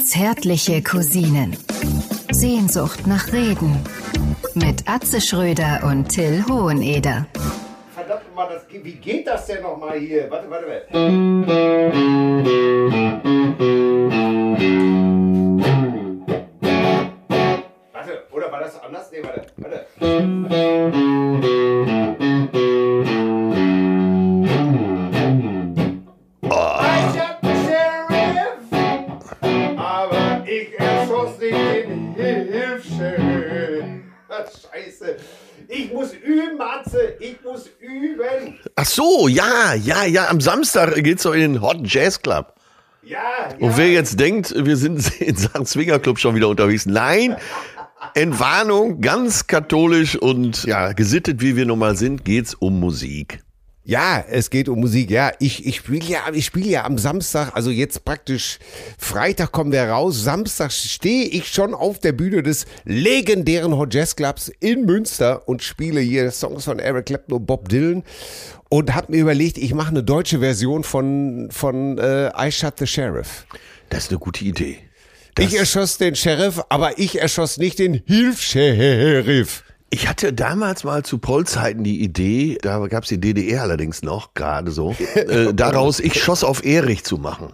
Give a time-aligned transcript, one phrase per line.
[0.00, 1.56] Zärtliche Cousinen.
[2.32, 3.84] Sehnsucht nach Reden.
[4.54, 7.26] Mit Atze Schröder und Till Hoheneder.
[7.94, 10.28] Verdammt mal, das, wie geht das denn nochmal hier?
[10.28, 10.88] Warte, warte, warte.
[39.74, 40.28] Ja, ja, ja.
[40.28, 42.54] Am Samstag geht's doch in den Hot Jazz Club.
[43.02, 43.18] Ja,
[43.50, 43.66] ja.
[43.66, 46.86] Und wer jetzt denkt, wir sind in Sachen Swingerclub schon wieder unterwegs.
[46.86, 47.36] Nein,
[48.14, 53.40] Entwarnung, ganz katholisch und ja, gesittet wie wir nun mal sind, geht's um Musik.
[53.88, 55.10] Ja, es geht um Musik.
[55.10, 58.58] Ja, ich, ich spiele ja, ich spiele ja am Samstag, also jetzt praktisch
[58.98, 60.22] Freitag kommen wir raus.
[60.22, 65.62] Samstag stehe ich schon auf der Bühne des legendären Hot Jazz Clubs in Münster und
[65.62, 68.04] spiele hier Songs von Eric Clapton und Bob Dylan
[68.68, 72.86] und habe mir überlegt, ich mache eine deutsche Version von von äh, I Shot the
[72.86, 73.46] Sheriff.
[73.88, 74.80] Das ist eine gute Idee.
[75.34, 79.64] Das, Ich erschoss den Sheriff, aber ich erschoss nicht den Hilfsheriff.
[79.90, 84.70] Ich hatte damals mal zu Poll-Zeiten die Idee, da gab's die DDR allerdings noch, gerade
[84.70, 87.52] so, äh, daraus ich schoss auf Erich zu machen.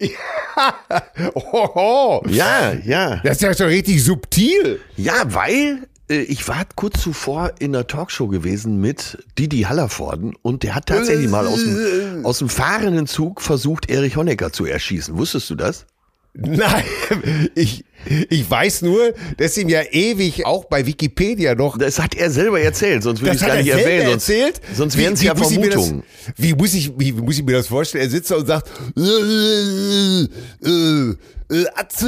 [1.34, 2.24] Oho.
[2.28, 3.20] Ja, ja.
[3.22, 4.80] Das ist ja schon richtig subtil.
[4.96, 10.62] Ja, weil äh, ich war kurz zuvor in einer Talkshow gewesen mit Didi Hallervorden und
[10.62, 15.16] der hat tatsächlich mal aus dem, aus dem fahrenden Zug versucht, Erich Honecker zu erschießen.
[15.16, 15.86] Wusstest du das?
[16.34, 16.84] Nein,
[17.54, 17.84] ich,
[18.30, 21.78] ich weiß nur, dass ihm ja ewig auch bei Wikipedia noch.
[21.78, 24.06] Das hat er selber erzählt, sonst würde ich es gar nicht erwähnen.
[24.10, 24.60] Sonst, erzählt.
[24.74, 26.02] sonst wären es wie ja das- Vermutungen.
[26.36, 28.04] Wie muss ich, wie muss ich mir das vorstellen?
[28.04, 30.28] Er sitzt da und sagt, äh, äh,
[30.64, 31.14] äh,
[31.50, 32.06] äh, Atze,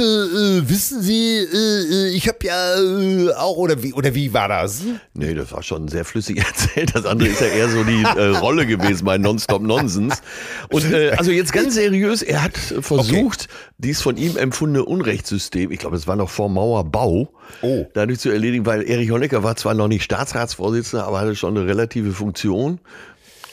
[0.65, 4.47] äh, wissen Sie, äh, äh, ich habe ja äh, auch oder wie oder wie war
[4.47, 4.81] das?
[5.13, 6.95] Nee, das war schon sehr flüssig erzählt.
[6.95, 10.21] Das andere ist ja eher so die äh, Rolle gewesen bei Nonstop Nonsens.
[10.69, 15.77] Und äh, also jetzt ganz seriös, er hat versucht, dieses von ihm empfundene Unrechtssystem, ich
[15.85, 17.31] glaube, es war noch vor Mauerbau,
[17.61, 17.85] Oh.
[17.93, 21.67] dadurch zu erledigen, weil Erich Honecker war zwar noch nicht Staatsratsvorsitzender, aber hatte schon eine
[21.67, 22.79] relative Funktion.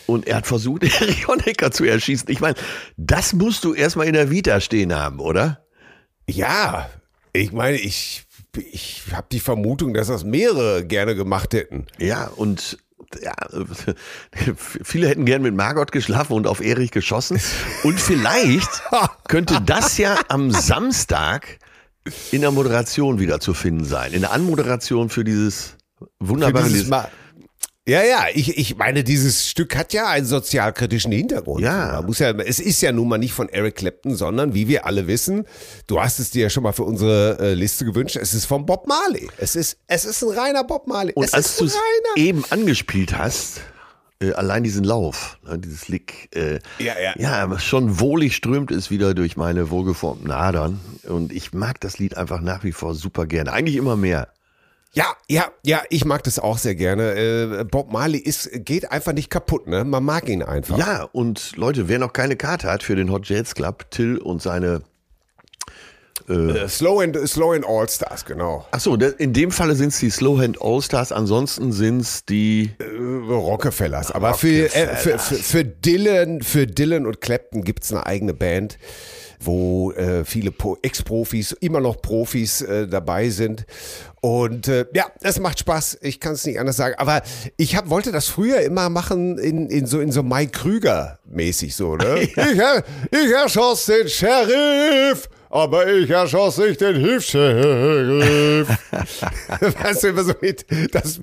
[0.06, 2.31] Und er hat versucht, Erich Honecker zu erschießen.
[2.31, 2.54] Ich meine,
[2.97, 5.62] das musst du erstmal in der Vita stehen haben, oder?
[6.26, 6.88] Ja,
[7.34, 8.25] ich meine, ich
[8.56, 11.87] ich habe die Vermutung, dass das mehrere gerne gemacht hätten.
[11.98, 12.78] Ja, und
[13.22, 13.34] ja,
[14.56, 17.41] viele hätten gern mit Margot geschlafen und auf Erich geschossen.
[17.82, 18.71] Und vielleicht
[19.28, 21.59] könnte das ja am Samstag
[22.30, 24.12] in der Moderation wieder zu finden sein.
[24.12, 26.90] In der Anmoderation für dieses Für wunderbare dieses Lied.
[26.90, 27.10] Mal.
[27.86, 31.62] Ja, ja, ich, ich meine, dieses Stück hat ja einen sozialkritischen Hintergrund.
[31.62, 31.94] Ja.
[31.94, 32.30] Man muss ja.
[32.30, 35.46] Es ist ja nun mal nicht von Eric Clapton, sondern wie wir alle wissen,
[35.88, 38.66] du hast es dir ja schon mal für unsere äh, Liste gewünscht, es ist von
[38.66, 39.28] Bob Marley.
[39.36, 41.12] Es ist, es ist ein reiner Bob Marley.
[41.14, 41.78] Und es als ist du es
[42.14, 43.62] eben angespielt hast,
[44.22, 47.15] äh, allein diesen Lauf, ne, dieses Lick, äh, Ja, ja.
[47.16, 50.81] ja, schon wohlig strömt es wieder durch meine wohlgeformten Adern.
[51.09, 53.53] Und ich mag das Lied einfach nach wie vor super gerne.
[53.53, 54.28] Eigentlich immer mehr.
[54.94, 57.15] Ja, ja, ja, ich mag das auch sehr gerne.
[57.15, 59.84] Äh, Bob Marley ist, geht einfach nicht kaputt, ne?
[59.84, 60.77] Man mag ihn einfach.
[60.77, 64.43] Ja, und Leute, wer noch keine Karte hat für den Hot Jazz Club, Till und
[64.43, 64.83] seine.
[66.28, 68.64] Äh, Slow and, Slow and All Stars, genau.
[68.70, 72.70] Achso, in dem Falle sind es die Slowhand All-Stars, ansonsten sind es die.
[72.78, 72.84] Äh,
[73.32, 74.10] Rockefellers.
[74.12, 78.78] Aber für, äh, für, für, für Dylan, für Dylan und Clapton gibt's eine eigene Band,
[79.40, 83.64] wo äh, viele Pro- Ex-Profis, immer noch Profis äh, dabei sind.
[84.20, 85.98] Und äh, ja, es macht Spaß.
[86.02, 86.94] Ich kann es nicht anders sagen.
[86.98, 87.22] Aber
[87.56, 91.74] ich hab, wollte das früher immer machen in, in so in so Mike Krüger mäßig
[91.74, 91.96] so.
[91.96, 92.20] Ne?
[92.22, 95.28] ich, er- ich erschoss den Sheriff.
[95.52, 98.68] Aber ich erschoss nicht den Hilfsheriff.
[99.82, 101.20] weißt du, immer so mit, das,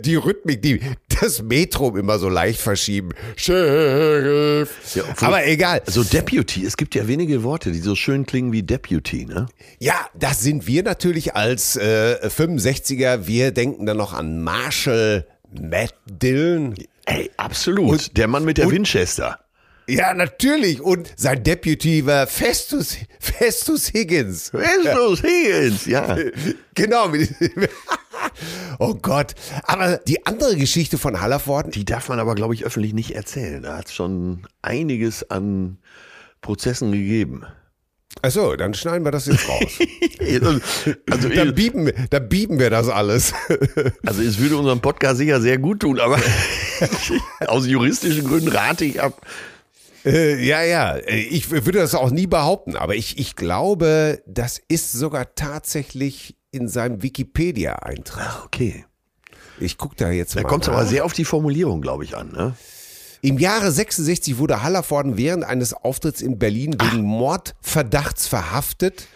[0.00, 0.80] die Rhythmik, die,
[1.20, 3.10] das Metrum immer so leicht verschieben.
[3.36, 4.70] Sheriff.
[4.94, 5.80] Ja, Aber egal.
[5.86, 9.46] Also Deputy, es gibt ja wenige Worte, die so schön klingen wie Deputy, ne?
[9.78, 13.26] Ja, das sind wir natürlich als äh, 65er.
[13.26, 15.26] Wir denken dann noch an Marshall
[15.58, 16.74] Matt Dillon.
[17.06, 17.90] Ey, absolut.
[17.92, 19.38] Und- Der Mann mit der und- Winchester.
[19.88, 20.80] Ja, natürlich.
[20.80, 24.50] Und sein Deputy war Festus, Festus Higgins.
[24.50, 26.16] Festus Higgins, ja.
[26.74, 27.12] Genau.
[28.78, 29.34] oh Gott.
[29.64, 33.62] Aber die andere Geschichte von Hallervorden, Die darf man aber, glaube ich, öffentlich nicht erzählen.
[33.62, 35.78] Da hat es schon einiges an
[36.40, 37.44] Prozessen gegeben.
[38.20, 39.72] Achso, dann schneiden wir das jetzt raus.
[41.10, 43.34] Also, dann, bieben, wir- dann bieben wir das alles.
[44.06, 46.18] also es würde unserem Podcast sicher sehr gut tun, aber
[47.48, 49.20] aus juristischen Gründen rate ich ab.
[50.04, 54.92] Äh, ja, ja, ich würde das auch nie behaupten, aber ich, ich glaube, das ist
[54.92, 58.26] sogar tatsächlich in seinem Wikipedia-Eintrag.
[58.26, 58.84] Ah, okay.
[59.60, 60.48] Ich gucke da jetzt Da mal.
[60.48, 62.32] kommt es aber sehr auf die Formulierung, glaube ich, an.
[62.32, 62.54] Ne?
[63.20, 69.06] Im Jahre 66 wurde Hallervorden während eines Auftritts in Berlin wegen Mordverdachts verhaftet,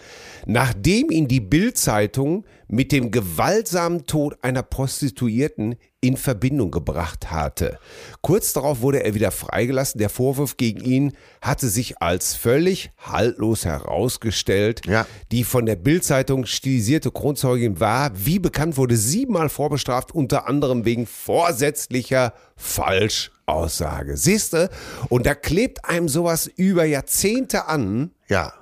[0.46, 5.74] nachdem ihn die Bild-Zeitung mit dem gewaltsamen Tod einer Prostituierten
[6.06, 7.78] in Verbindung gebracht hatte.
[8.20, 9.98] Kurz darauf wurde er wieder freigelassen.
[9.98, 14.86] Der Vorwurf gegen ihn hatte sich als völlig haltlos herausgestellt.
[14.86, 15.06] Ja.
[15.32, 21.06] Die von der Bild-Zeitung stilisierte Kronzeugin war, wie bekannt wurde, siebenmal vorbestraft, unter anderem wegen
[21.06, 24.16] vorsätzlicher Falschaussage.
[24.16, 24.70] Siehste?
[25.08, 28.12] Und da klebt einem sowas über Jahrzehnte an.
[28.28, 28.52] Ja.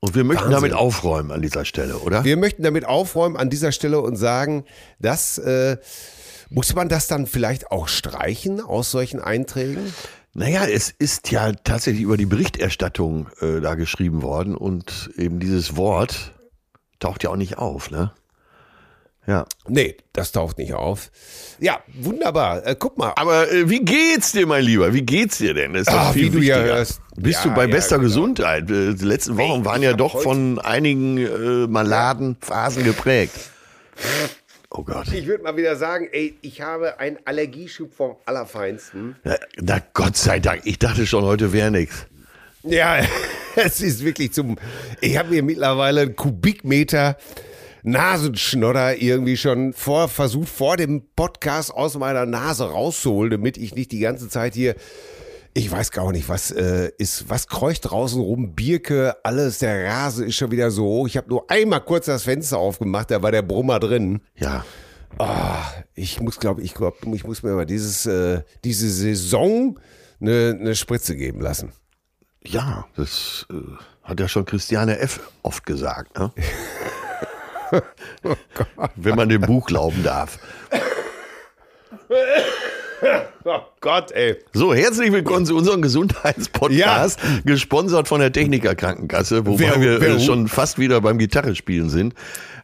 [0.00, 0.70] Und wir möchten Wahnsinn.
[0.70, 2.24] damit aufräumen an dieser Stelle, oder?
[2.24, 4.64] Wir möchten damit aufräumen an dieser Stelle und sagen,
[5.00, 5.76] dass äh,
[6.50, 9.92] muss man das dann vielleicht auch streichen aus solchen Einträgen?
[10.34, 15.76] Naja, es ist ja tatsächlich über die Berichterstattung äh, da geschrieben worden und eben dieses
[15.76, 16.32] Wort
[17.00, 18.12] taucht ja auch nicht auf, ne?
[19.26, 19.44] Ja.
[19.66, 21.10] Nee, das taucht nicht auf.
[21.60, 22.66] Ja, wunderbar.
[22.66, 23.12] Äh, guck mal.
[23.16, 24.94] Aber äh, wie geht's dir, mein Lieber?
[24.94, 25.74] Wie geht's dir denn?
[25.74, 27.02] Das ist Ah, viel wie du ja hörst.
[27.14, 28.08] Bist Ja, du bei ja, bester genau.
[28.08, 28.70] Gesundheit?
[28.70, 33.34] Äh, Die letzten Wochen waren ja doch von einigen äh, Maladenphasen geprägt.
[34.70, 35.08] Oh Gott.
[35.12, 39.16] Ich würde mal wieder sagen, ey, ich habe einen Allergieschub vom Allerfeinsten.
[39.24, 40.62] Na, na Gott sei Dank.
[40.64, 42.06] Ich dachte schon, heute wäre nichts.
[42.64, 43.00] Ja,
[43.56, 44.56] es ist wirklich zum.
[45.00, 47.16] Ich habe mir mittlerweile einen Kubikmeter
[47.82, 53.92] Nasenschnodder irgendwie schon vor, versucht, vor dem Podcast aus meiner Nase rauszuholen, damit ich nicht
[53.92, 54.74] die ganze Zeit hier.
[55.54, 60.26] Ich weiß gar nicht, was äh, ist, was kreucht draußen rum, Birke, alles, der Rasen
[60.26, 61.06] ist schon wieder so hoch.
[61.06, 64.20] Ich habe nur einmal kurz das Fenster aufgemacht, da war der Brummer drin.
[64.36, 64.64] Ja.
[65.18, 65.64] Ah,
[65.94, 69.80] ich muss, glaube ich, glaube, ich muss mir mal dieses, äh, diese Saison
[70.20, 71.72] eine, eine Spritze geben lassen.
[72.44, 73.54] Ja, das äh,
[74.04, 75.20] hat ja schon Christiane F.
[75.42, 76.30] oft gesagt, ne?
[78.96, 80.38] Wenn man dem Buch glauben darf.
[83.44, 84.36] Oh Gott, ey.
[84.52, 90.08] So, herzlich willkommen zu unserem Gesundheitspodcast, gesponsert von der Techniker Krankenkasse, wobei Wer- wir wer-
[90.16, 92.14] äh, schon fast wieder beim Gitarrespielen sind.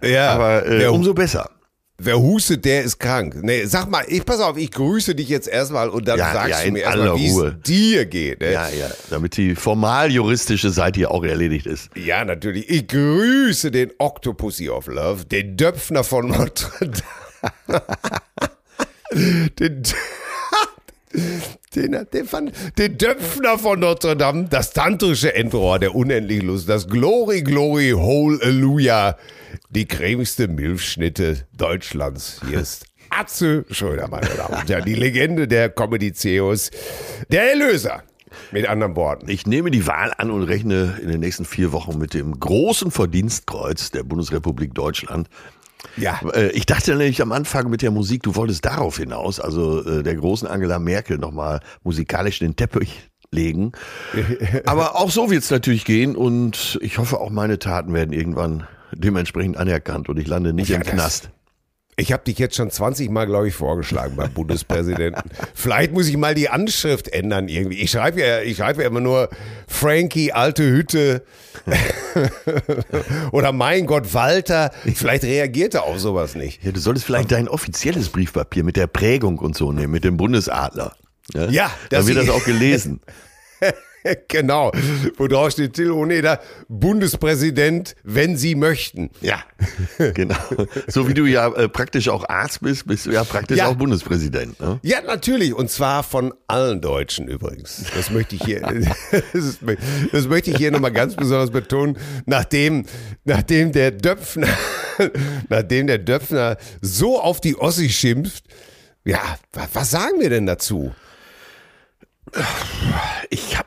[0.03, 1.51] Ja, Aber äh, wer- umso besser.
[1.97, 3.37] Wer hustet, der ist krank.
[3.43, 6.51] Nee, sag mal, ich pass auf, ich grüße dich jetzt erstmal und dann Ja, sagst
[6.51, 8.41] ja, du mir erstmal, wie es dir geht.
[8.41, 8.53] Ne?
[8.53, 11.91] Ja, ja, damit die formal juristische Seite hier auch erledigt ist.
[11.95, 12.69] ja, natürlich.
[12.69, 16.91] Ich grüße den Octopussy of Love, den Döpfner von Notre
[17.69, 17.83] Dame.
[19.61, 19.83] den,
[21.77, 26.89] den, den, fand, den Döpfner von Notre Dame, das tantrische Endrohr der unendlichen Lust, das
[26.89, 29.17] Glory, Glory, Halleluja,
[29.71, 32.41] die cremigste Milchschnitte Deutschlands.
[32.49, 36.71] Hier ist Atze Schröder, meine Damen und Herren, die Legende der Comedy-Ceos,
[37.31, 38.03] der Erlöser.
[38.51, 39.29] Mit anderen Worten.
[39.29, 42.91] Ich nehme die Wahl an und rechne in den nächsten vier Wochen mit dem großen
[42.91, 45.29] Verdienstkreuz der Bundesrepublik Deutschland.
[45.97, 46.21] Ja.
[46.35, 50.03] Äh, Ich dachte nämlich am Anfang mit der Musik, du wolltest darauf hinaus, also äh,
[50.03, 53.73] der großen Angela Merkel nochmal musikalisch den Teppich legen.
[54.67, 58.67] Aber auch so wird es natürlich gehen und ich hoffe auch meine Taten werden irgendwann
[58.93, 61.31] dementsprechend anerkannt und ich lande nicht Ja, im das- Knast.
[61.97, 65.31] Ich habe dich jetzt schon 20 Mal, glaube ich, vorgeschlagen beim Bundespräsidenten.
[65.55, 67.81] Vielleicht muss ich mal die Anschrift ändern irgendwie.
[67.81, 69.29] Ich schreibe ja, ich schreibe ja immer nur
[69.69, 71.23] Frankie, alte Hütte
[73.33, 74.73] oder mein Gott, Walter.
[74.95, 76.65] Vielleicht reagiert er auf sowas nicht.
[76.65, 80.17] Ja, du solltest vielleicht dein offizielles Briefpapier mit der Prägung und so nehmen, mit dem
[80.17, 80.97] Bundesadler.
[81.33, 83.01] Ja, dann dass wird das auch gelesen.
[84.29, 84.71] genau.
[85.17, 89.11] Wo drauf steht Till Honeder, Bundespräsident, wenn Sie möchten.
[89.21, 89.43] Ja,
[89.99, 90.37] genau.
[90.87, 93.69] So wie du ja äh, praktisch auch Arzt bist, bist du ja praktisch Ja.
[93.69, 94.61] auch Bundespräsident.
[94.61, 94.79] Ne?
[94.83, 95.55] Ja, natürlich.
[95.55, 97.85] Und zwar von allen Deutschen übrigens.
[97.95, 98.61] Das möchte ich hier,
[99.33, 99.59] das,
[100.13, 101.99] das möchte ich hier nochmal ganz besonders betonen.
[102.27, 102.85] Nachdem,
[103.25, 104.49] nachdem der Döpfner,
[105.49, 108.45] nachdem der Döpfner so auf die Ossi schimpft,
[109.05, 109.19] ja,
[109.53, 110.93] wa- was sagen wir denn dazu?
[113.31, 113.67] Ich hab,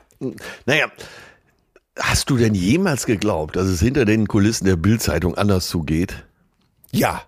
[0.66, 0.86] naja,
[1.98, 6.24] hast du denn jemals geglaubt, dass es hinter den Kulissen der Bildzeitung anders zugeht?
[6.92, 7.22] Ja,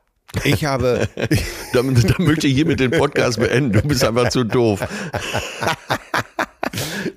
[0.45, 1.09] ich habe,
[1.73, 3.73] Dann, dann möchte ich hiermit den Podcast beenden.
[3.73, 4.81] Du bist einfach zu doof.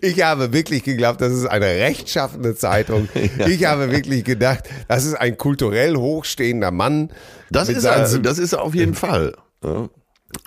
[0.01, 3.07] ich habe wirklich geglaubt, das ist eine rechtschaffende Zeitung.
[3.47, 7.11] Ich habe wirklich gedacht, das ist ein kulturell hochstehender Mann.
[7.51, 9.35] Das ist er, das ist auf jeden Fall.
[9.63, 9.89] Ja.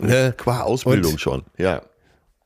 [0.00, 0.35] Ne?
[0.37, 1.42] Qua Ausbildung Und- schon.
[1.56, 1.83] Ja.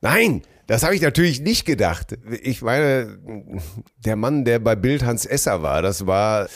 [0.01, 2.17] Nein, das habe ich natürlich nicht gedacht.
[2.41, 3.17] Ich meine,
[4.05, 6.47] der Mann, der bei Bild Hans Esser war, das war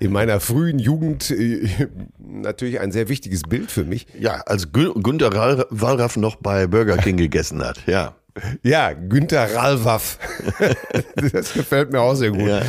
[0.00, 1.66] in meiner frühen Jugend äh,
[2.18, 4.06] natürlich ein sehr wichtiges Bild für mich.
[4.18, 7.78] Ja, als Gü- Günter Wall- Wallraff noch bei Burger King gegessen hat.
[7.86, 8.14] Ja.
[8.64, 10.18] Ja, Günther Rallwaff.
[11.32, 12.48] Das gefällt mir auch sehr gut.
[12.48, 12.62] Ja.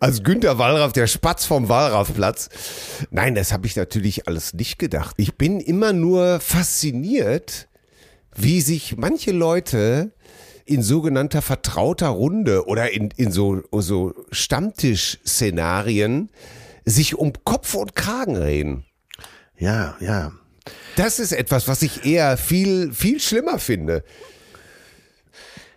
[0.00, 2.48] Also Günther Wallraff, der Spatz vom Wallraffplatz.
[3.10, 5.14] Nein, das habe ich natürlich alles nicht gedacht.
[5.18, 7.68] Ich bin immer nur fasziniert,
[8.36, 10.12] wie sich manche Leute
[10.64, 16.30] in sogenannter vertrauter Runde oder in, in so, so Stammtisch-Szenarien
[16.84, 18.84] sich um Kopf und Kragen reden.
[19.58, 20.32] Ja, ja.
[20.96, 24.04] Das ist etwas, was ich eher viel, viel schlimmer finde.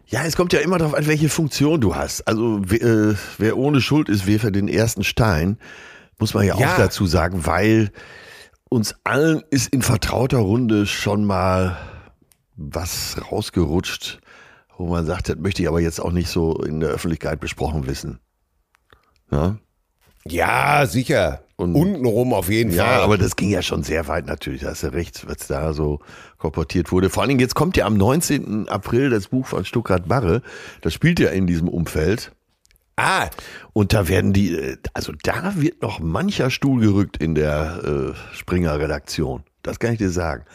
[0.08, 2.28] Ja, es kommt ja immer darauf an, welche Funktion du hast.
[2.28, 5.58] Also wer, äh, wer ohne Schuld ist, wirft den ersten Stein,
[6.20, 6.74] muss man ja, Ja.
[6.74, 7.92] auch dazu sagen, weil
[8.70, 11.78] uns allen ist in vertrauter Runde schon mal
[12.56, 14.20] was rausgerutscht,
[14.78, 17.88] wo man sagt, das möchte ich aber jetzt auch nicht so in der Öffentlichkeit besprochen
[17.88, 18.20] wissen.
[19.32, 19.58] Ja,
[20.26, 21.44] Ja, sicher.
[21.58, 23.02] Und- Untenrum auf jeden ja Fall.
[23.02, 26.00] aber das ging ja schon sehr weit natürlich, da hast du recht, was da so
[26.38, 27.10] kolportiert wurde.
[27.10, 28.68] Vor allen Dingen, jetzt kommt ja am 19.
[28.70, 30.42] April das Buch von Stuttgart Barre,
[30.82, 32.32] das spielt ja in diesem Umfeld.
[32.96, 33.28] ah,
[33.74, 39.44] Und da werden die, also da wird noch mancher Stuhl gerückt in der äh, Springer-Redaktion.
[39.62, 40.46] Das kann ich dir sagen.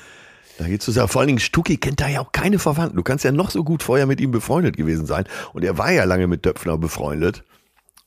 [0.58, 1.08] Da geht's zu sagen.
[1.08, 2.96] Vor allen Dingen, Stucki kennt da ja auch keine Verwandten.
[2.96, 5.24] Du kannst ja noch so gut vorher mit ihm befreundet gewesen sein.
[5.52, 7.44] Und er war ja lange mit Döpfner befreundet.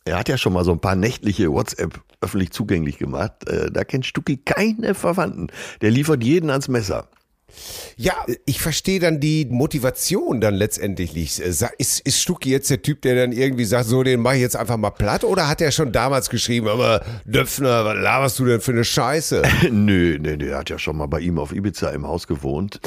[0.04, 3.48] Er hat ja schon mal so ein paar nächtliche WhatsApp öffentlich zugänglich gemacht.
[3.48, 5.48] Äh, da kennt Stucki keine Verwandten.
[5.80, 7.08] Der liefert jeden ans Messer.
[7.98, 8.14] Ja,
[8.46, 11.40] ich verstehe dann die Motivation dann letztendlich nicht.
[11.40, 14.42] Äh, Ist, ist Stucki jetzt der Typ, der dann irgendwie sagt, so, den mache ich
[14.42, 15.24] jetzt einfach mal platt?
[15.24, 19.42] Oder hat er schon damals geschrieben, aber Döpfner, was laberst du denn für eine Scheiße?
[19.72, 22.80] nö, nö, nö, er hat ja schon mal bei ihm auf Ibiza im Haus gewohnt.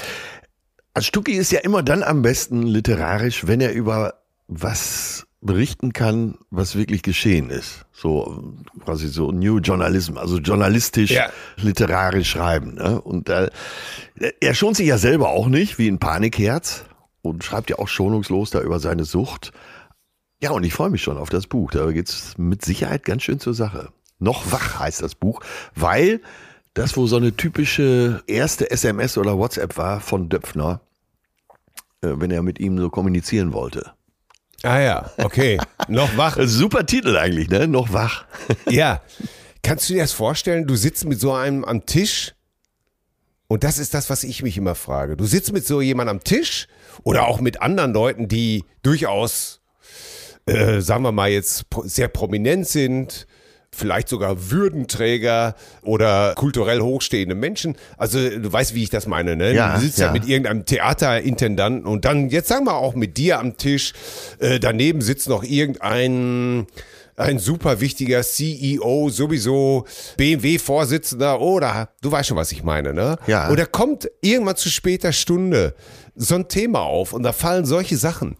[0.95, 6.39] Also Stucki ist ja immer dann am besten literarisch, wenn er über was berichten kann,
[6.51, 7.84] was wirklich geschehen ist.
[7.97, 8.43] So
[8.85, 11.31] quasi so New Journalism, also journalistisch, Ja.
[11.57, 12.75] literarisch schreiben.
[12.75, 13.01] Ne?
[13.01, 13.51] Und äh,
[14.41, 16.85] er schont sich ja selber auch nicht, wie ein Panikherz
[17.23, 19.53] und schreibt ja auch schonungslos da über seine Sucht.
[20.43, 21.71] Ja, und ich freue mich schon auf das Buch.
[21.71, 23.91] Da geht's mit Sicherheit ganz schön zur Sache.
[24.19, 25.41] Noch wach heißt das Buch,
[25.77, 26.21] weil
[26.75, 30.81] das wo so eine typische erste SMS oder WhatsApp war von Döpfner,
[32.03, 33.93] äh, wenn er mit ihm so kommunizieren wollte.
[34.65, 35.59] Ah ja, okay.
[35.89, 36.39] Noch wach.
[36.41, 37.69] Super Titel eigentlich, ne?
[37.69, 38.25] Noch wach.
[38.71, 39.03] Ja.
[39.63, 40.67] Kannst du dir das vorstellen?
[40.67, 42.35] Du sitzt mit so einem am Tisch
[43.47, 45.17] und das ist das, was ich mich immer frage.
[45.17, 46.67] Du sitzt mit so jemandem am Tisch
[47.03, 49.61] oder auch mit anderen Leuten, die durchaus,
[50.47, 53.27] äh, sagen wir mal jetzt, sehr prominent sind,
[53.75, 57.77] vielleicht sogar Würdenträger oder kulturell hochstehende Menschen.
[57.97, 59.55] Also du weißt, wie ich das meine, ne?
[59.55, 60.07] Ja, du sitzt ja.
[60.07, 60.13] ja.
[60.13, 63.93] mit irgendeinem Theaterintendanten und dann, jetzt sagen wir auch mit dir am Tisch,
[64.39, 66.67] äh, daneben sitzt noch irgendein
[67.17, 69.85] ein super wichtiger CEO, sowieso
[70.17, 73.19] BMW-Vorsitzender oder du weißt schon, was ich meine, ne?
[73.27, 73.49] Ja.
[73.49, 75.75] Und da kommt irgendwann zu später Stunde
[76.17, 78.37] so ein Thema auf und da fallen solche Sachen.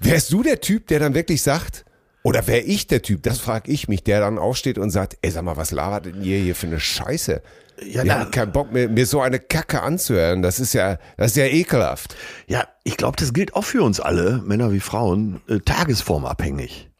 [0.00, 1.84] Wärst du der Typ, der dann wirklich sagt,
[2.26, 5.30] oder wär ich der Typ, das frage ich mich, der dann aufsteht und sagt, ey,
[5.30, 7.40] sag mal, was labert denn ihr hier für eine Scheiße?
[7.84, 10.42] Ja, ich da- hab keinen Bock, mir, mir so eine Kacke anzuhören.
[10.42, 12.16] Das ist ja, das ist ja ekelhaft.
[12.48, 16.90] Ja, ich glaube, das gilt auch für uns alle, Männer wie Frauen, äh, tagesformabhängig.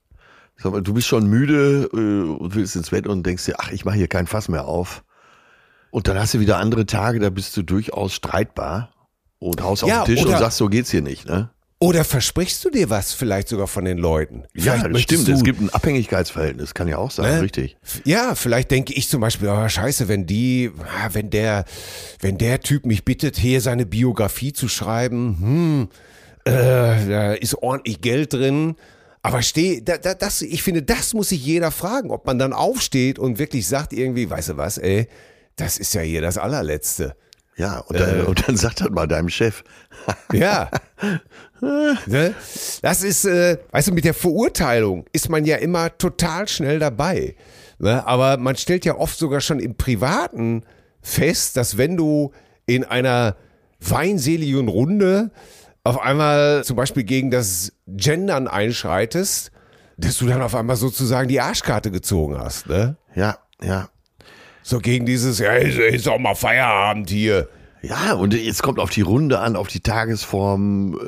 [0.58, 1.96] Sag mal, du bist schon müde äh,
[2.40, 5.02] und willst ins Bett und denkst dir, ach, ich mache hier kein Fass mehr auf.
[5.90, 8.92] Und dann hast du wieder andere Tage, da bist du durchaus streitbar
[9.40, 11.26] und haust Ja, auf den Tisch oder- und sagst, so geht's hier nicht.
[11.26, 11.50] Ne?
[11.78, 14.44] Oder versprichst du dir was vielleicht sogar von den Leuten?
[14.54, 15.28] Ja, Vielleicht das möchtest stimmt.
[15.28, 17.42] du- Es gibt ein Abhängigkeitsverhältnis, kann ja auch sein, Ne?
[17.42, 17.76] richtig.
[18.04, 21.66] Ja, vielleicht denke ich zum Beispiel, oh, scheiße, wenn die, ah, wenn der,
[22.20, 25.88] wenn der Typ mich bittet, hier seine Biografie zu schreiben, hm,
[26.44, 28.76] äh, da ist ordentlich Geld drin.
[29.20, 32.54] Aber steh, da, da, das, ich finde, das muss sich jeder fragen, ob man dann
[32.54, 35.08] aufsteht und wirklich sagt irgendwie, weißt du was, ey,
[35.56, 37.16] das ist ja hier das allerletzte.
[37.56, 39.64] Ja, und dann, und dann sagt das mal deinem Chef.
[40.32, 40.70] Ja.
[42.06, 42.34] ne?
[42.82, 47.34] Das ist, äh, weißt du, mit der Verurteilung ist man ja immer total schnell dabei.
[47.78, 48.06] Ne?
[48.06, 50.64] Aber man stellt ja oft sogar schon im Privaten
[51.00, 52.32] fest, dass wenn du
[52.66, 53.36] in einer
[53.80, 55.30] weinseligen Runde
[55.82, 59.50] auf einmal zum Beispiel gegen das Gendern einschreitest,
[59.96, 62.68] dass du dann auf einmal sozusagen die Arschkarte gezogen hast.
[62.68, 62.96] Ne?
[63.14, 63.88] Ja, ja.
[64.68, 67.48] So gegen dieses, ja, ist, ist auch mal Feierabend hier.
[67.82, 70.98] Ja, und jetzt kommt auf die Runde an, auf die Tagesform.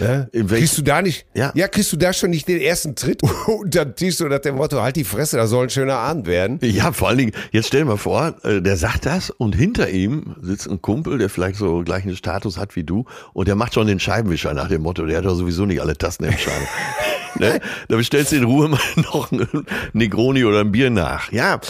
[0.00, 0.26] Äh, Ja?
[0.46, 1.52] Kriegst du da nicht, Ja.
[1.54, 1.68] ja.
[1.68, 4.80] kriegst du da schon nicht den ersten Tritt unter den Tisch so nach dem Motto,
[4.80, 6.58] halt die Fresse, das soll ein schöner Abend werden.
[6.62, 9.90] Ja, vor allen Dingen, jetzt stell dir mal vor, äh, der sagt das und hinter
[9.90, 13.74] ihm sitzt ein Kumpel, der vielleicht so gleichen Status hat wie du und der macht
[13.74, 16.66] schon den Scheibenwischer nach dem Motto, der hat doch sowieso nicht alle Tasten im Schrank.
[17.38, 17.60] ne?
[17.88, 19.46] Da bestellst du in Ruhe mal noch ein
[19.92, 21.30] Negroni oder ein Bier nach.
[21.32, 21.60] Ja,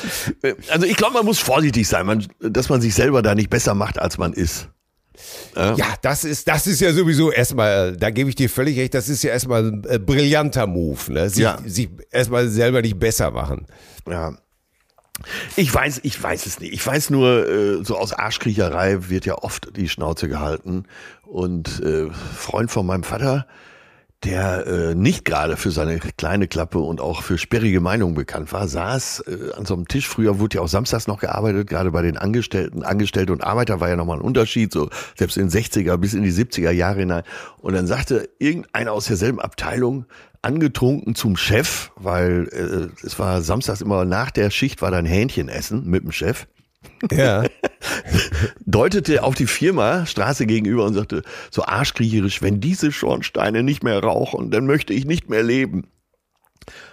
[0.43, 3.51] äh, also ich glaube, man muss vorsichtig sein, man, dass man sich selber da nicht
[3.51, 4.69] besser macht, als man ist.
[5.55, 9.09] Ja, das ist, das ist ja sowieso erstmal, da gebe ich dir völlig recht, das
[9.09, 11.31] ist ja erstmal ein äh, brillanter Move, ne?
[11.31, 11.59] Sich, Ja.
[11.65, 13.67] sich erstmal selber nicht besser machen.
[14.07, 14.37] Ja.
[15.57, 16.75] Ich weiß, ich weiß es nicht.
[16.75, 20.85] Ich weiß nur, äh, so aus Arschkriecherei wird ja oft die Schnauze gehalten.
[21.25, 23.47] Und äh, Freund von meinem Vater,
[24.25, 28.67] der äh, nicht gerade für seine kleine Klappe und auch für sperrige Meinungen bekannt war,
[28.67, 30.09] saß äh, an so einem Tisch.
[30.09, 32.83] Früher wurde ja auch samstags noch gearbeitet, gerade bei den Angestellten.
[32.83, 36.23] Angestellte und Arbeiter war ja nochmal ein Unterschied, so selbst in den 60er bis in
[36.23, 37.25] die 70er Jahre hinein.
[37.59, 40.07] Und dann sagte irgendeiner aus derselben Abteilung,
[40.43, 45.49] angetrunken zum Chef, weil äh, es war samstags immer nach der Schicht war dann Hähnchen
[45.49, 46.47] essen mit dem Chef
[47.11, 47.45] Ja.
[48.67, 54.03] deutete auf die Firma Straße gegenüber und sagte so arschkriecherisch, wenn diese Schornsteine nicht mehr
[54.03, 55.89] rauchen, dann möchte ich nicht mehr leben.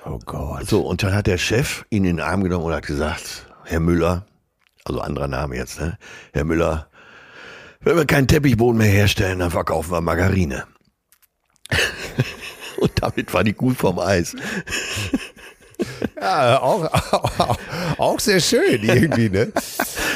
[0.06, 0.68] Oh Gott.
[0.68, 3.80] So, und dann hat der Chef ihn in den Arm genommen und hat gesagt, Herr
[3.80, 4.26] Müller,
[4.86, 5.98] also anderer Name jetzt, ne?
[6.34, 6.88] Herr Müller,
[7.82, 10.66] wenn wir keinen Teppichboden mehr herstellen, dann verkaufen wir Margarine.
[12.78, 14.36] und damit war die Kuh vom Eis.
[16.20, 17.58] Ja, auch, auch,
[17.98, 19.52] auch sehr schön irgendwie, ne?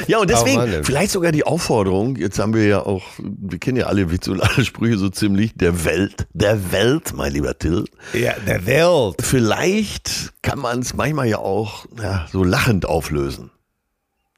[0.08, 0.84] Ja, und deswegen Mann, ey.
[0.84, 4.42] vielleicht sogar die Aufforderung, jetzt haben wir ja auch, wir kennen ja alle Witze und
[4.42, 7.86] alle Sprüche so ziemlich, der Welt, der Welt, mein lieber Till.
[8.14, 9.16] Ja, der Welt.
[9.22, 13.52] Vielleicht kann man es manchmal ja auch ja, so lachend auflösen.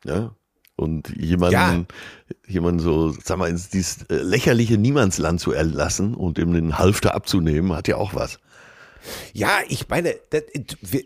[0.04, 0.32] Ja?
[0.76, 1.86] Und jemanden, Ja.
[2.48, 7.14] jemanden so, sag mal, ins dieses äh, lächerliche Niemandsland zu erlassen und ihm den Halfter
[7.16, 8.40] abzunehmen, hat ja auch was.
[9.34, 10.44] Ja, ich meine, das,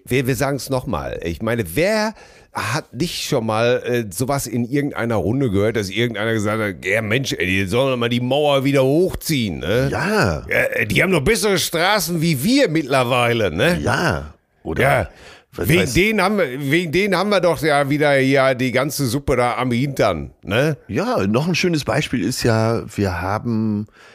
[0.06, 1.20] wir, wir sagen es nochmal.
[1.24, 2.14] Ich meine, wer
[2.54, 7.02] hat nicht schon mal äh, sowas in irgendeiner Runde gehört, dass irgendeiner gesagt hat, ja
[7.02, 9.90] Mensch, ey, die sollen doch mal die Mauer wieder hochziehen, ne?
[9.92, 13.80] Ja, Ja, die haben doch bessere Straßen wie wir mittlerweile, ne?
[13.82, 14.34] ja.
[14.64, 15.10] Oder Ja.
[15.56, 19.36] Wegen denen, haben wir, wegen denen haben wir doch ja wieder ja die ganze Suppe
[19.36, 20.78] da am Hintern, ne?
[20.88, 24.13] Ja, noch ein schönes Beispiel ist ja, wir haben, äh,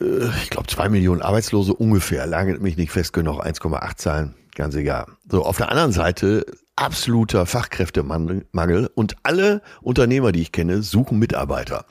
[0.00, 5.06] ich glaube, zwei Millionen Arbeitslose ungefähr, lagert mich nicht fest genug, 1,8 Zahlen, ganz egal.
[5.28, 11.84] So, auf der anderen Seite absoluter Fachkräftemangel und alle Unternehmer, die ich kenne, suchen Mitarbeiter.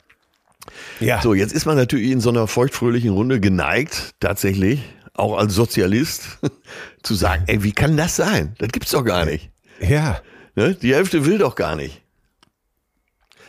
[1.00, 1.20] Ja.
[1.20, 6.38] So, jetzt ist man natürlich in so einer feuchtfröhlichen Runde geneigt, tatsächlich, auch als Sozialist,
[7.02, 8.54] zu sagen, ey, wie kann das sein?
[8.58, 9.50] Das gibt's doch gar nicht.
[9.80, 10.20] Ja.
[10.54, 10.74] Ne?
[10.74, 12.02] Die Hälfte will doch gar nicht.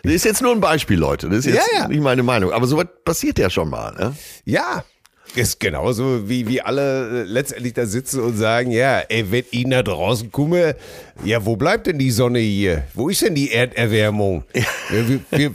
[0.04, 1.28] Das ist jetzt nur ein Beispiel, Leute.
[1.30, 1.88] Das ist jetzt Ja, ja.
[1.88, 2.52] nicht meine Meinung.
[2.52, 3.94] Aber sowas passiert ja schon mal.
[3.94, 4.16] Ne?
[4.46, 4.84] Ja.
[5.36, 9.68] Ist genauso wie, wie alle äh, letztendlich da sitzen und sagen, ja, ey, wenn ich
[9.68, 10.76] nach draußen komme,
[11.24, 12.84] ja, wo bleibt denn die Sonne hier?
[12.96, 14.44] Wo ist denn die Erderwärmung?
[14.90, 15.52] Wir, wir,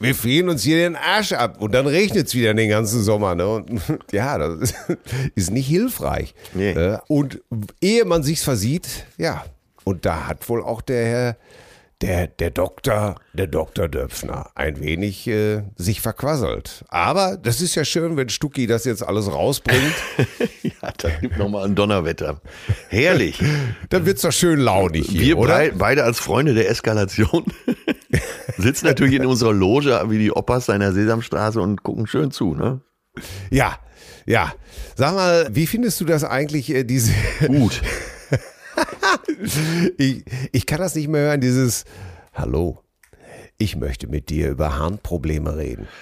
[0.00, 3.36] wir, frieren uns hier den Arsch ab und dann regnet es wieder den ganzen Sommer.
[3.36, 3.46] Ne?
[3.46, 3.80] Und
[4.12, 4.74] ja, das ist,
[5.36, 6.34] ist nicht hilfreich.
[6.52, 6.72] Nee.
[6.72, 7.40] Äh, Und
[7.80, 9.44] ehe man sich's versieht, ja,
[9.84, 11.36] und da hat wohl auch der Herr
[12.02, 16.84] der, der Doktor, der Doktor Döpfner, ein wenig äh, sich verquasselt.
[16.88, 19.94] Aber das ist ja schön, wenn Stucki das jetzt alles rausbringt.
[20.62, 22.40] Ja, das gibt nochmal ein Donnerwetter.
[22.88, 23.38] Herrlich.
[23.90, 25.70] Dann wird's doch schön launig hier, Wir oder?
[25.74, 27.44] beide als Freunde der Eskalation
[28.58, 32.54] sitzen natürlich in unserer Loge wie die Opas seiner Sesamstraße und gucken schön zu.
[32.54, 32.80] Ne?
[33.50, 33.78] Ja,
[34.26, 34.52] ja.
[34.96, 37.12] Sag mal, wie findest du das eigentlich, äh, diese...
[37.46, 37.80] Gut.
[39.98, 41.84] Ich, ich kann das nicht mehr hören, dieses
[42.34, 42.78] Hallo,
[43.58, 45.86] ich möchte mit dir über Harnprobleme reden.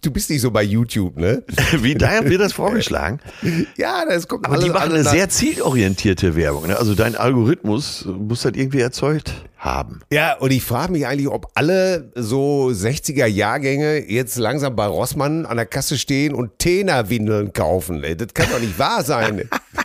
[0.00, 1.42] Du bist nicht so bei YouTube, ne?
[1.80, 3.18] Wie daher wird das vorgeschlagen?
[3.76, 6.68] Ja, das kommt Aber die alles machen an- eine sehr zielorientierte Werbung.
[6.68, 6.76] Ne?
[6.78, 10.00] Also dein Algorithmus muss das irgendwie erzeugt haben.
[10.12, 15.46] Ja, und ich frage mich eigentlich, ob alle so 60er Jahrgänge jetzt langsam bei Rossmann
[15.46, 18.04] an der Kasse stehen und Tena-Windeln kaufen.
[18.04, 18.16] ey.
[18.16, 19.48] Das kann doch nicht wahr sein.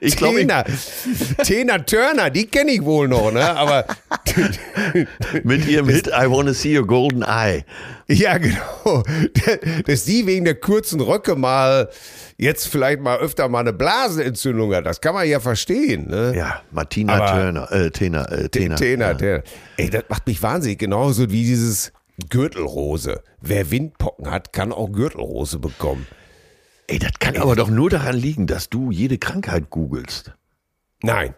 [0.00, 0.64] Ich glaube, Tena.
[1.44, 3.48] Tena Turner, die kenne ich wohl noch, ne?
[3.56, 3.84] Aber
[5.44, 7.64] mit ihrem Hit I Wanna See Your Golden Eye.
[8.08, 9.02] ja, genau.
[9.86, 11.88] Dass die wegen der kurzen Röcke mal
[12.38, 16.32] jetzt vielleicht mal öfter mal eine Blasenentzündung hat, das kann man ja verstehen, ne?
[16.36, 18.74] Ja, Martina Aber- Turner, äh, Tena, äh, Tena.
[18.76, 19.14] Tena, ja.
[19.14, 19.42] Tena.
[19.76, 20.78] Ey, das macht mich wahnsinnig.
[20.78, 21.92] Genauso wie dieses
[22.28, 23.22] Gürtelrose.
[23.40, 26.06] Wer Windpocken hat, kann auch Gürtelrose bekommen.
[26.92, 30.32] Ey, das kann aber doch nur daran liegen, dass du jede Krankheit googelst.
[31.00, 31.34] Nein,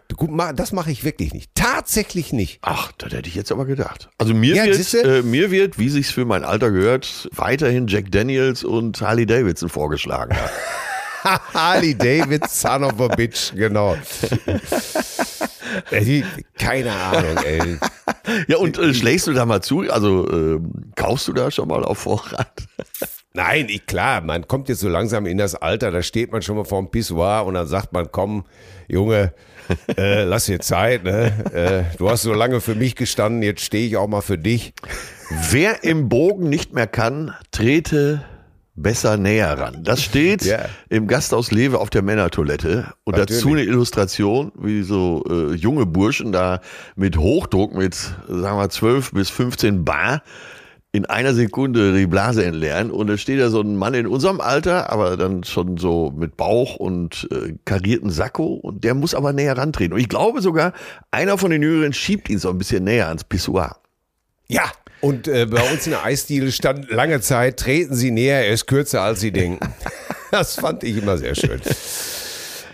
[0.53, 1.49] das mache ich wirklich nicht.
[1.55, 2.59] Tatsächlich nicht.
[2.61, 4.09] Ach, das hätte ich jetzt aber gedacht.
[4.17, 8.11] Also mir, Ja, wird, äh, mir wird, wie sich's für mein Alter gehört, weiterhin Jack
[8.11, 10.35] Daniels und Harley Davidson vorgeschlagen.
[11.23, 13.95] Harley David, son of a bitch, genau.
[16.59, 17.77] Keine Ahnung, ey.
[18.49, 19.89] ja, und äh, schlägst du da mal zu?
[19.89, 22.51] Also ähm, kaufst du da schon mal auf Vorrat?
[23.35, 26.55] Nein, ich, klar, man kommt jetzt so langsam in das Alter, da steht man schon
[26.55, 28.45] mal vorm Pissoir und dann sagt man, komm,
[28.87, 29.33] Junge,
[29.97, 31.33] äh, lass dir Zeit, ne?
[31.53, 34.73] Äh, du hast so lange für mich gestanden, jetzt stehe ich auch mal für dich.
[35.51, 38.23] Wer im Bogen nicht mehr kann, trete
[38.77, 39.83] besser näher ran.
[39.83, 40.65] Das steht Ja.
[40.89, 43.41] im Gasthaus Lewe auf der Männertoilette und Natürlich.
[43.41, 46.61] dazu eine Illustration, wie so äh, junge Burschen da
[46.95, 50.21] mit Hochdruck, mit sagen wir 12 bis 15 Bar
[50.95, 54.39] in einer Sekunde die Blase entleeren und da steht da so ein Mann in unserem
[54.39, 59.33] Alter, aber dann schon so mit Bauch und äh, karierten Sakko und der muss aber
[59.33, 59.93] näher rantreten.
[59.93, 60.73] Und ich glaube sogar,
[61.11, 63.77] einer von den Jüngeren schiebt ihn so ein bisschen näher ans Pissoir.
[64.47, 64.63] Ja.
[65.01, 68.65] Und äh, bei uns in der Eisdiele stand lange Zeit, treten Sie näher, er ist
[68.65, 69.59] kürzer als Sie denken.
[70.31, 71.61] Das fand ich immer sehr schön.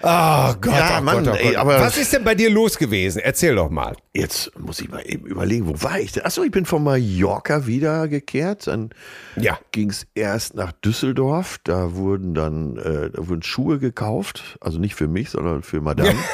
[0.03, 1.55] Ah Gott, Ja, oh Mann, Gott, oh ey, Gott.
[1.57, 3.19] aber- Was ist denn bei dir los gewesen?
[3.23, 3.95] Erzähl doch mal.
[4.13, 6.23] Jetzt muss ich mal eben überlegen, wo war ich denn?
[6.25, 8.67] Achso, ich bin von Mallorca wiedergekehrt.
[8.67, 8.89] Dann
[9.35, 9.59] Ja.
[9.71, 11.59] ging es erst nach Düsseldorf.
[11.63, 14.57] Da wurden dann äh, da wurden Schuhe gekauft.
[14.61, 16.15] Also nicht für mich, sondern für Madame.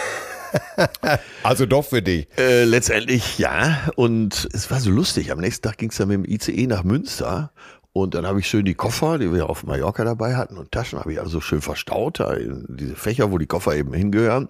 [1.43, 2.27] Also doch für dich.
[2.37, 3.79] äh, letztendlich ja.
[3.95, 5.31] Und es war so lustig.
[5.31, 7.51] Am nächsten Tag ging es dann mit dem ICE nach Münster.
[7.97, 10.99] Und dann habe ich schön die Koffer, die wir auf Mallorca dabei hatten und Taschen,
[10.99, 14.49] habe ich also schön verstaut, da in diese Fächer, wo die Koffer eben hingehören.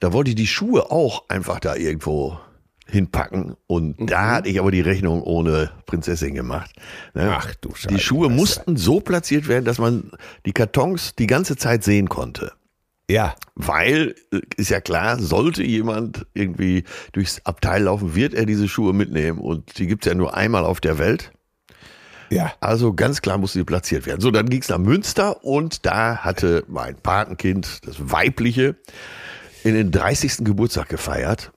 [0.00, 2.38] Da wollte ich die Schuhe auch einfach da irgendwo
[2.86, 3.56] hinpacken.
[3.66, 6.70] Und da hatte ich aber die Rechnung ohne Prinzessin gemacht.
[7.12, 7.30] Ne?
[7.30, 7.88] Ach du Scheiße.
[7.88, 10.10] Die Schuhe mussten so platziert werden, dass man
[10.46, 12.52] die Kartons die ganze Zeit sehen konnte.
[13.10, 13.34] Ja.
[13.54, 18.94] Weil, äh, ist ja klar, sollte jemand irgendwie durchs Abteil laufen, wird er diese Schuhe
[18.94, 19.40] mitnehmen.
[19.40, 21.32] Und die gibt's ja nur einmal auf der Welt.
[22.30, 22.52] Ja.
[22.60, 24.20] Also ganz klar musste sie platziert werden.
[24.20, 28.76] So, dann ging's nach Münster und da hatte mein Patenkind, das weibliche,
[29.64, 30.44] in den 30.
[30.44, 31.52] Geburtstag gefeiert.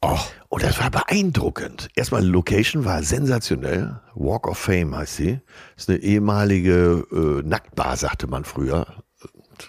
[0.00, 0.18] Oh.
[0.48, 1.88] Und das war beeindruckend.
[1.94, 4.00] Erstmal, die Location war sensationell.
[4.14, 5.40] Walk of Fame heißt sie.
[5.74, 8.86] Das ist eine ehemalige äh, Nacktbar, sagte man früher.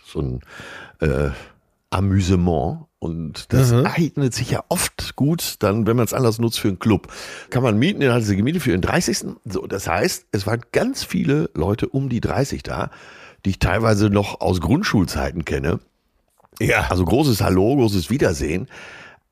[0.05, 0.39] So ein
[0.99, 1.31] äh,
[1.89, 2.85] Amüsement.
[2.99, 6.79] Und das eignet sich ja oft gut, dann, wenn man es anders nutzt, für einen
[6.79, 7.07] Club.
[7.49, 9.35] Kann man mieten, den hatte sie gemietet für den 30.
[9.45, 12.91] So, das heißt, es waren ganz viele Leute um die 30 da,
[13.45, 15.79] die ich teilweise noch aus Grundschulzeiten kenne.
[16.59, 16.87] Ja.
[16.89, 18.67] Also großes Hallo, großes Wiedersehen.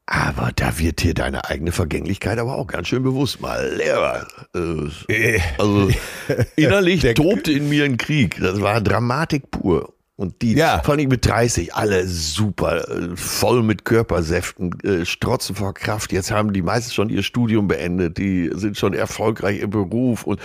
[0.06, 3.42] Aber da wird dir deine eigene Vergänglichkeit aber auch ganz schön bewusst.
[3.42, 4.26] Mal Lehrer.
[4.56, 5.42] Äh, Äh.
[5.58, 5.90] also
[6.56, 8.40] innerlich tobte in mir ein Krieg.
[8.40, 9.94] Das war Dramatik pur.
[10.20, 10.82] Und die, Ja.
[10.84, 16.12] vor allem mit 30, alle super, voll mit Körpersäften, äh, strotzen vor Kraft.
[16.12, 20.24] Jetzt haben die meisten schon ihr Studium beendet, die sind schon erfolgreich im Beruf.
[20.24, 20.40] Und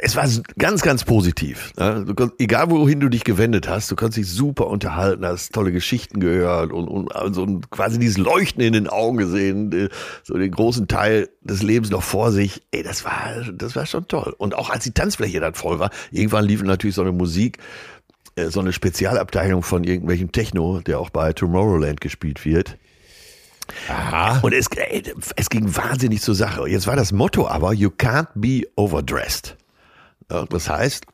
[0.00, 1.72] es war ganz, ganz positiv.
[1.78, 2.06] Ne?
[2.16, 6.18] Konnt, egal wohin du dich gewendet hast, du konntest dich super unterhalten, hast tolle Geschichten
[6.20, 9.88] gehört und, und, also, und quasi dieses Leuchten in den Augen gesehen, äh,
[10.22, 12.62] so den großen Teil des Lebens noch vor sich.
[12.70, 14.34] Ey, das war, das war schon toll.
[14.38, 17.58] Und auch als die Tanzfläche dann voll war, irgendwann lief natürlich so eine Musik,
[18.48, 22.78] so eine Spezialabteilung von irgendwelchem Techno, der auch bei Tomorrowland gespielt wird.
[23.88, 24.40] Aha.
[24.40, 25.02] Und es, ey,
[25.36, 26.68] es ging wahnsinnig zur Sache.
[26.68, 29.56] Jetzt war das Motto aber, you can't be overdressed.
[30.28, 31.06] Das heißt,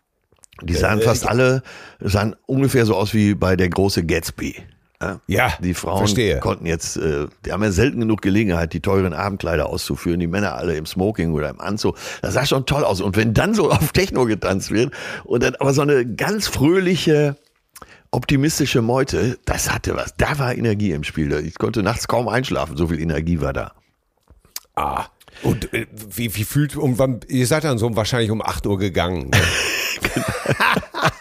[0.62, 1.62] die sahen fast alle,
[2.00, 4.56] sahen ungefähr so aus wie bei der große Gatsby.
[5.26, 6.40] Ja, die Frauen verstehe.
[6.40, 10.54] konnten jetzt, äh, die haben ja selten genug Gelegenheit, die teuren Abendkleider auszuführen, die Männer
[10.54, 11.96] alle im Smoking oder im Anzug.
[12.22, 13.00] Das sah schon toll aus.
[13.00, 14.92] Und wenn dann so auf Techno getanzt wird
[15.24, 17.36] und dann aber so eine ganz fröhliche,
[18.10, 20.14] optimistische Meute, das hatte was.
[20.16, 21.32] Da war Energie im Spiel.
[21.46, 23.72] Ich konnte nachts kaum einschlafen, so viel Energie war da.
[24.74, 25.06] Ah.
[25.42, 28.78] Und äh, wie, wie fühlt, um wann, ihr seid dann so wahrscheinlich um 8 Uhr
[28.78, 29.28] gegangen.
[29.28, 29.38] Ne?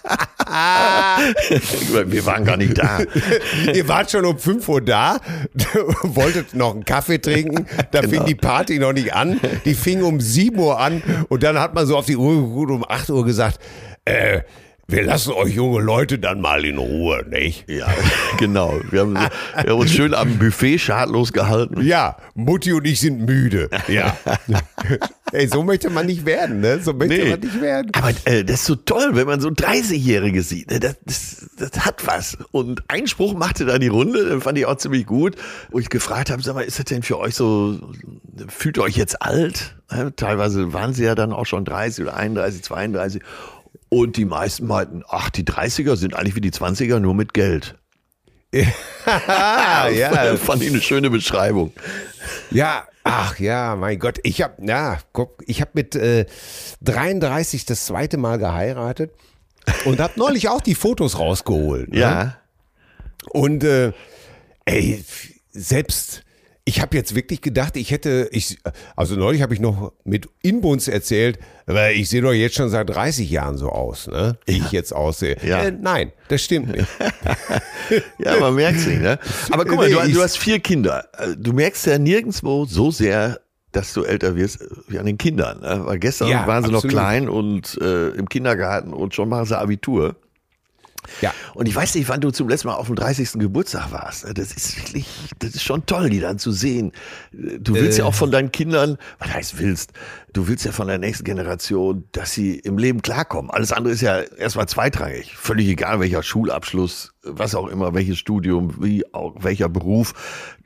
[2.05, 2.99] Wir waren gar nicht da.
[3.73, 5.19] ihr wart schon um 5 Uhr da,
[6.03, 8.13] wolltet noch einen Kaffee trinken, da Genau.
[8.13, 11.73] fing die Party noch nicht an, die fing um 7 Uhr an und dann hat
[11.73, 13.59] man so auf die Uhr geguckt, um 8 Uhr gesagt,
[14.05, 14.41] äh,
[14.87, 17.67] wir lassen euch junge Leute dann mal in Ruhe, nicht?
[17.67, 17.87] Ja,
[18.37, 18.79] genau.
[18.91, 21.83] Wir haben, wir haben uns schön am Buffet schadlos gehalten.
[21.83, 23.67] Ja, Mutti und ich sind müde.
[23.87, 24.15] Ja.
[25.35, 26.79] Ey, so möchte man nicht werden, ne?
[26.81, 27.29] So möchte Nee.
[27.31, 27.91] man nicht werden.
[27.93, 30.71] Aber äh, das ist so toll, wenn man so 30-Jährige sieht.
[30.71, 30.79] Ne?
[30.79, 32.37] Das, das, das hat was.
[32.51, 35.35] Und Einspruch machte da die Runde, den fand ich auch ziemlich gut.
[35.71, 37.79] Wo ich gefragt habe, sag mal, ist das denn für euch so,
[38.47, 39.75] fühlt ihr euch jetzt alt?
[40.15, 43.21] Teilweise waren sie ja dann auch schon 30 oder 31, 32.
[43.89, 47.75] Und die meisten meinten, ach, die 30er sind eigentlich wie die 20er, nur mit Geld.
[48.55, 50.35] Ja.
[50.37, 51.73] Fand ich eine schöne Beschreibung.
[52.51, 54.19] Ja, ach ja, mein Gott.
[54.23, 56.25] Ich habe, ja, guck, ich habe mit äh,
[56.81, 59.13] 33 das zweite Mal geheiratet
[59.85, 61.89] und habe neulich auch die Fotos rausgeholt.
[61.91, 61.99] Ne?
[61.99, 62.37] Ja.
[63.29, 63.93] Und äh,
[64.65, 65.03] ey,
[65.51, 66.23] selbst
[66.67, 68.57] Ich habe jetzt wirklich gedacht, ich hätte, ich,
[68.95, 72.89] also neulich habe ich noch mit Inbuns erzählt, aber ich sehe doch jetzt schon seit
[72.89, 74.39] 30 Jahren so aus, ne?
[74.47, 75.37] Wie ich jetzt aussehe.
[75.43, 75.61] Ja.
[75.61, 76.87] Äh, nein, das stimmt nicht.
[78.17, 79.19] Ja, man merkt es nicht, ne?
[79.51, 81.05] Aber guck mal, du, du hast vier Kinder.
[81.19, 83.39] Äh, Du merkst ja nirgendwo so sehr,
[83.71, 85.59] dass du älter wirst wie an den Kindern.
[85.61, 85.81] Ne?
[85.85, 86.95] Weil gestern Ja, waren sie noch absolut.
[86.95, 90.15] klein und äh, im Kindergarten und schon machen sie Abitur.
[91.21, 91.33] Ja.
[91.53, 93.33] Und ich weiß nicht, wann du zum letzten Mal auf dem 30.
[93.33, 94.25] Geburtstag warst.
[94.37, 95.07] Das ist wirklich,
[95.39, 96.91] das ist schon toll, die dann zu sehen.
[97.31, 99.91] Du willst ja auch von deinen Kindern, was heißt willst,
[100.33, 103.51] du willst ja von der nächsten Generation, dass sie im Leben klarkommen.
[103.51, 105.35] Alles andere ist ja erstmal zweitrangig.
[105.35, 110.13] Völlig egal, welcher Schulabschluss, was auch immer, welches Studium, wie auch welcher Beruf.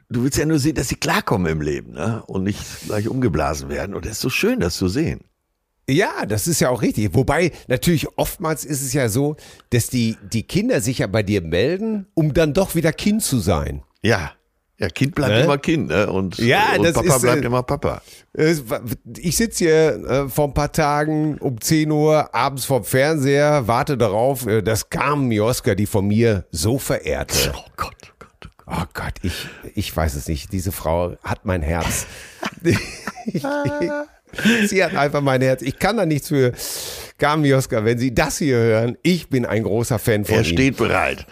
[0.10, 2.24] Du willst ja nur sehen, dass sie klarkommen im Leben, ne?
[2.26, 3.94] Und nicht gleich umgeblasen werden.
[3.94, 5.22] Und das ist so schön, das zu sehen.
[5.90, 7.14] Ja, das ist ja auch richtig.
[7.14, 9.36] Wobei natürlich oftmals ist es ja so,
[9.72, 13.40] dass die, die Kinder sich ja bei dir melden, um dann doch wieder Kind zu
[13.40, 13.82] sein.
[14.02, 14.32] Ja.
[14.82, 15.42] Ja, Kind bleibt Ne?
[15.44, 16.10] immer Kind, ne?
[16.10, 18.02] Und, Ja, und das Papa ist, bleibt äh, immer Papa.
[18.38, 18.56] Äh,
[19.18, 23.98] Ich sitze hier äh, vor ein paar Tagen um 10 Uhr abends vorm Fernseher, warte
[23.98, 27.52] darauf, äh, dass Carmen Mioska, die von mir so verehrte.
[27.58, 27.94] Oh Gott,
[28.70, 30.52] oh Gott, ich, ich weiß es nicht.
[30.52, 32.06] Diese Frau hat mein Herz.
[32.62, 32.78] ich,
[34.68, 35.62] sie hat einfach mein Herz.
[35.62, 36.54] Ich kann da nichts für
[37.18, 38.98] Carmen Mioska, wenn Sie das hier hören.
[39.02, 40.54] Ich bin ein großer Fan von Er Ihnen.
[40.54, 41.26] steht bereit.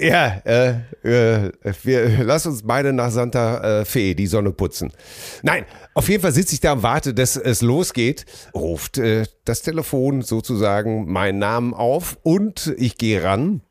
[0.00, 1.50] Ja, äh, äh,
[1.82, 4.92] wir, lass uns beide nach Santa äh, Fe die Sonne putzen.
[5.42, 8.24] Nein, auf jeden Fall sitze ich da und warte, dass es losgeht.
[8.54, 13.62] Ruft äh, das Telefon sozusagen meinen Namen auf und ich gehe ran.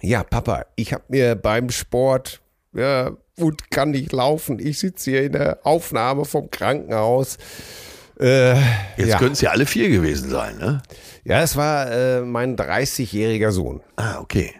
[0.00, 2.40] Ja, Papa, ich habe mir beim Sport
[2.72, 4.58] ja, und kann nicht laufen.
[4.58, 7.38] Ich sitze hier in der Aufnahme vom Krankenhaus.
[8.18, 8.54] Äh,
[8.96, 9.18] Jetzt ja.
[9.18, 10.82] könnten es ja alle vier gewesen sein, ne?
[11.24, 13.80] ja, es war äh, mein 30-jähriger Sohn.
[13.96, 14.54] Ah, okay.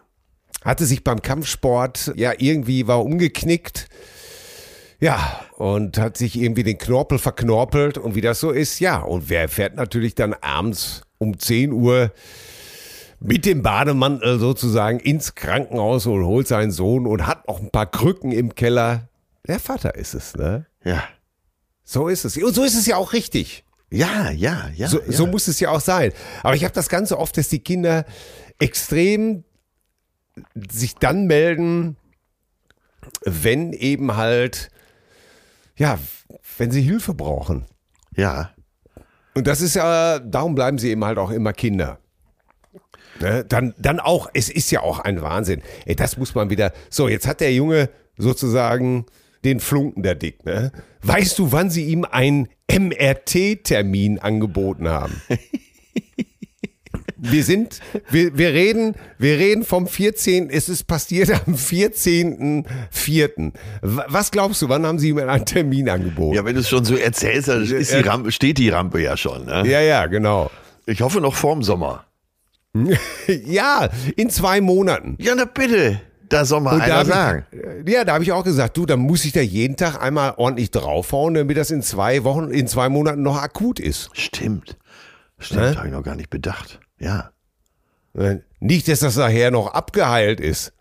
[0.65, 3.89] hatte sich beim Kampfsport, ja, irgendwie war umgeknickt.
[5.01, 9.01] Ja, und hat sich irgendwie den Knorpel verknorpelt und wie das so ist, ja.
[9.01, 12.13] Und wer fährt natürlich dann abends um 10 Uhr
[13.25, 17.87] mit dem Bademantel sozusagen ins Krankenhaus und holt seinen Sohn und hat noch ein paar
[17.87, 19.09] Krücken im Keller.
[19.47, 20.67] Der Vater ist es, ne?
[20.85, 21.05] Ja.
[21.85, 22.37] So ist es.
[22.37, 23.65] Und so ist es ja auch richtig.
[23.91, 24.89] Ja, ja, ja.
[24.89, 25.13] So, ja.
[25.13, 26.13] so muss es ja auch sein.
[26.43, 28.05] Aber ich habe das Ganze oft, dass die Kinder
[28.59, 29.45] extrem
[30.71, 31.97] sich dann melden,
[33.25, 34.71] wenn eben halt,
[35.77, 35.99] ja,
[36.59, 37.67] wenn sie Hilfe brauchen.
[38.17, 38.51] ja.
[39.35, 41.99] Und das ist ja, darum bleiben sie eben halt auch immer Kinder.
[43.21, 43.45] Ne?
[43.49, 45.63] Dann, dann auch, es ist ja auch ein Wahnsinn.
[45.87, 49.07] Ey, das muss man wieder, so, jetzt hat der Junge sozusagen
[49.45, 50.71] den Flunken der Dick, ne?
[51.03, 55.21] Weißt du, wann sie ihm einen MRT-Termin angeboten haben?
[57.25, 57.79] Wir sind,
[58.11, 63.53] wir, wir reden, wir reden vom 14., es ist passiert am 14.04.
[63.81, 66.35] W- Was glaubst du, wann haben sie ihm einen Termin angeboten?
[66.35, 69.47] Ja, wenn du es schon so erzählst, dann die Rampe, steht die Rampe ja schon.
[69.47, 69.63] Ne?
[69.69, 70.51] ja, ja genau.
[70.85, 72.05] Ich hoffe noch vorm Sommer.
[73.45, 75.17] Ja, in zwei Monaten.
[75.21, 76.01] Ja, na bitte.
[76.29, 77.47] Da soll mal Und da einer hab sagen.
[77.85, 80.33] Ich, ja, da habe ich auch gesagt, du, dann muss ich da jeden Tag einmal
[80.39, 84.09] ordentlich draufhauen, damit das in zwei Wochen, in zwei Monaten noch akut ist.
[84.15, 84.79] Stimmt.
[85.39, 85.77] Stimmt, Hä?
[85.77, 86.81] habe ich noch gar nicht bedacht.
[86.99, 87.31] Ja,
[88.17, 90.73] Äh, Nicht, dass das nachher noch abgeheilt ist.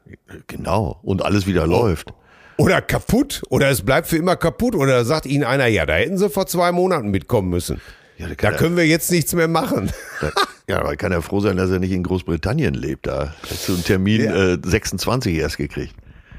[0.48, 1.00] genau.
[1.04, 2.14] Und alles wieder läuft.
[2.58, 3.42] Oder kaputt.
[3.50, 4.76] Oder es bleibt für immer kaputt.
[4.76, 7.82] Oder da sagt Ihnen einer, ja, da hätten Sie vor zwei Monaten mitkommen müssen.
[8.18, 9.92] Ja, da Da können wir jetzt nichts mehr machen.
[10.22, 10.32] da,
[10.68, 13.08] ja, aber kann er froh sein, dass er nicht in Großbritannien lebt.
[13.08, 14.54] Da hast du einen Termin Ja.
[14.54, 15.96] äh, 26 erst gekriegt.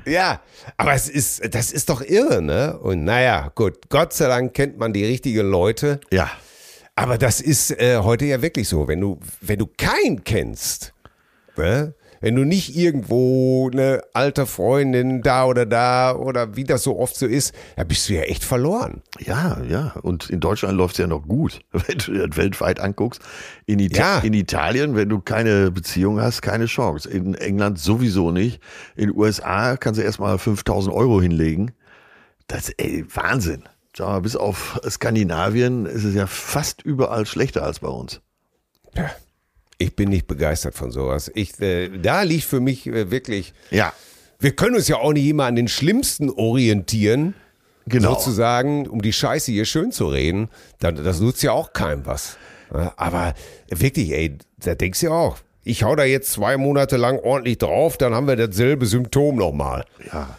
[0.06, 0.40] Ja,
[0.76, 2.76] aber es ist, das ist doch irre, ne?
[2.78, 6.00] Und naja, gut, Gott sei Dank kennt man die richtigen Leute.
[6.10, 6.30] Ja.
[6.96, 8.88] Aber das ist äh, heute ja wirklich so.
[8.88, 10.92] Wenn du, wenn du keinen kennst,
[11.56, 11.94] ne?
[12.22, 17.14] Wenn du nicht irgendwo eine alte Freundin da oder da oder wie das so oft
[17.16, 19.02] so ist, da bist du ja echt verloren.
[19.18, 19.92] Ja, ja.
[20.02, 23.20] Und in Deutschland läuft es ja noch gut, wenn du dir das weltweit anguckst.
[23.66, 24.18] In, Ita Ja.
[24.20, 27.10] in Italien, wenn du keine Beziehung hast, keine Chance.
[27.10, 28.62] In England sowieso nicht.
[28.96, 31.72] In den USA kannst du erstmal 5000 Euro hinlegen.
[32.46, 33.64] Das ist ey, Wahnsinn.
[33.96, 38.22] Sag mal, bis auf Skandinavien ist es ja fast überall schlechter als bei uns.
[39.82, 41.30] Ich bin nicht begeistert von sowas.
[41.34, 43.92] Ich, äh, da liegt für mich äh, wirklich, Ja,
[44.38, 47.34] wir können uns ja auch nicht immer an den Schlimmsten orientieren,
[47.86, 48.14] genau.
[48.14, 50.48] sozusagen, um die Scheiße hier schön zu reden.
[50.80, 52.36] Dann, das nutzt ja auch keinem was.
[52.72, 53.34] Ja, Aber
[53.68, 57.58] wirklich, ey, da denkst du ja auch, ich hau da jetzt zwei Monate lang ordentlich
[57.58, 59.84] drauf, dann haben wir dasselbe Symptom nochmal.
[60.12, 60.36] Ja,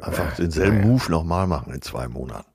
[0.00, 2.48] einfach denselben Move nochmal machen in zwei Monaten.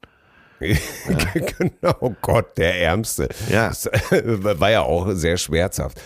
[0.59, 3.29] genau, oh Gott, der Ärmste.
[3.49, 3.69] Ja.
[3.69, 3.89] Das
[4.59, 6.01] war ja auch sehr schmerzhaft.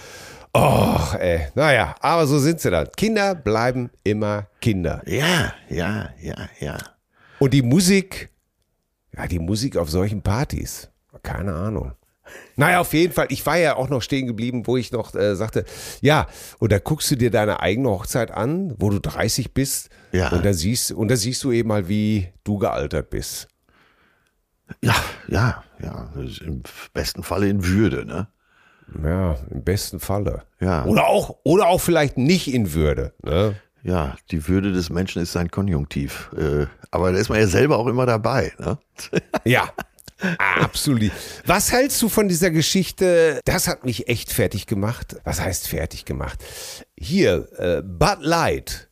[0.56, 1.48] Och, ey.
[1.56, 2.88] Naja, aber so sind sie dann.
[2.96, 5.02] Kinder bleiben immer Kinder.
[5.06, 6.78] Ja, ja, ja, ja.
[7.40, 8.30] Und die Musik,
[9.18, 10.90] ja, die Musik auf solchen Partys,
[11.24, 11.94] keine Ahnung.
[12.56, 13.28] Naja, auf jeden Fall.
[13.30, 15.66] Ich war ja auch noch stehen geblieben, wo ich noch äh, sagte,
[16.02, 16.28] ja,
[16.60, 19.90] und da guckst du dir deine eigene Hochzeit an, wo du 30 bist.
[20.12, 20.30] Ja.
[20.30, 23.48] Und da siehst, und da siehst du eben mal, wie du gealtert bist.
[24.82, 24.96] Ja,
[25.28, 26.10] ja, ja.
[26.46, 26.64] Im
[26.94, 28.28] besten Falle in Würde, ne?
[29.04, 30.44] Ja, im besten Falle.
[30.60, 30.86] Ja.
[30.86, 33.14] Oder auch, oder auch vielleicht nicht in Würde.
[33.24, 33.56] Ne?
[33.84, 36.32] Ja, die Würde des Menschen ist sein Konjunktiv.
[36.38, 38.78] Äh, aber da ist man ja selber auch immer dabei, ne?
[39.44, 39.70] Ja.
[40.38, 41.12] Absolut.
[41.46, 43.42] Was hältst du von dieser Geschichte?
[43.44, 45.18] Das hat mich echt fertig gemacht.
[45.26, 46.40] Was heißt fertig gemacht?
[46.98, 48.88] Hier, äh, Bud Light.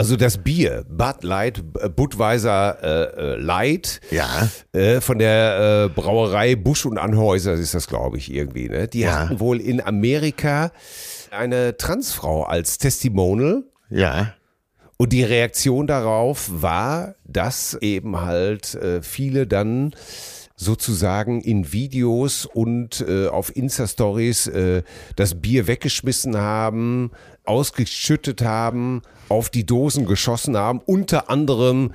[0.00, 4.48] Also das Bier, Bud Light, äh, Budweiser äh, äh, Light, Ja.
[4.72, 8.70] äh, von der äh, Brauerei Busch und Anhäuser ist das, glaube ich, irgendwie.
[8.70, 8.88] Ne?
[8.88, 9.24] Die Ja.
[9.26, 10.72] hatten wohl in Amerika
[11.30, 14.32] eine Transfrau als Testimonial Ja.
[14.96, 19.94] und die Reaktion darauf war, dass eben halt äh, viele dann
[20.60, 24.82] sozusagen in Videos und äh, auf Insta-Stories äh,
[25.16, 27.12] das Bier weggeschmissen haben,
[27.44, 31.94] ausgeschüttet haben, auf die Dosen geschossen haben, unter anderem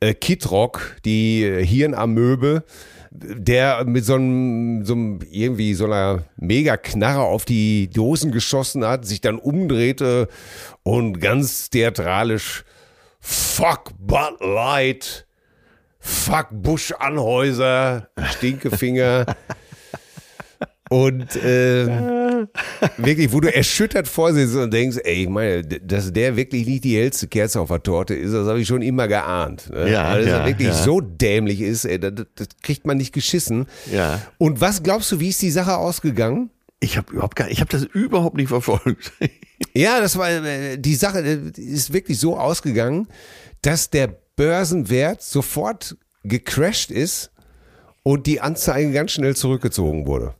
[0.00, 2.64] äh, Kid Rock, die äh, Hirnamöbe,
[3.10, 9.04] der mit so einem, so einem irgendwie so einer Mega-Knarre auf die Dosen geschossen hat,
[9.04, 10.28] sich dann umdrehte
[10.84, 12.64] und ganz theatralisch
[13.20, 15.25] Fuck Bud Light,
[16.06, 19.26] Fuck Bush Anhäuser, Stinkefinger.
[20.88, 22.46] Und äh,
[22.96, 26.96] wirklich, wo du erschüttert vorsitzt und denkst, ey, ich meine, dass der wirklich nicht die
[26.96, 29.68] hellste Kerze auf der Torte ist, das habe ich schon immer geahnt.
[29.70, 29.90] Ne?
[29.90, 30.74] Ja, Weil dass ja, er wirklich ja.
[30.74, 33.66] so dämlich ist, ey, das, das kriegt man nicht geschissen.
[33.92, 34.22] Ja.
[34.38, 36.50] Und was glaubst du, wie ist die Sache ausgegangen?
[36.78, 39.12] Ich habe überhaupt gar, ich habe das überhaupt nicht verfolgt.
[39.74, 43.08] Ja, das war äh, die Sache äh, ist wirklich so ausgegangen,
[43.62, 47.30] dass der Börsenwert sofort gecrashed ist
[48.02, 50.34] und die Anzeige ganz schnell zurückgezogen wurde.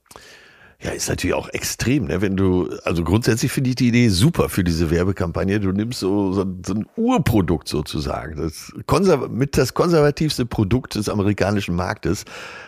[0.83, 2.21] Ja, ist natürlich auch extrem, ne?
[2.21, 5.59] Wenn du, also grundsätzlich finde ich die Idee super für diese Werbekampagne.
[5.59, 8.37] Du nimmst so, so, so ein Urprodukt sozusagen.
[8.37, 12.27] Das konserv mit das konservativste Produkt des amerikanischen Marktes,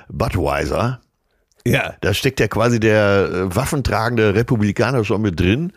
[0.09, 1.01] Budweiser.
[1.67, 1.95] Ja.
[2.01, 5.73] Da steckt ja quasi der äh, waffentragende Republikaner schon mit drin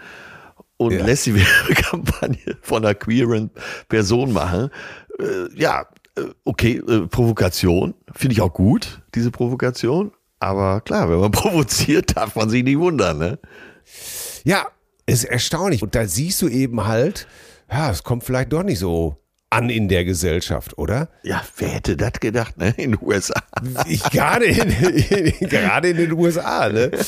[0.78, 1.06] und Ja.
[1.06, 3.52] lässt die Werbekampagne von einer queeren
[3.90, 4.70] Person machen.
[5.22, 5.86] Äh, ja,
[6.18, 10.12] äh, okay, äh, Provokation, finde ich auch gut, diese Provokation.
[10.40, 13.40] Aber klar, wenn man provoziert, darf man sich nicht wundern, ne?
[14.44, 14.68] Ja,
[15.06, 15.84] ist erstaunlich.
[15.84, 17.28] Und da siehst du eben halt,
[17.70, 19.18] ja, es kommt vielleicht doch nicht so
[19.52, 21.10] an in der Gesellschaft, oder?
[21.24, 22.74] Ja, wer hätte das gedacht, ne?
[22.78, 23.42] In den USA.
[23.86, 26.92] Ich, gerade, in, in, gerade in den USA, ne?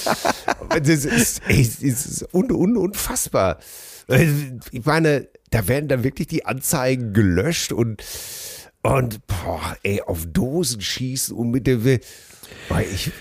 [0.70, 3.60] Das ist, ey, das ist un, un, unfassbar.
[4.08, 8.04] Ich meine, da werden dann wirklich die Anzeigen gelöscht und,
[8.82, 11.78] und boah, ey, auf Dosen schießen und mit der.
[12.70, 13.12] Boah, ich,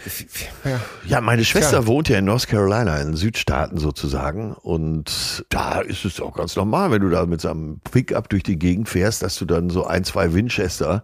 [0.64, 0.80] ja.
[1.06, 1.86] Ja, meine Schwester Tja.
[1.86, 4.52] wohnt ja in North Carolina, in den Südstaaten sozusagen.
[4.54, 8.42] Und da ist es auch ganz normal, wenn du da mit so einem Pickup durch
[8.42, 11.02] die Gegend fährst, dass du dann so ein, zwei Winchester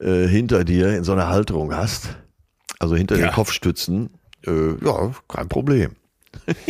[0.00, 2.16] äh, hinter dir in so einer Halterung hast.
[2.78, 3.28] Also hinter Ja.
[3.28, 4.10] den Kopfstützen.
[4.46, 5.92] Äh, ja, kein Problem.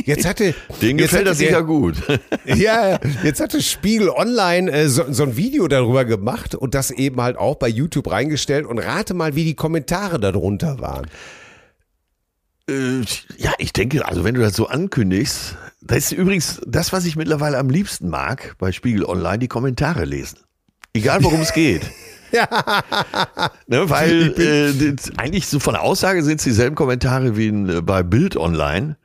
[0.05, 0.55] Jetzt hatte.
[0.81, 1.96] Denen jetzt gefällt das der- sicher gut.
[2.44, 7.20] Ja, jetzt hatte Spiegel Online äh, so, so ein Video darüber gemacht und das eben
[7.20, 11.07] halt auch bei YouTube reingestellt und rate mal, wie die Kommentare darunter waren.
[12.68, 13.01] Äh,
[13.38, 17.16] ja, ich denke, also wenn du das so ankündigst, das ist übrigens das, was ich
[17.16, 20.38] mittlerweile am liebsten mag bei Spiegel Online, die Kommentare lesen.
[20.92, 21.83] Egal worum es geht.
[23.66, 27.81] Ne, weil äh, eigentlich so von der Aussage sind es dieselben Kommentare wie in, äh,
[27.83, 28.96] bei Bild Online,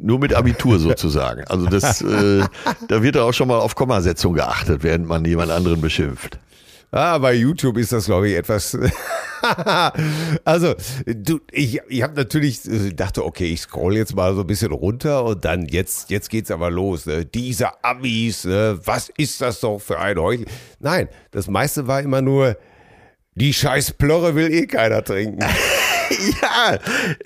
[0.00, 1.44] nur mit Abitur sozusagen.
[1.44, 2.44] Also das, äh,
[2.88, 6.38] da wird auch schon mal auf Kommasetzung geachtet, während man jemand anderen beschimpft.
[6.90, 8.78] Ah, bei YouTube ist das, glaube ich, etwas.
[10.44, 10.74] also,
[11.06, 14.70] du, ich, ich habe natürlich äh, dachte, okay, ich scroll jetzt mal so ein bisschen
[14.70, 17.06] runter und dann jetzt, jetzt geht's aber los.
[17.06, 17.24] Ne?
[17.24, 18.78] Diese Amis, ne?
[18.84, 20.46] was ist das doch für ein Heuchel?
[20.78, 22.56] Nein, das meiste war immer nur,
[23.34, 25.44] die scheiß Plörre will eh keiner trinken.
[26.42, 26.78] Ja,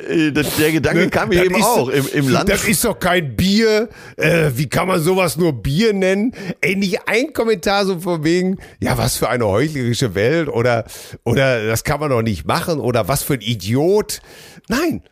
[0.09, 2.49] äh, der Gedanke kam mir eben auch im, im Land.
[2.49, 3.89] Das ist doch kein Bier.
[4.17, 6.35] Äh, wie kann man sowas nur Bier nennen?
[6.61, 10.85] Ey, nicht ein Kommentar so von wegen, ja, was für eine heuchlerische Welt oder,
[11.25, 14.21] oder das kann man doch nicht machen oder was für ein Idiot.
[14.69, 15.03] Nein.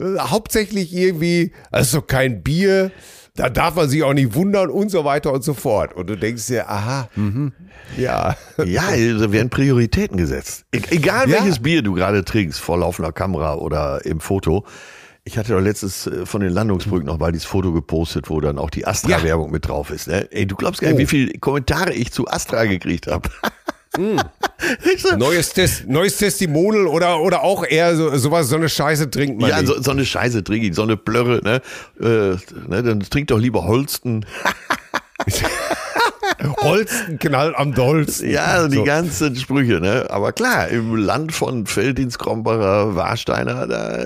[0.00, 2.90] Äh, Hauptsächlich irgendwie, das ist doch kein Bier.
[3.36, 5.92] Da darf man sich auch nicht wundern und so weiter und so fort.
[5.94, 7.52] Und du denkst dir, aha, mhm,
[7.96, 8.36] ja.
[8.64, 10.64] Ja, da werden Prioritäten gesetzt.
[10.72, 11.38] E egal Ja.
[11.38, 14.64] welches Bier du gerade trinkst, vor laufender Kamera oder im Foto.
[15.24, 18.56] Ich hatte doch letztens äh, von den Landungsbrücken noch mal dieses Foto gepostet, wo dann
[18.56, 20.06] auch die Astra-Werbung mit drauf ist.
[20.06, 20.28] Ne?
[20.30, 21.00] Ey, du glaubst gar nicht, Oh.
[21.00, 23.28] wie viele Kommentare ich zu Astra gekriegt habe.
[25.16, 29.50] Neues, Test, neues Testimonial oder, oder auch eher so, sowas, so eine Scheiße trinkt man
[29.50, 29.68] Ja, nicht.
[29.68, 31.60] so, so eine Scheiße trinke ich, so eine Plörre, ne?
[32.00, 32.36] Äh,
[32.68, 32.82] ne?
[32.82, 34.24] Dann trink doch lieber Holsten.
[36.56, 38.30] Holsten, Knall am Dollsten.
[38.30, 38.84] Ja, die So.
[38.84, 40.06] ganzen Sprüche, ne?
[40.10, 43.96] Aber klar, im Land von Feldins, Krombacher, Warsteiner, da,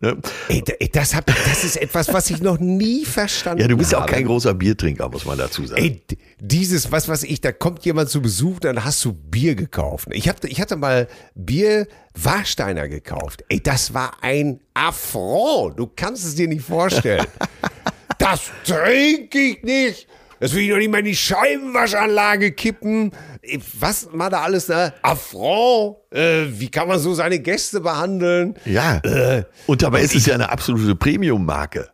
[0.00, 0.16] ne?
[0.48, 3.62] Ey, da- ey, das, hab, das ist etwas, was ich noch nie verstanden habe.
[3.62, 5.80] Ja, du bist ja auch kein großer Biertrinker, muss man dazu sagen.
[5.82, 6.02] Ey,
[6.40, 10.08] dieses, was weiß ich, da kommt jemand zu Besuch, dann hast du Bier gekauft.
[10.12, 13.44] Ich, hab, ich hatte mal Bier Warsteiner gekauft.
[13.48, 15.78] Ey, das war ein Affront.
[15.78, 17.26] Du kannst es dir nicht vorstellen.
[18.18, 20.06] das trinke ich nicht.
[20.40, 23.12] Das will ich doch nicht mal in die Scheibenwaschanlage kippen.
[23.42, 24.92] Ey, Was war da alles da?
[25.02, 25.96] Affront.
[26.10, 28.54] Äh, wie kann man so seine Gäste behandeln?
[28.64, 28.98] ja.
[28.98, 31.88] Äh, Und dabei ist es ja eine absolute Premium-Marke.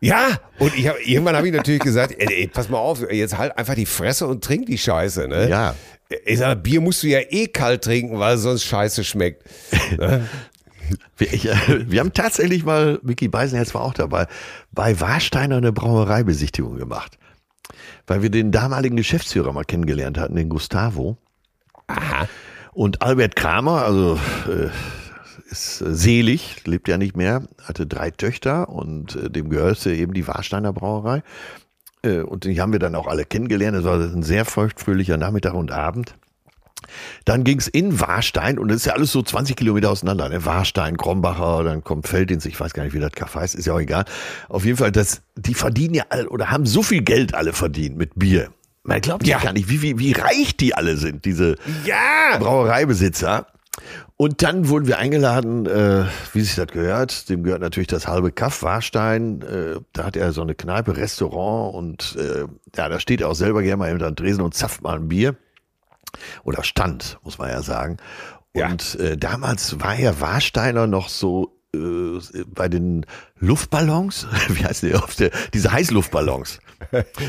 [0.00, 3.36] Ja, und ich hab, irgendwann habe ich natürlich gesagt, ey, ey, pass mal auf, jetzt
[3.36, 5.48] halt einfach die Fresse und trink die Scheiße, ne?
[5.48, 5.74] Ja.
[6.24, 9.42] Ich sag, Bier musst du ja eh kalt trinken, weil es sonst scheiße schmeckt.
[11.18, 11.54] Wir, ich, äh,
[11.90, 14.26] wir haben tatsächlich mal, Micky Beisenherz war auch dabei,
[14.72, 17.18] bei Warsteiner eine Brauereibesichtigung gemacht.
[18.06, 21.16] Weil wir den damaligen Geschäftsführer mal kennengelernt hatten, den Gustavo.
[21.86, 22.28] Aha.
[22.72, 24.68] Und Albert Kramer, also äh,
[25.50, 30.12] ist äh, selig, lebt ja nicht mehr, hatte drei Töchter und äh, dem gehörte eben
[30.12, 31.22] die Warsteiner Brauerei.
[32.02, 33.76] Äh, und die haben wir dann auch alle kennengelernt.
[33.76, 36.14] Es war ein sehr feuchtfröhlicher Nachmittag und Abend.
[37.24, 40.28] Dann ging's in Warstein und das ist ja alles so 20 Kilometer auseinander.
[40.28, 40.44] Ne?
[40.44, 43.74] Warstein, Krombacher, dann kommt Feldins, ich weiß gar nicht, wie das Kaff heißt, ist ja
[43.74, 44.04] auch egal.
[44.48, 47.96] Auf jeden Fall, das, die verdienen ja alle oder haben so viel Geld alle verdient
[47.96, 48.50] mit Bier.
[48.82, 52.38] Man glaubt ja gar nicht, wie, wie, wie reich die alle sind, diese Ja!
[52.38, 53.46] Brauereibesitzer.
[54.16, 57.28] Und dann wurden wir eingeladen, äh, wie sich das gehört.
[57.28, 59.42] Dem gehört natürlich das halbe Kaff Warstein.
[59.42, 63.34] Äh, da hat er so eine Kneipe, Restaurant und äh, ja, da steht er auch
[63.34, 65.36] selber gerne mal hinter Dresen und zapft mal ein Bier.
[66.44, 67.98] Oder stand, muss man ja sagen.
[68.54, 68.68] Ja.
[68.68, 73.04] Und äh, damals war ja Warsteiner noch so äh, bei den
[73.38, 76.60] Luftballons, wie heißt die, auf der, diese Heißluftballons.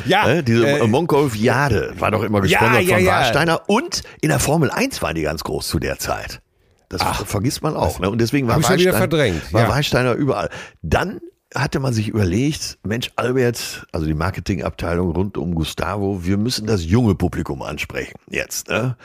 [0.05, 3.11] Ja, Äh, diese äh, Monkolf-Jade war doch immer gesponsert ja, von ja.
[3.11, 3.61] Warsteiner.
[3.67, 6.39] Und in der Formel 1 waren die ganz groß zu der Zeit.
[6.88, 7.99] Das vergisst man auch.
[7.99, 8.09] Ne?
[8.09, 9.69] Und deswegen war Warstein, verdrängt, war ja.
[9.69, 10.49] Warsteiner überall.
[10.84, 11.19] Dann
[11.55, 16.85] hatte man sich überlegt, Mensch, Albert, also die Marketingabteilung rund um Gustavo, wir müssen das
[16.85, 18.69] junge Publikum ansprechen jetzt.
[18.69, 18.95] Ne?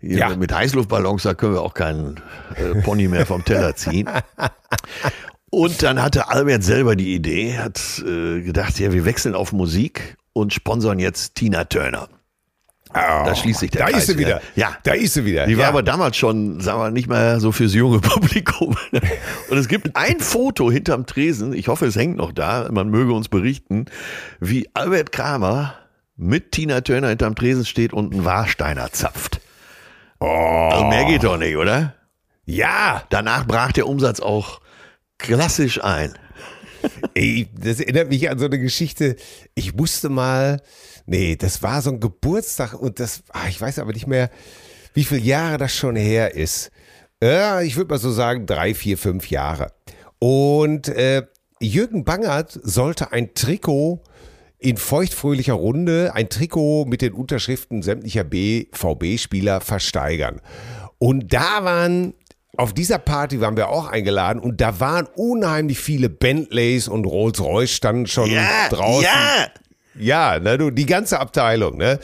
[0.00, 0.36] Ja.
[0.36, 2.20] Mit Heißluftballons, da können wir auch keinen
[2.56, 4.08] äh, Pony mehr vom Teller ziehen.
[5.50, 10.16] Und dann hatte Albert selber die Idee, hat äh, gedacht, ja, wir wechseln auf Musik
[10.32, 12.08] und sponsern jetzt Tina Turner.
[12.94, 14.40] Da schließt sich der da Kreis ist sie wieder.
[14.56, 15.46] Ja, Da ist sie wieder.
[15.46, 15.68] die war ja.
[15.68, 18.76] aber damals schon, sagen wir, nicht mehr so fürs junge Publikum.
[19.50, 23.12] Und es gibt ein Foto hinterm Tresen, ich hoffe, es hängt noch da, man möge
[23.12, 23.86] uns berichten,
[24.40, 25.74] wie Albert Kramer
[26.16, 29.40] mit Tina Turner hinterm Tresen steht und einen Warsteiner zapft.
[30.20, 30.68] Oh.
[30.72, 31.94] Also mehr geht doch nicht, oder?
[32.46, 33.02] Ja!
[33.10, 34.60] Danach brach der Umsatz auch
[35.18, 36.14] klassisch ein.
[37.14, 39.16] Ey, das erinnert mich an so eine Geschichte.
[39.54, 40.60] Ich musste mal,
[41.06, 44.30] nee, das war so ein Geburtstag und das, ah, ich weiß aber nicht mehr,
[44.94, 46.70] wie viele Jahre das schon her ist.
[47.22, 49.72] Ja, ich würde mal so sagen, drei, vier, fünf Jahre.
[50.18, 51.22] Und äh,
[51.60, 54.02] Jürgen Bangert sollte ein Trikot
[54.58, 60.40] in feuchtfröhlicher Runde, ein Trikot mit den Unterschriften sämtlicher BVB-Spieler versteigern.
[60.98, 62.14] Und da waren
[62.56, 67.70] auf dieser Party waren wir auch eingeladen und da waren unheimlich viele Bentleys und Rolls-Royce
[67.70, 68.30] standen schon
[68.70, 69.02] draußen.
[69.02, 69.48] ja.
[69.98, 71.98] Ja, ne, du, die ganze Abteilung, ne?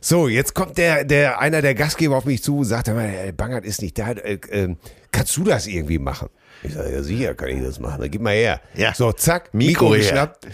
[0.00, 3.64] So, jetzt kommt der, der, einer der Gastgeber auf mich zu und sagt, mal, Bangert
[3.64, 4.76] ist nicht da, äh, äh,
[5.10, 6.28] kannst du das irgendwie machen?
[6.62, 8.60] Ich sage, ja sicher kann ich das machen, dann gib mal her.
[8.74, 8.94] Ja.
[8.94, 10.46] So, zack, Mikro Mikro geschnappt.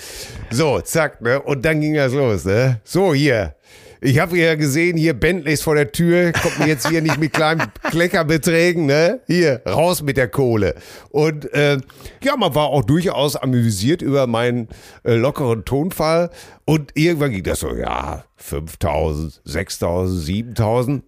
[0.50, 1.40] So, zack, ne?
[1.40, 2.80] Und dann ging das los, ne?
[2.84, 3.54] So, hier.
[4.00, 7.32] Ich habe ja gesehen, hier Bentleys vor der Tür, kommt mir jetzt hier nicht mit
[7.32, 9.20] kleinen Kleckerbeträgen, ne?
[9.26, 10.74] Hier, raus mit der Kohle.
[11.10, 11.78] Und äh,
[12.22, 14.68] ja, man war auch durchaus amüsiert über meinen
[15.04, 16.30] äh, lockeren Tonfall.
[16.66, 21.04] Und irgendwann ging das so, ja, 5000, 6000, 7000.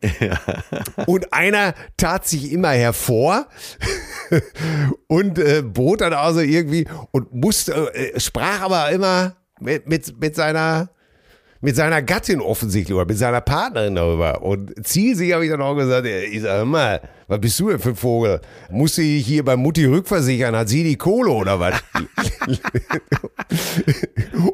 [1.06, 3.46] Und einer tat sich immer hervor
[5.06, 10.34] und äh, bot dann also irgendwie und musste, äh, sprach aber immer mit, mit, mit
[10.34, 10.90] seiner
[11.66, 14.40] mit seiner Gattin offensichtlich oder mit seiner Partnerin darüber.
[14.40, 17.88] Und zielsig habe ich dann auch gesagt, ich sage, mal, was bist du denn für
[17.88, 18.40] ein Vogel?
[18.70, 20.54] Muss sie hier bei Mutti rückversichern?
[20.54, 21.74] Hat sie die Kohle oder was?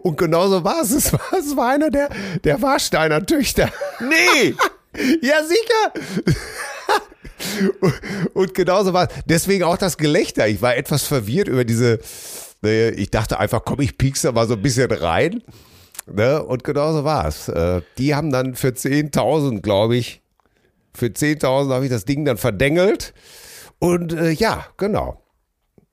[0.02, 0.92] Und genauso war es.
[0.92, 2.08] Es war, es war einer der,
[2.44, 3.68] der Warsteiner Töchter.
[4.00, 4.54] Nee!
[5.22, 5.92] Ja, sicher.
[8.34, 9.14] Und genauso war es.
[9.24, 10.48] Deswegen auch das Gelächter.
[10.48, 11.98] Ich war etwas verwirrt über diese.
[12.62, 15.42] Ich dachte einfach, komm, ich piekse da mal so ein bisschen rein.
[16.10, 16.42] Ne?
[16.42, 17.48] Und genauso war es.
[17.48, 20.20] Äh, Die haben dann für 10.000, glaube ich,
[20.94, 23.14] Für 10.000 habe ich das Ding dann verdengelt.
[23.78, 25.18] Und äh, ja, genau.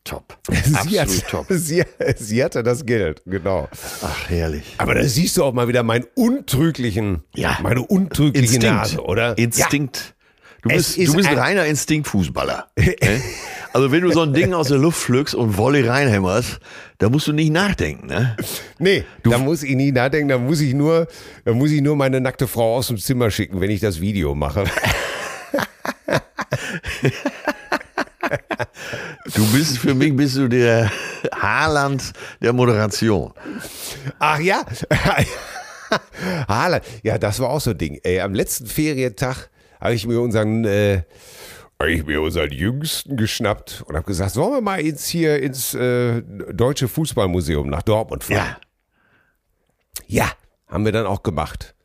[0.03, 0.37] Top.
[0.87, 1.45] Sie, Absolut hat, top.
[1.49, 1.83] sie,
[2.17, 3.67] sie hatte das Geld, genau.
[4.01, 4.75] Ach, herrlich.
[4.77, 7.57] Aber da siehst du auch mal wieder meinen untrüglichen, Ja.
[7.61, 8.65] meine untrügliche Instinkt.
[8.75, 9.37] Nase, oder?
[9.37, 10.15] Instinkt.
[10.61, 12.67] Du bist, ist du bist ein- reiner Instinktfußballer.
[12.77, 12.95] ne?
[13.71, 16.59] Also wenn du so ein Ding aus der Luft pflückst und Volley reinhämmerst,
[16.97, 18.07] da musst du nicht nachdenken.
[18.07, 18.35] Ne?
[18.79, 21.07] Nee, da muss ich nie nachdenken, da muss ich nur,
[21.45, 24.33] da muss ich nur meine nackte Frau aus dem Zimmer schicken, wenn ich das Video
[24.33, 24.63] mache.
[29.33, 30.91] Du bist für mich bist du der
[31.35, 33.33] Haaland der Moderation.
[34.19, 34.63] Ach ja.
[36.47, 36.83] Haaland.
[37.03, 37.99] Ja, das war auch so ein Ding.
[38.03, 39.49] Ey, am letzten Ferientag
[39.79, 41.03] habe ich mir unseren, äh,
[41.79, 45.73] hab ich mir unseren Jüngsten geschnappt und habe gesagt, sollen wir mal ins hier ins
[45.73, 46.21] äh,
[46.53, 48.37] Deutsche Fußballmuseum nach Dortmund fahren?
[48.37, 48.57] Ja.
[50.07, 50.31] Ja,
[50.67, 51.75] haben wir dann auch gemacht.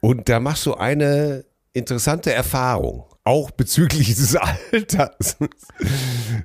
[0.00, 5.36] Und da machst du eine interessante Erfahrung, auch bezüglich des Alters.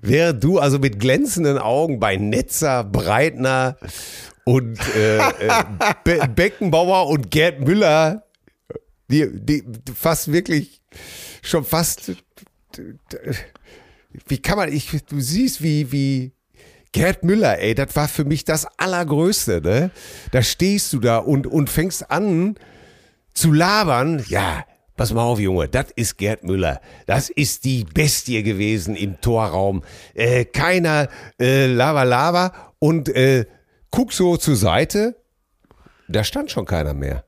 [0.01, 3.77] Während du also mit glänzenden Augen bei Netzer, Breitner
[4.43, 5.63] und äh, äh,
[6.03, 8.24] Be Beckenbauer und Gerd Müller,
[9.09, 10.81] die, die fast wirklich
[11.41, 12.11] schon fast,
[14.27, 16.35] wie kann man, ich, du siehst, wie, wie,
[16.95, 19.91] Gerd Müller, ey, das war für mich das Allergrößte, ne?
[20.31, 22.55] Da stehst du da und, und fängst an
[23.33, 24.23] zu labern.
[24.29, 24.63] Ja,
[24.95, 26.79] pass mal auf, Junge, das ist Gerd Müller.
[27.05, 29.83] Das ist die Bestie gewesen im Torraum.
[30.13, 33.43] Äh, keiner äh, Lava Lava und äh,
[33.91, 35.21] guck so zur Seite.
[36.07, 37.25] Da stand schon keiner mehr.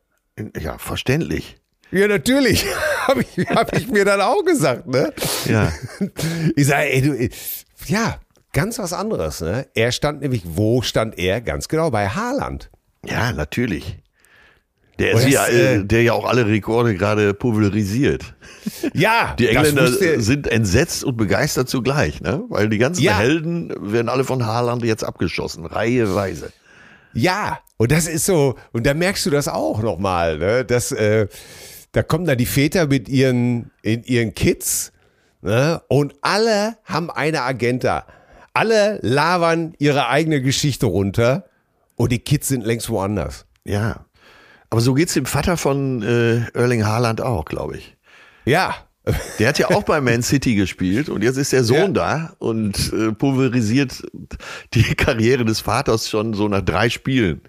[0.58, 1.57] Ja, verständlich.
[1.92, 2.66] Ja, natürlich.
[3.08, 5.14] Habe ich, hab ich mir dann auch gesagt, ne?
[5.46, 5.72] Ja.
[6.58, 7.30] Ich sage, ey, du,
[7.86, 8.18] ja,
[8.52, 9.66] ganz was anderes, ne?
[9.76, 11.40] Er stand nämlich, wo stand er?
[11.40, 12.70] Ganz genau, bei Haaland.
[13.06, 13.98] Ja, natürlich.
[15.00, 18.34] Der, ist ja, äh, äh, der ja auch alle Rekorde gerade pulverisiert.
[18.94, 19.88] Ja, Die Engländer
[20.20, 22.44] sind entsetzt und begeistert zugleich, ne?
[22.50, 23.18] Weil die ganzen Ja.
[23.20, 26.52] Helden werden alle von Haaland jetzt abgeschossen, reiheweise.
[27.14, 30.66] ja, und das ist so, und da merkst du das auch nochmal, ne?
[30.66, 31.28] Dass, äh,
[31.92, 34.92] da kommen dann die Väter mit ihren, in ihren Kids,
[35.42, 35.82] ne?
[35.88, 38.06] Und alle haben eine Agenda.
[38.54, 41.46] Alle labern ihre eigene Geschichte runter
[41.96, 43.46] und die Kids sind längst woanders.
[43.64, 44.06] Ja.
[44.70, 47.96] Aber so geht's dem Vater von äh, Erling Haaland auch, glaube ich.
[48.46, 48.76] Ja,
[49.40, 52.92] Der hat ja auch bei Man City gespielt und jetzt ist der Sohn da und
[52.94, 54.04] äh, pulverisiert
[54.74, 57.42] die Karriere des Vaters schon so nach drei Spielen.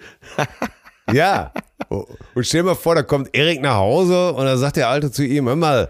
[1.13, 1.53] Ja.
[1.89, 2.07] Und
[2.45, 5.25] stell dir mal vor, da kommt Erik nach Hause und dann sagt der Alte zu
[5.25, 5.89] ihm, hör mal,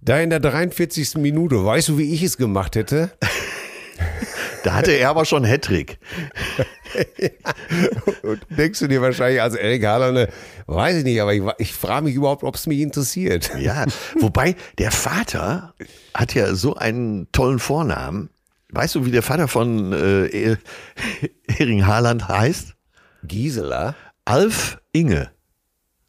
[0.00, 1.16] da in der 43.
[1.16, 3.10] Minute, weißt du, wie ich es gemacht hätte?
[4.64, 5.98] Da hatte er aber schon Hattrick.
[8.22, 10.28] Und denkst du dir wahrscheinlich als Erik Haaland, ne,
[10.66, 13.50] weiß ich nicht, aber ich, ich frage mich überhaupt, ob es mich interessiert.
[13.58, 13.84] Ja,
[14.20, 15.74] wobei der Vater
[16.14, 18.30] hat ja so einen tollen Vornamen.
[18.70, 20.56] Weißt du, wie der Vater von äh, E-
[21.58, 22.74] Erling Haaland heißt?
[23.24, 23.94] Gisela?
[24.24, 25.30] Alf Inge.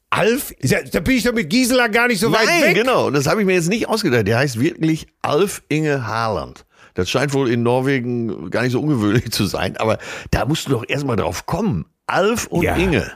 [0.10, 0.54] Alf?
[0.92, 2.76] Da bin ich doch mit Gisela gar nicht so weit Nein, weg.
[2.76, 3.10] genau.
[3.10, 4.26] Das habe ich mir jetzt nicht ausgedacht.
[4.28, 6.66] Der heißt wirklich Alf Inge Haaland.
[6.94, 9.98] Das scheint wohl in Norwegen gar nicht so ungewöhnlich zu sein, aber
[10.32, 11.86] da musst du doch erstmal drauf kommen.
[12.08, 12.76] Alf und Ja.
[12.78, 13.12] Inge.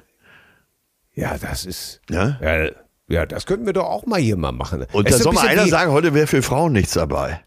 [1.13, 2.01] Ja, das ist.
[2.09, 2.37] Ja?
[2.41, 2.69] Ja,
[3.07, 4.85] ja, das könnten wir doch auch mal hier mal machen.
[4.91, 7.41] Und da soll mal einer sagen, heute wäre für Frauen nichts dabei.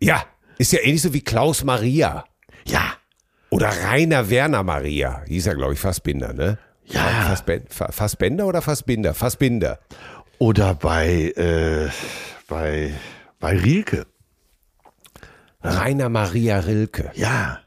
[0.00, 0.24] Ja,
[0.58, 2.24] ist ja ähnlich so wie Klaus Maria.
[2.66, 2.94] Ja.
[3.50, 5.22] Oder Rainer Werner Maria.
[5.28, 6.58] Hieß er, glaube ich, Fassbinder, ne?
[6.86, 7.00] Ja.
[7.28, 9.14] Fassben- Fa- Fassbender oder Fassbinder?
[9.14, 9.78] Fassbinder.
[10.38, 11.88] Oder bei, äh,
[12.48, 12.92] bei,
[13.40, 14.06] bei Rielke.
[15.62, 17.10] Rainer Maria Rilke.
[17.14, 17.60] Ja.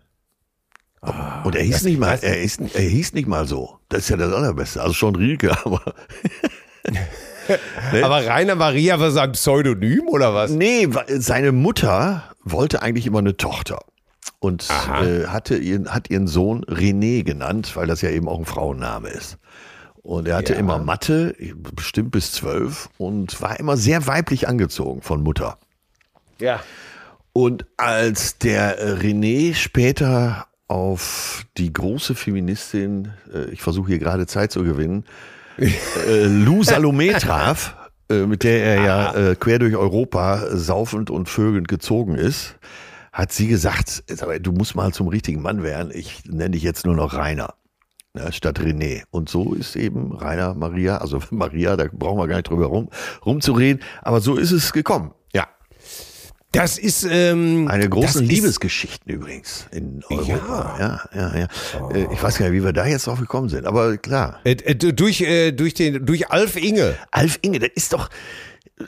[1.43, 3.79] Und er hieß nicht mal, er, ist, er hieß nicht mal so.
[3.89, 4.81] Das ist ja das Allerbeste.
[4.81, 5.81] Also schon Rielke, aber.
[8.03, 10.51] Aber Rainer Maria war sein Pseudonym oder was?
[10.51, 13.79] Nee, seine Mutter wollte eigentlich immer eine Tochter.
[14.39, 18.45] Und äh, hatte ihren, hat ihren Sohn René genannt, weil das ja eben auch ein
[18.45, 19.37] Frauenname ist.
[20.01, 20.59] Und er hatte Ja.
[20.59, 21.35] immer Mathe,
[21.75, 25.57] bestimmt bis zwölf, und war immer sehr weiblich angezogen von Mutter.
[26.39, 26.61] Ja.
[27.33, 34.25] Und als der äh, René später auf die große Feministin, äh, ich versuche hier gerade
[34.25, 35.03] Zeit zu gewinnen,
[35.57, 37.75] äh, Lou Salome traf,
[38.11, 42.55] mit der er ja äh, quer durch Europa saufend und vögelnd gezogen ist,
[43.19, 44.03] hat sie gesagt,
[44.41, 47.53] du musst mal zum richtigen Mann werden, ich nenne dich jetzt nur noch Rainer.
[48.13, 49.03] Ne, statt René.
[49.11, 52.89] Und so ist eben Rainer Maria, also Maria, da brauchen wir gar nicht drüber rum,
[53.23, 55.11] rumzureden, aber so ist es gekommen.
[55.31, 55.47] Ja.
[56.51, 60.75] Das ist ähm, Eine große Liebesgeschichten übrigens in Europa.
[60.79, 61.47] Ja, ja, ja.
[61.91, 64.39] Äh, Ich weiß gar nicht, wie wir da jetzt drauf gekommen sind, aber klar.
[64.43, 66.95] Äh, äh, durch, äh, durch, den, durch Alf Inge.
[67.11, 68.09] Alf Inge, das ist doch,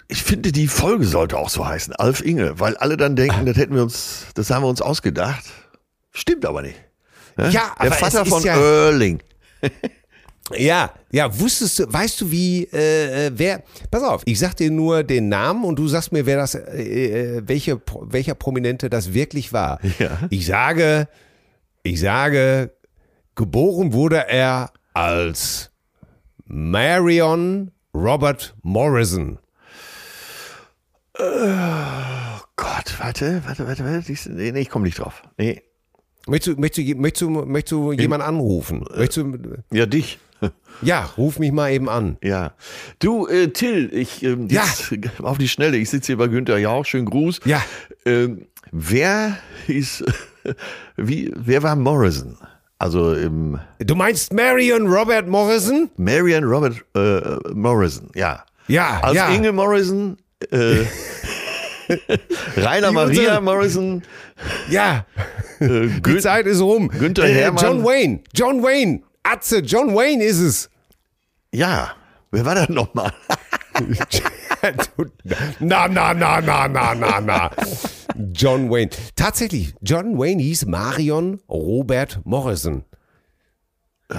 [0.07, 3.57] ich finde, die Folge sollte auch so heißen, Alf Inge, weil alle dann denken, das
[3.57, 5.43] hätten wir uns, das haben wir uns ausgedacht.
[6.11, 6.77] Stimmt aber nicht.
[7.37, 7.49] Ne?
[7.49, 9.21] Ja, Der Vater von ja- Erling.
[10.57, 14.69] Ja, ja, wusstest du, weißt du, wie, äh, äh, wer, pass auf, ich sag dir
[14.69, 19.13] nur den Namen und du sagst mir, wer das, äh, äh, welche, welcher Prominente das
[19.13, 19.79] wirklich war.
[19.97, 20.17] Ja.
[20.29, 21.07] Ich sage,
[21.83, 22.73] ich sage,
[23.35, 25.71] geboren wurde er als
[26.45, 29.39] Marion Robert Morrison.
[32.55, 34.29] Gott, warte, warte, warte, warte.
[34.31, 35.23] Nee, ich komme nicht drauf.
[35.37, 35.61] Nee.
[36.27, 38.85] Möchtest du, möchtest du, möchtest du, möchtest du jemanden anrufen?
[38.95, 39.37] Möchtest du,
[39.71, 40.19] Ja, dich.
[40.81, 42.17] ja, ruf mich mal eben an.
[42.23, 42.53] Ja.
[42.99, 44.63] Du, äh, Till, ich, ähm, Ja.
[45.23, 47.41] auf die Schnelle, ich sitze hier bei Günther Jauch, schönen Gruß.
[47.45, 47.63] Ja.
[48.05, 50.03] Ähm, wer hieß,
[50.97, 52.37] wie, wer war Morrison?
[52.79, 55.91] Also im Du meinst Marion Robert Morrison?
[55.97, 58.43] Marion Robert äh, Morrison, ja.
[58.67, 59.29] Ja, Als ja.
[59.29, 60.17] Inge Morrison,
[60.51, 60.85] äh,
[62.57, 64.01] Rainer Wie Maria unsere- Morrison,
[64.69, 65.05] Ja.
[65.59, 66.87] äh, Die Zeit ist rum.
[66.89, 67.63] Günther Äh, Herrmann.
[67.63, 68.19] John Wayne.
[68.33, 69.01] John Wayne.
[69.23, 70.69] Atze, John Wayne ist es.
[71.53, 71.91] ja,
[72.31, 73.11] wer war das nochmal?
[75.59, 77.51] na, na, na, na, na, na, na.
[78.33, 78.89] John Wayne.
[79.15, 82.83] Tatsächlich, John Wayne hieß Marion Robert Morrison.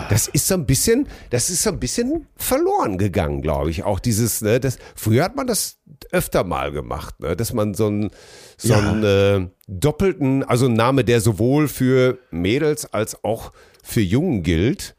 [0.09, 3.85] Das ist so ein bisschen, das ist so ein bisschen verloren gegangen, glaube ich.
[3.85, 5.79] Auch dieses, ne, das, früher hat man das
[6.11, 8.11] öfter mal gemacht, ne, dass man so einen,
[8.57, 8.79] so Ja.
[8.79, 14.95] einen äh, doppelten, also einen Name, der sowohl für Mädels als auch für Jungen gilt.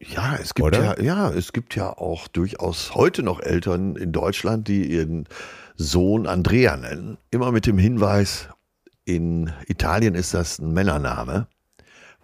[0.00, 0.98] Ja, es gibt Oder?
[0.98, 5.26] ja, ja, es gibt ja auch durchaus heute noch Eltern in Deutschland, die ihren
[5.76, 7.16] Sohn Andrea nennen.
[7.30, 8.48] Immer mit dem Hinweis,
[9.06, 11.46] in Italien ist das ein Männername,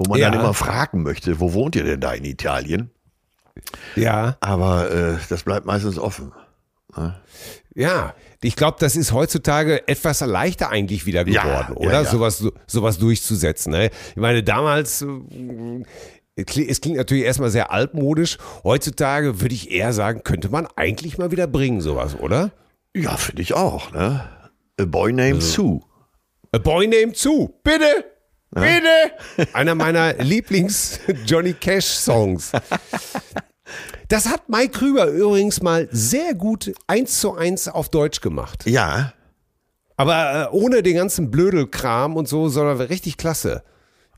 [0.05, 0.41] wo man dann Ja.
[0.41, 2.91] immer fragen möchte, wo wohnt ihr denn da in Italien?
[3.97, 4.37] Ja.
[4.41, 6.33] Aber äh, das bleibt meistens offen.
[7.75, 12.03] Ja, ich glaube, das ist heutzutage etwas leichter eigentlich wieder Ja, geworden, ja, oder?
[12.03, 12.05] ja.
[12.05, 13.73] Sowas, sowas durchzusetzen.
[13.73, 13.87] Ne?
[14.11, 15.83] Ich meine, damals, äh,
[16.37, 18.37] es klingt- natürlich erstmal sehr altmodisch.
[18.63, 22.51] Heutzutage würde ich eher sagen, könnte man eigentlich mal wieder bringen, sowas, oder?
[22.95, 23.91] Ja, finde ich auch.
[23.93, 24.29] Ne?
[24.79, 25.81] A Boy Named Sue.
[26.53, 28.05] A Boy Named Sue, bitte!
[28.55, 29.49] Bitte!
[29.55, 32.53] Einer meiner Lieblings-Johnny Cash-Songs.
[34.09, 38.65] Das hat Mike Krüger übrigens mal sehr gut eins zu eins auf Deutsch gemacht.
[38.67, 39.15] Ja,
[39.97, 43.63] Aber äh, ohne den ganzen Blödelkram und so, sondern richtig klasse.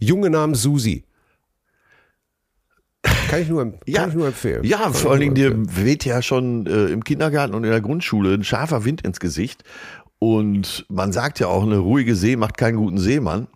[0.00, 1.04] Junge Namen Susi.
[3.28, 4.64] Kann ich nur, em- Ja, kann ich nur empfehlen.
[4.64, 7.80] Ja, Kann vor allen Dingen dir weht ja schon äh, im Kindergarten und in der
[7.80, 9.62] Grundschule ein scharfer Wind ins Gesicht.
[10.18, 13.46] Und man sagt ja auch, eine ruhige See macht keinen guten Seemann.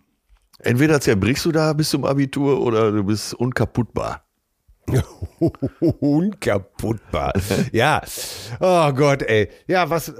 [0.59, 4.23] Entweder zerbrichst du da bis zum Abitur oder du bist unkaputtbar.
[5.99, 7.33] Unkaputtbar.
[7.71, 8.01] ja.
[8.59, 9.49] Oh Gott, ey.
[9.67, 10.09] Ja, was.
[10.09, 10.13] äh,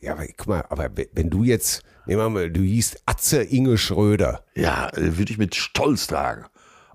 [0.00, 3.78] Ja, aber guck mal, aber wenn du jetzt, nehmen wir mal, du hießt Atze Inge
[3.78, 4.44] Schröder.
[4.54, 6.44] Ja, äh, würde ich mit Stolz tragen.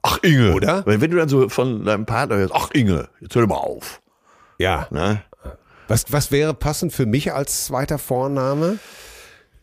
[0.02, 0.54] Ach Inge.
[0.54, 0.86] Oder?
[0.86, 4.02] Wenn, wenn du dann so von deinem Partner hörst, ach Inge, jetzt hör mal auf.
[4.58, 4.88] Ja.
[4.92, 5.22] Ne?
[5.88, 8.80] Was, was wäre passend für mich als zweiter Vorname?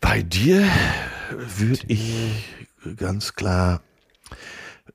[0.00, 0.66] Bei dir
[1.56, 2.44] würde ich
[2.94, 3.80] ganz klar.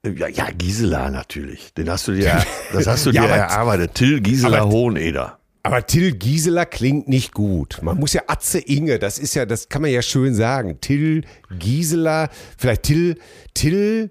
[0.04, 1.74] äh, Ja, ja, Gisela natürlich.
[1.74, 3.96] Den hast du dir, das hast du Ja, dir aber- erarbeitet.
[3.96, 5.38] Till Gisela Hoheneder.
[5.64, 7.80] Aber Till Gisela klingt nicht gut.
[7.84, 10.80] Man muss ja Atze Inge, das ist ja, das kann man ja schön sagen.
[10.82, 11.24] Till
[11.60, 13.20] Gisela, vielleicht Till,
[13.54, 14.10] Till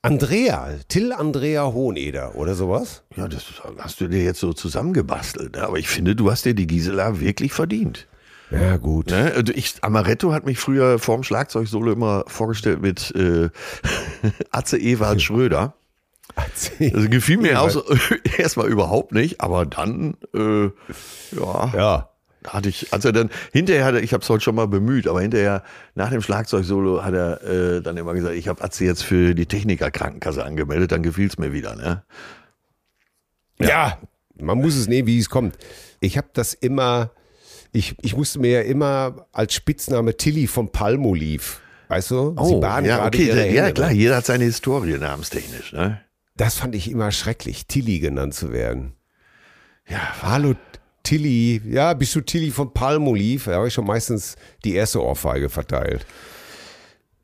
[0.00, 3.02] Andrea, Till Andrea Hoheneder oder sowas.
[3.16, 3.44] Ja, das
[3.78, 5.54] hast du dir jetzt so zusammengebastelt.
[5.56, 5.62] ne?
[5.62, 8.06] Aber ich finde, du hast dir die Gisela wirklich verdient.
[8.52, 9.06] Ja, gut.
[9.10, 9.32] Ne?
[9.34, 13.48] Also Ich, Amaretto hat mich früher vorm Schlagzeugsolo immer vorgestellt mit äh,
[14.50, 15.74] Atze Ewald Schröder.
[16.34, 17.84] Das gefiel mir auch so,
[18.38, 20.64] erstmal überhaupt nicht, aber dann, äh,
[21.36, 22.08] ja, Ja.
[22.46, 25.20] hatte ich, als er dann, hinterher hatte, ich habe es heute schon mal bemüht, aber
[25.20, 25.62] hinterher,
[25.94, 29.44] nach dem Schlagzeugsolo hat er äh, dann immer gesagt, ich habe Atze jetzt für die
[29.46, 31.76] Technikerkrankenkasse angemeldet, dann gefiel es mir wieder.
[31.76, 32.02] Ne?
[33.58, 33.98] Ja.
[34.38, 35.56] man muss es nehmen, wie es kommt.
[36.00, 37.10] Ich habe das immer,
[37.72, 41.44] ich, ich musste mir ja immer als Spitzname Tilly von Palmolive,
[41.88, 42.36] weißt du?
[42.44, 43.74] Sie baden Oh, ja, gerade okay, ihre ja Hände.
[43.74, 45.72] klar, jeder hat seine Historie namenstechnisch.
[45.72, 46.00] Ne?
[46.36, 48.92] Das fand ich immer schrecklich, Tilly genannt zu werden.
[49.88, 50.54] Ja, Hallo
[51.02, 53.50] Tilly, ja, bist du Tilly von Palmolive?
[53.50, 56.06] Da habe ich schon meistens die erste Ohrfeige verteilt.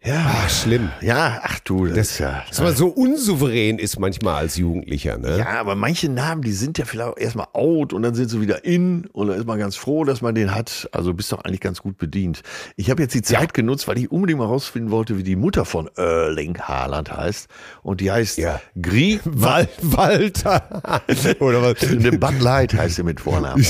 [0.04, 0.90] Ja, Ach, schlimm.
[1.00, 2.44] ja, ach du, das, ist ja.
[2.48, 5.38] Dass man so unsouverän ist manchmal als Jugendlicher, ne?
[5.38, 8.40] Ja, aber manche Namen, die sind ja vielleicht auch erstmal out und dann sind sie
[8.40, 10.88] wieder in und dann ist man ganz froh, dass man den hat.
[10.92, 12.42] Also bist doch eigentlich ganz gut bedient.
[12.76, 15.64] Ich habe jetzt die Zeit genutzt, weil ich unbedingt mal rausfinden wollte, wie die Mutter
[15.64, 17.48] von Erling Haaland heißt.
[17.82, 18.60] Und die heißt Ja.
[18.80, 20.92] Gri Wal Walter.
[21.40, 21.82] Oder was?
[21.82, 23.66] Eine Bud Light heißt sie mit Vornamen.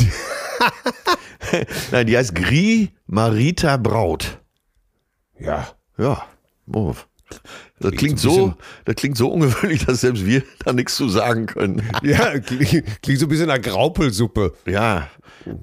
[1.90, 4.40] Nein, die heißt Gri Marita Braut.
[5.40, 5.68] Ja.
[5.98, 6.24] Ja.
[6.72, 6.94] Oh.
[7.80, 8.54] Das klingt, so ein so,
[8.86, 11.82] das klingt so ungewöhnlich, dass selbst wir da nichts zu sagen können.
[12.02, 14.54] Ja, klingt, klingt so ein bisschen nach Graupelsuppe.
[14.66, 15.08] Ja.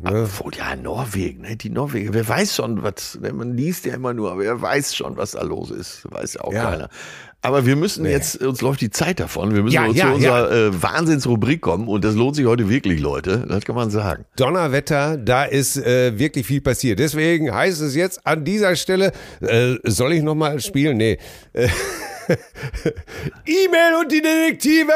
[0.03, 1.57] Obwohl, ja, Norwegen, ne?
[1.57, 3.33] die Norweger, wer weiß schon, was, ne?
[3.33, 6.41] man liest ja immer nur, aber wer weiß schon, was da los ist, weiß ja
[6.41, 6.69] auch Ja.
[6.71, 6.89] keiner.
[7.45, 10.51] Aber wir müssen jetzt, uns läuft die Zeit davon, wir müssen Ja, zu ja, unserer
[10.51, 14.25] Äh, Wahnsinnsrubrik kommen und das lohnt sich heute wirklich, Leute, das kann man sagen.
[14.35, 16.99] Donnerwetter, da ist äh, wirklich viel passiert.
[16.99, 20.97] Deswegen heißt es jetzt an dieser Stelle, äh, soll ich nochmal spielen?
[20.97, 21.17] Nee.
[23.45, 24.91] E-Mail und die Detektive!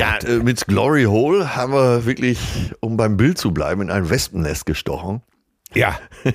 [0.00, 2.38] Ja, äh, mit Glory Hole haben wir wirklich,
[2.80, 5.22] um beim Bild zu bleiben, in ein Wespennest gestochen.
[5.74, 5.98] Ja,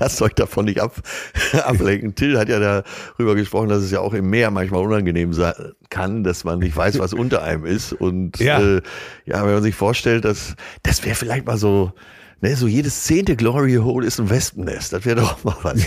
[0.00, 0.94] Lasst euch davon nicht ab,
[1.64, 2.14] ablenken.
[2.14, 5.52] Till hat ja darüber gesprochen, dass es ja auch im Meer manchmal unangenehm sein
[5.90, 7.92] kann, dass man nicht weiß, was unter einem ist.
[7.92, 8.58] Und Ja.
[8.60, 8.80] äh,
[9.26, 11.92] ja, wenn man sich vorstellt, dass das wäre vielleicht mal so,
[12.40, 14.94] ne, so jedes zehnte Glory Hole ist ein Wespennest.
[14.94, 15.80] Das wäre doch mal was.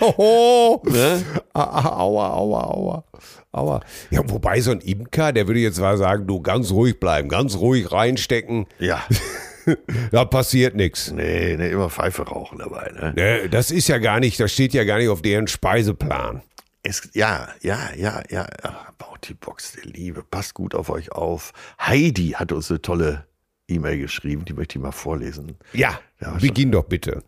[0.00, 1.22] Oh, Ne?
[1.54, 3.04] aua, aua, aua,
[3.54, 3.80] aua.
[4.10, 7.56] Ja, wobei so ein Imker, der würde jetzt mal sagen, du ganz ruhig bleiben, ganz
[7.56, 9.02] ruhig reinstecken, Ja,
[10.10, 11.10] da passiert nichts.
[11.10, 12.90] nee, nee, immer Pfeife rauchen dabei.
[12.92, 13.12] Ne?
[13.16, 16.42] Ne, das ist ja gar nicht, das steht ja gar nicht auf deren Speiseplan.
[16.82, 18.46] Es, ja, ja, ja, ja.
[18.62, 21.52] Ach, Bounty Box der Liebe, passt gut auf euch auf.
[21.80, 23.24] Heidi hat uns eine tolle
[23.68, 25.56] E-Mail geschrieben, die möchte ich mal vorlesen.
[25.72, 27.22] Ja, Ja, beginn doch bitte.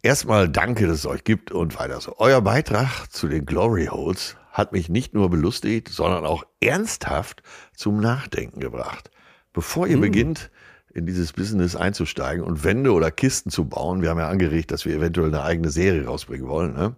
[0.00, 2.14] Erstmal danke, dass es euch gibt und weiter so.
[2.16, 7.42] Euer Beitrag zu den Glory Holes hat mich nicht nur belustigt, sondern auch ernsthaft
[7.74, 9.10] zum Nachdenken gebracht.
[9.52, 10.50] Bevor ihr beginnt,
[10.92, 14.84] in dieses Business einzusteigen und Wände oder Kisten zu bauen, wir haben ja angeregt, dass
[14.84, 16.96] wir eventuell eine eigene Serie rausbringen wollen, ne?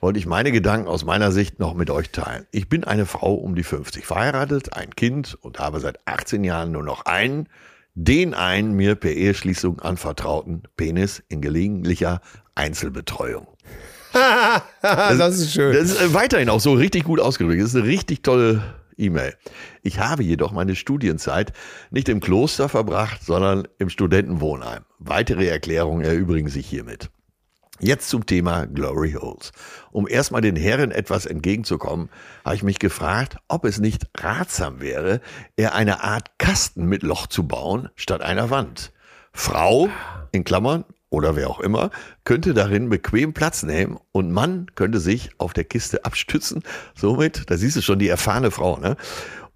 [0.00, 2.46] wollte ich meine Gedanken aus meiner Sicht noch mit euch teilen.
[2.50, 6.72] Ich bin eine Frau um die 50, verheiratet, ein Kind und habe seit 18 Jahren
[6.72, 7.46] nur noch einen,
[7.94, 12.22] den einen mir per Eheschließung anvertrauten Penis in gelegentlicher
[12.54, 13.46] Einzelbetreuung.
[14.82, 15.72] Das ist schön.
[15.72, 17.60] Das ist weiterhin auch so richtig gut ausgedrückt.
[17.60, 18.62] Das ist eine richtig tolle
[18.96, 19.34] E-Mail.
[19.82, 21.52] Ich habe jedoch meine Studienzeit
[21.90, 24.84] nicht im Kloster verbracht, sondern im Studentenwohnheim.
[24.98, 27.10] Weitere Erklärungen erübrigen sich hiermit.
[27.82, 29.52] Jetzt zum Thema Glory Holes.
[29.90, 32.10] Um erstmal den Herren etwas entgegenzukommen,
[32.44, 35.22] habe ich mich gefragt, ob es nicht ratsam wäre,
[35.56, 38.92] eher eine Art Kasten mit Loch zu bauen, statt einer Wand.
[39.32, 39.88] Frau,
[40.30, 41.90] in Klammern, oder wer auch immer,
[42.24, 46.62] könnte darin bequem Platz nehmen und Mann könnte sich auf der Kiste abstützen.
[46.94, 48.96] Somit, da siehst du schon die erfahrene Frau, ne?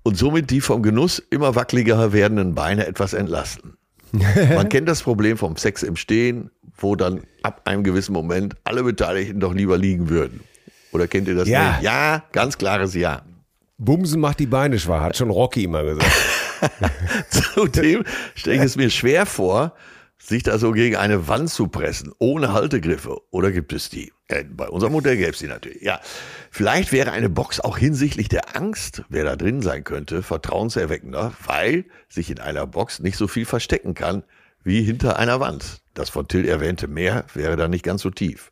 [0.02, 3.78] Und somit die vom Genuss immer wackeliger werdenden Beine etwas entlasten.
[4.12, 8.82] Man kennt das Problem vom Sex im Stehen, wo dann ab einem gewissen Moment alle
[8.82, 10.40] Beteiligten doch lieber liegen würden.
[10.92, 11.72] Oder kennt ihr das Ja.
[11.72, 11.82] nicht?
[11.82, 13.22] Ja, ganz klares Ja.
[13.78, 16.12] Bumsen macht die Beine schwach, hat schon Rocky immer gesagt.
[17.30, 19.74] Zudem stelle ich es mir schwer vor,
[20.18, 23.20] sich da so gegen eine Wand zu pressen, ohne Haltegriffe.
[23.30, 24.12] Oder gibt es die?
[24.28, 25.82] Äh, bei unserem Modell gäbe es die natürlich.
[25.82, 26.00] Ja,
[26.50, 31.84] vielleicht wäre eine Box auch hinsichtlich der Angst, wer da drin sein könnte, vertrauenserweckender, weil
[32.08, 34.24] sich in einer Box nicht so viel verstecken kann
[34.64, 35.82] wie hinter einer Wand.
[35.94, 38.50] Das von Till erwähnte Meer wäre dann nicht ganz so tief.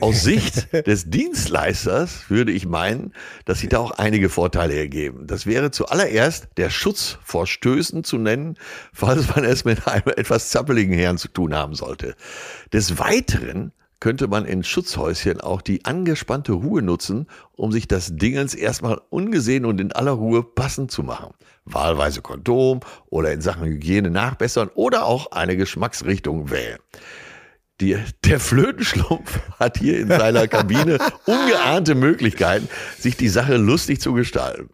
[0.00, 3.12] Aus Sicht des Dienstleisters würde ich meinen,
[3.44, 5.26] dass sich da auch einige Vorteile ergeben.
[5.28, 8.56] Das wäre zuallererst der Schutz vor Stößen zu nennen,
[8.92, 12.16] falls man es mit einem etwas zappeligen Herrn zu tun haben sollte.
[12.72, 13.72] Des Weiteren
[14.02, 19.64] könnte man in Schutzhäuschen auch die angespannte Ruhe nutzen, um sich das Dingens erstmal ungesehen
[19.64, 21.34] und in aller Ruhe passend zu machen.
[21.66, 22.80] Wahlweise Kondom
[23.10, 26.80] oder in Sachen Hygiene nachbessern oder auch eine Geschmacksrichtung wählen.
[27.80, 34.14] Die, der Flötenschlumpf hat hier in seiner Kabine ungeahnte Möglichkeiten, sich die Sache lustig zu
[34.14, 34.70] gestalten.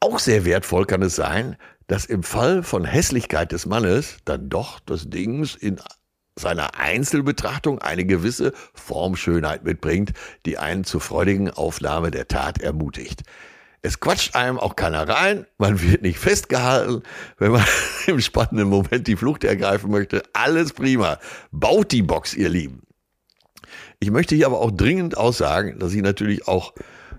[0.00, 4.80] Auch sehr wertvoll kann es sein, dass im Fall von Hässlichkeit des Mannes dann doch
[4.80, 5.78] das Dings in
[6.38, 10.12] seiner Einzelbetrachtung eine gewisse Formschönheit mitbringt,
[10.46, 13.22] die einen zur freudigen Aufnahme der Tat ermutigt.
[13.80, 17.02] Es quatscht einem auch keiner rein, man wird nicht festgehalten,
[17.38, 17.64] wenn man
[18.06, 20.22] im spannenden Moment die Flucht ergreifen möchte.
[20.32, 21.18] Alles prima.
[21.52, 22.82] Baut die Box, ihr Lieben.
[24.00, 26.72] Ich möchte hier aber auch dringend aussagen, dass ich natürlich auch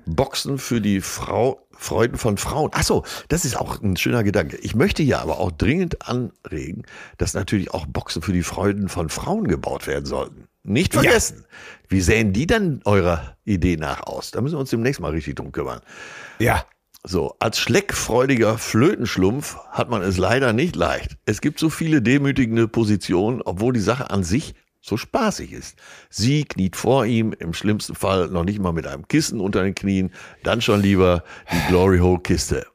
[0.05, 2.71] Boxen für die Frau, Freuden von Frauen.
[2.73, 4.57] Ach so, das ist auch ein schöner Gedanke.
[4.57, 6.83] Ich möchte hier aber auch dringend anregen,
[7.17, 10.49] dass natürlich auch Boxen für die Freuden von Frauen gebaut werden sollten.
[10.63, 11.45] Nicht vergessen.
[11.87, 14.31] Wie sähen die dann eurer Idee nach aus?
[14.31, 15.79] Da müssen wir uns demnächst mal richtig drum kümmern.
[16.37, 16.65] Ja.
[17.07, 21.17] So, als schleckfreudiger Flötenschlumpf hat man es leider nicht leicht.
[21.25, 25.77] Es gibt so viele demütigende Positionen, obwohl die Sache an sich so spaßig ist.
[26.09, 29.75] Sie kniet vor ihm, im schlimmsten Fall noch nicht mal mit einem Kissen unter den
[29.75, 30.11] Knien,
[30.43, 32.65] dann schon lieber die Glory Hole Kiste.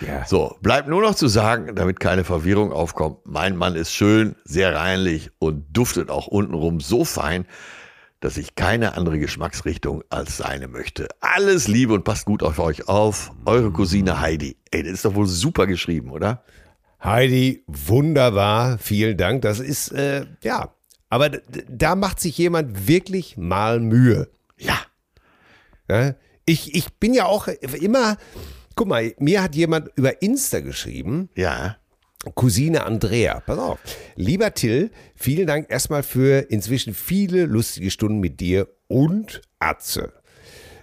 [0.00, 0.24] Ja.
[0.24, 4.74] So, bleibt nur noch zu sagen, damit keine Verwirrung aufkommt, mein Mann ist schön, sehr
[4.74, 7.46] reinlich und duftet auch untenrum so fein,
[8.20, 11.08] dass ich keine andere Geschmacksrichtung als seine möchte.
[11.20, 13.32] Alles Liebe und passt gut auf euch auf.
[13.44, 14.56] Eure Cousine Heidi.
[14.70, 16.42] Ey, das ist doch wohl super geschrieben, oder?
[17.02, 19.42] Heidi, wunderbar, vielen Dank.
[19.42, 20.73] Das ist, äh, ja,
[21.14, 21.30] aber
[21.68, 24.28] da macht sich jemand wirklich mal Mühe.
[24.58, 24.80] Ja.
[25.88, 26.16] Ja?
[26.44, 28.16] Ich, ich bin ja auch immer,
[28.74, 31.76] guck mal, mir hat jemand über Insta geschrieben, Ja.
[32.34, 33.78] Cousine Andrea, pass auf.
[34.16, 40.14] Lieber Till, vielen Dank erstmal für inzwischen viele lustige Stunden mit dir und Atze.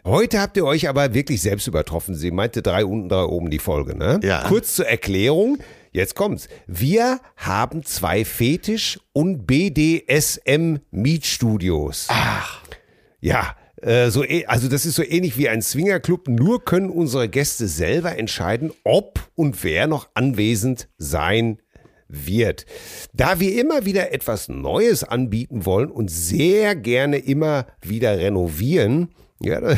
[0.06, 2.16] Heute habt ihr euch aber wirklich selbst übertroffen.
[2.16, 4.20] Sie meinte drei unten, drei oben die Folge, ne?
[4.24, 4.48] Ja.
[4.48, 5.58] Kurz zur Erklärung.
[5.92, 6.48] Jetzt kommt's.
[6.68, 12.08] Wir haben zwei Fetisch- und BDSM-Mietstudios.
[12.10, 12.62] Ach.
[13.20, 17.28] Ja, äh, so, eh- also das ist so ähnlich wie ein Swingerclub, nur können unsere
[17.28, 21.58] Gäste selber entscheiden, ob und wer noch anwesend sein
[22.08, 22.66] wird.
[23.14, 29.10] Da wir immer wieder etwas Neues anbieten wollen und sehr gerne immer wieder renovieren,
[29.42, 29.60] ja,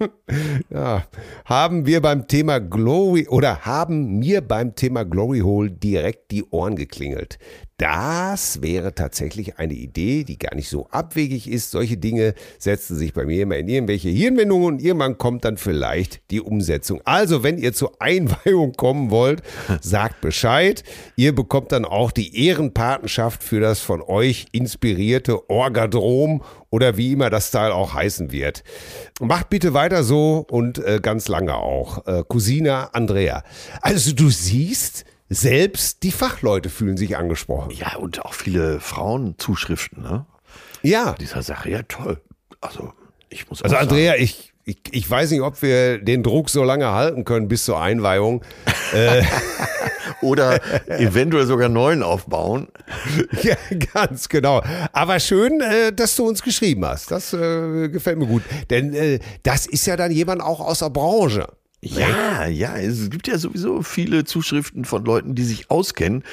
[0.70, 1.04] ja,
[1.44, 6.76] haben wir beim Thema Glory oder haben mir beim Thema Glory Hole direkt die Ohren
[6.76, 7.38] geklingelt.
[7.80, 11.70] Das wäre tatsächlich eine Idee, die gar nicht so abwegig ist.
[11.70, 16.20] Solche Dinge setzen sich bei mir immer in irgendwelche Hirnwendungen und irgendwann kommt dann vielleicht
[16.30, 17.00] die Umsetzung.
[17.06, 19.42] Also, wenn ihr zur Einweihung kommen wollt,
[19.80, 20.84] sagt Bescheid.
[21.16, 27.30] Ihr bekommt dann auch die Ehrenpatenschaft für das von euch inspirierte Orgadrom oder wie immer
[27.30, 28.62] das Teil auch heißen wird.
[29.20, 32.06] Macht bitte weiter so und äh, ganz lange auch.
[32.06, 33.42] Äh, Cousina Andrea.
[33.80, 37.70] Also du siehst, selbst die Fachleute fühlen sich angesprochen.
[37.70, 40.26] Ja, und auch viele Frauenzuschriften, ne?
[40.82, 41.14] Ja.
[41.20, 42.20] Dieser Sache, ja toll.
[42.60, 42.92] Also,
[43.28, 46.50] ich muss Also auch sagen, Andrea, ich, ich, ich weiß nicht, ob wir den Druck
[46.50, 48.44] so lange halten können bis zur Einweihung.
[50.20, 52.68] Oder eventuell sogar neuen aufbauen.
[53.42, 53.56] Ja,
[53.94, 54.62] ganz genau.
[54.92, 57.10] Aber schön, äh, dass du uns geschrieben hast.
[57.10, 58.42] Das äh, gefällt mir gut.
[58.68, 61.46] Denn äh, das ist ja dann jemand auch aus der Branche.
[61.82, 66.24] Ja, ja, es gibt ja sowieso viele Zuschriften von Leuten, die sich auskennen.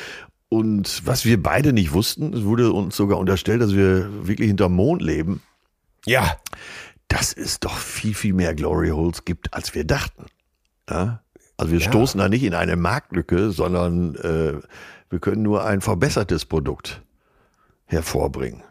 [0.50, 4.74] Und was wir beide nicht wussten, es wurde uns sogar unterstellt, dass wir wirklich hinterm
[4.74, 5.42] Mond leben,
[6.06, 6.38] Ja.
[7.10, 10.26] dass es doch viel, viel mehr Glory Holes gibt, als wir dachten.
[10.90, 11.22] Ja?
[11.58, 14.54] Also wir stoßen da nicht in eine Marktlücke, sondern äh,
[15.10, 17.02] wir können nur ein verbessertes Produkt
[17.86, 18.64] hervorbringen.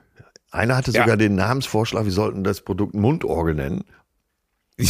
[0.51, 1.03] Einer hatte Ja.
[1.03, 3.85] sogar den Namensvorschlag, wir sollten das Produkt Mundorgel nennen.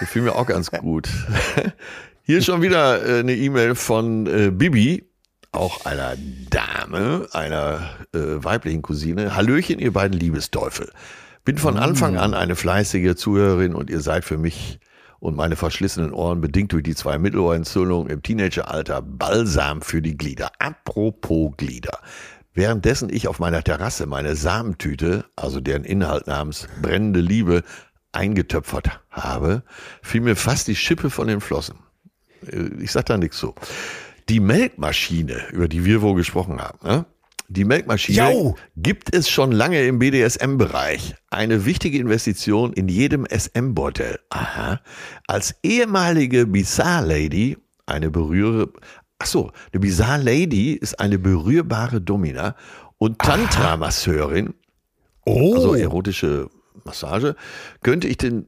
[0.00, 1.10] Gefiel mir auch ganz gut.
[2.22, 5.04] Hier schon wieder äh, eine E-Mail von äh, Bibi,
[5.52, 6.16] auch einer
[6.48, 9.36] Dame, einer äh, weiblichen Cousine.
[9.36, 10.90] Hallöchen, ihr beiden Liebesteufel.
[11.44, 14.80] Bin von Anfang an eine fleißige Zuhörerin und ihr seid für mich
[15.18, 20.50] und meine verschlissenen Ohren bedingt durch die zwei Mittelohrentzündungen im Teenageralter Balsam für die Glieder.
[20.58, 21.98] Apropos Glieder.
[22.54, 27.62] Währenddessen ich auf meiner Terrasse meine Samentüte, also deren Inhalt namens brennende Liebe,
[28.12, 29.62] eingetöpfert habe,
[30.02, 31.76] fiel mir fast die Schippe von den Flossen.
[32.46, 33.54] Äh, Ich sag da nichts so.
[34.28, 37.04] Die Melkmaschine, über die wir wohl gesprochen haben, ne?
[37.48, 38.56] Die Melkmaschine Jau!
[38.76, 41.16] gibt es schon lange im BDSM-Bereich.
[41.30, 44.20] Eine wichtige Investition in jedem SM-Bordell.
[44.30, 44.80] Aha.
[45.26, 48.68] Als ehemalige Bizarre Lady, eine berühre,
[49.18, 52.54] ach so, eine Bizarre Lady ist eine berührbare Domina
[52.98, 54.54] und Tantra-Masseurin,
[55.26, 55.54] Oh.
[55.54, 56.48] also erotische
[56.84, 57.36] Massage,
[57.82, 58.46] könnte ich den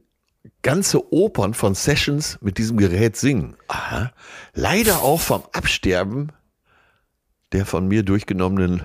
[0.61, 3.55] ganze Opern von Sessions mit diesem Gerät singen.
[3.67, 4.11] Aha.
[4.53, 6.31] Leider auch vom Absterben
[7.53, 8.81] der von mir durchgenommenen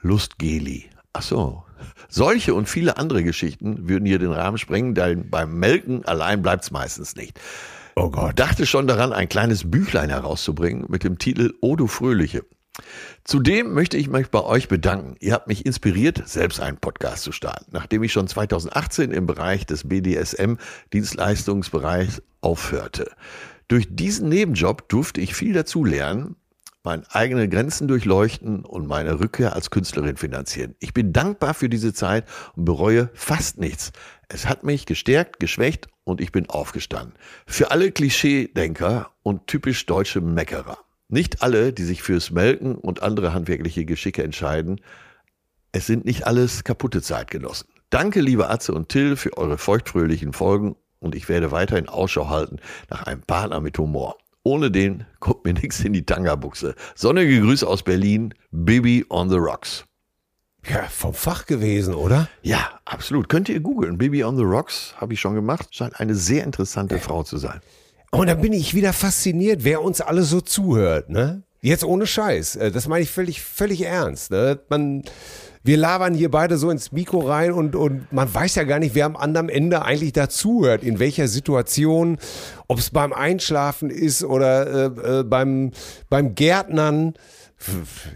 [0.00, 0.88] Lustgeli.
[1.12, 1.64] Ach so.
[2.08, 6.70] Solche und viele andere Geschichten würden hier den Rahmen sprengen, denn beim Melken allein bleibt's
[6.70, 7.38] meistens nicht.
[7.96, 8.38] oh Gott.
[8.38, 12.44] Dachte schon daran, ein kleines Büchlein herauszubringen mit dem Titel O du Fröhliche.
[13.24, 15.16] Zudem möchte ich mich bei euch bedanken.
[15.20, 19.66] Ihr habt mich inspiriert, selbst einen Podcast zu starten, nachdem ich schon 2018 im Bereich
[19.66, 23.10] des BDSM-Dienstleistungsbereichs aufhörte.
[23.68, 26.36] Durch diesen Nebenjob durfte ich viel dazu lernen,
[26.84, 30.74] meine eigenen Grenzen durchleuchten und meine Rückkehr als Künstlerin finanzieren.
[30.78, 32.24] Ich bin dankbar für diese Zeit
[32.56, 33.92] und bereue fast nichts.
[34.28, 37.12] Es hat mich gestärkt, geschwächt und ich bin aufgestanden.
[37.46, 40.78] Für alle Klischee-Denker und typisch deutsche Meckerer.
[41.08, 44.80] Nicht alle, die sich fürs Melken und andere handwerkliche Geschicke entscheiden,
[45.72, 47.68] es sind nicht alles kaputte Zeitgenossen.
[47.90, 52.58] Danke, liebe Atze und Till, für eure feuchtfröhlichen Folgen und ich werde weiterhin Ausschau halten
[52.90, 54.18] nach einem Partner mit Humor.
[54.42, 56.74] Ohne den kommt mir nichts in die Tanga-Buchse.
[56.94, 59.84] Sonnige Grüße aus Berlin, Bibi on the Rocks.
[60.68, 62.28] Ja, vom Fach gewesen, oder?
[62.42, 63.28] Ja, absolut.
[63.28, 63.96] Könnt ihr googeln.
[63.96, 65.74] Bibi on the Rocks habe ich schon gemacht.
[65.74, 67.60] Scheint eine sehr interessante Frau zu sein.
[68.10, 71.42] Und da bin ich wieder fasziniert, wer uns alle so zuhört, ne?
[71.60, 72.56] Jetzt ohne Scheiß.
[72.56, 74.30] Äh, Das meine ich völlig, völlig ernst.
[74.30, 74.60] Ne?
[74.68, 75.02] Man,
[75.64, 78.94] wir labern hier beide so ins Mikro rein und, und man weiß ja gar nicht,
[78.94, 82.18] wer am anderen Ende eigentlich dazuhört, in welcher Situation,
[82.68, 85.72] ob es beim Einschlafen ist oder äh, äh, beim,
[86.08, 87.14] beim Gärtnern.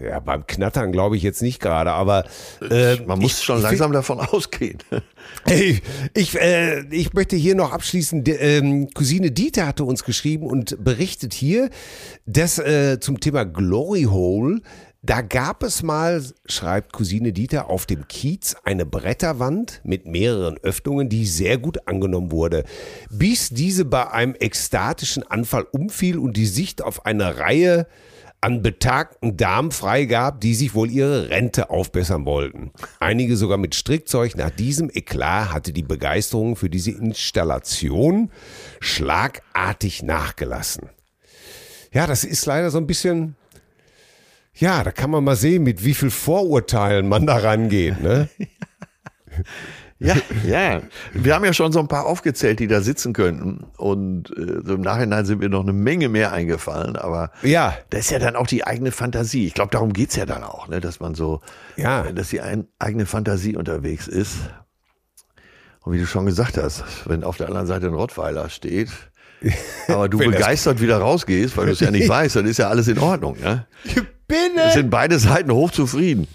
[0.02, 2.24] Ja, beim Knattern glaube ich jetzt nicht gerade, aber
[2.70, 4.78] äh, Man muss ich- schon ich langsam davon ausgehen.
[5.44, 5.80] Hey,
[6.14, 8.24] ich, äh, ich möchte hier noch abschließen.
[8.24, 11.70] Die, ähm, Cousine Dieter hatte uns geschrieben und berichtet hier,
[12.26, 14.60] dass äh, zum Thema Glory Hole,
[15.02, 21.08] da gab es mal, schreibt Cousine Dieter, auf dem Kiez eine Bretterwand mit mehreren Öffnungen,
[21.08, 22.64] die sehr gut angenommen wurde,
[23.10, 27.86] bis diese bei einem ekstatischen Anfall umfiel und die Sicht auf eine Reihe
[28.42, 32.72] an betagten Damen freigab, die sich wohl ihre Rente aufbessern wollten.
[32.98, 34.36] Einige sogar mit Strickzeug.
[34.36, 38.30] Nach diesem Eklat hatte die Begeisterung für diese Installation
[38.80, 40.88] schlagartig nachgelassen.
[41.92, 43.36] Ja, das ist leider so ein bisschen,
[44.54, 48.28] ja, da kann man mal sehen, mit wie viel Vorurteilen man da rangeht, ne?
[50.02, 50.82] Ja, ja.
[51.12, 53.64] Wir haben ja schon so ein paar aufgezählt, die da sitzen könnten.
[53.76, 56.96] Und äh, so im Nachhinein sind mir noch eine Menge mehr eingefallen.
[56.96, 57.74] Aber Ja.
[57.90, 59.46] das ist ja dann auch die eigene Fantasie.
[59.46, 60.80] Ich glaube, darum geht's ja dann auch, ne?
[60.80, 61.40] dass man so,
[61.76, 62.10] Ja.
[62.12, 64.36] dass die ein, eigene Fantasie unterwegs ist.
[65.80, 68.90] Und wie du schon gesagt hast, wenn auf der anderen Seite ein Rottweiler steht,
[69.88, 72.86] aber du begeistert wieder rausgehst, weil du es ja nicht weißt, dann ist ja alles
[72.88, 73.36] in Ordnung.
[73.40, 73.66] Ne?
[73.84, 73.94] Es
[74.28, 74.70] Bitte!
[74.72, 76.28] sind beide Seiten hochzufrieden.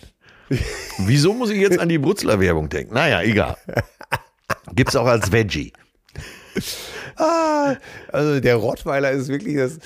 [0.99, 2.93] Wieso muss ich jetzt an die Brutzler-Werbung denken?
[2.93, 3.57] Naja, egal.
[4.73, 5.73] Gibt's auch als Veggie.
[7.17, 7.75] Ah,
[8.11, 9.79] also der Rottweiler ist wirklich das.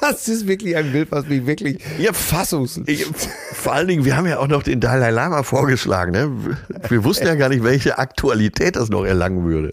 [0.10, 2.80] Das ist wirklich ein Bild, was mich wirklich Ja, fassungs.
[2.86, 3.04] Ich,
[3.52, 6.12] vor allen Dingen, wir haben ja auch noch den Dalai Lama vorgeschlagen.
[6.12, 6.56] Ne?
[6.88, 9.72] Wir wussten ja gar nicht, welche Aktualität das noch erlangen würde.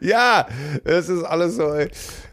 [0.00, 0.46] Ja,
[0.84, 1.74] es ist alles so.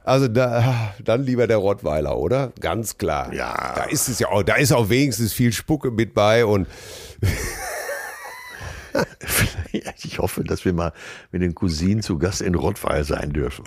[0.03, 2.51] Also da, dann lieber der Rottweiler, oder?
[2.59, 3.34] Ganz klar.
[3.34, 3.73] Ja.
[3.75, 6.67] Da ist es ja auch, da ist auch wenigstens viel Spucke mit bei und
[10.03, 10.91] Ich hoffe, dass wir mal
[11.31, 13.63] mit den Cousinen zu Gast in Rottweil sein dürfen.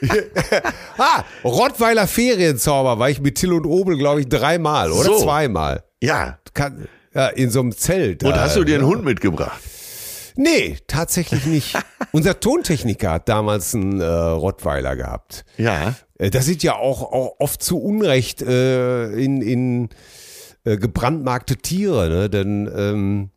[0.98, 5.18] ah, Rottweiler Ferienzauber war ich mit Till und Obel, glaube ich, dreimal oder So.
[5.22, 5.82] zweimal.
[6.02, 6.38] Ja.
[6.54, 8.22] Kann, ja, in so einem Zelt.
[8.24, 8.42] Und da.
[8.42, 9.60] hast du dir einen Hund mitgebracht?
[10.36, 11.74] Nee, tatsächlich nicht.
[12.12, 15.44] Unser Tontechniker hat damals einen äh, Rottweiler gehabt.
[15.56, 15.94] Ja.
[16.18, 19.88] Äh, Das sind ja auch, auch oft zu Unrecht äh, in, in
[20.64, 22.28] äh, gebrandmarkte Tiere, ne?
[22.30, 23.30] Denn ähm,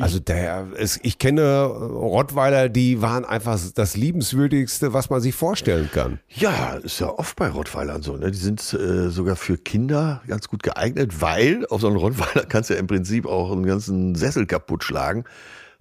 [0.00, 5.90] also der, es, ich kenne Rottweiler, die waren einfach das liebenswürdigste, was man sich vorstellen
[5.92, 6.20] kann.
[6.28, 8.16] Ja, ist ja oft bei Rottweilern so.
[8.16, 8.30] Ne?
[8.30, 12.70] Die sind äh, sogar für Kinder ganz gut geeignet, weil auf so einen Rottweiler kannst
[12.70, 15.24] du ja im Prinzip auch einen ganzen Sessel kaputt schlagen.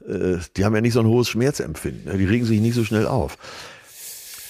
[0.08, 2.12] Äh, die haben ja nicht so ein hohes Schmerzempfinden.
[2.12, 2.18] Ne?
[2.18, 3.38] Die regen sich nicht so schnell auf.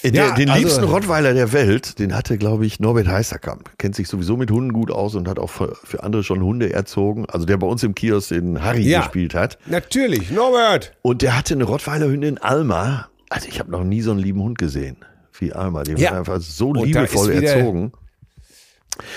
[0.08, 3.70] Äh, Der, Ja, den also- liebsten Rottweiler der Welt, den hatte, glaube ich, Norbert Heisterkamp.
[3.78, 7.26] Kennt sich sowieso mit Hunden gut aus und hat auch für, andere schon Hunde erzogen.
[7.28, 9.00] Also der bei uns im Kiosk den Harry Ja.
[9.02, 9.58] gespielt hat.
[9.66, 10.94] Natürlich, Norbert!
[11.02, 13.10] Und der hatte eine Rottweilerhündin Alma.
[13.30, 14.98] Also ich habe noch nie so einen lieben Hund gesehen
[15.40, 15.84] wie Alma.
[15.84, 16.12] Die Ja.
[16.12, 17.92] war einfach so Und liebevoll erzogen.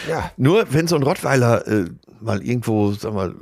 [0.08, 1.84] Ja, Nur wenn so ein Rottweiler äh,
[2.20, 3.34] mal irgendwo, sag mal,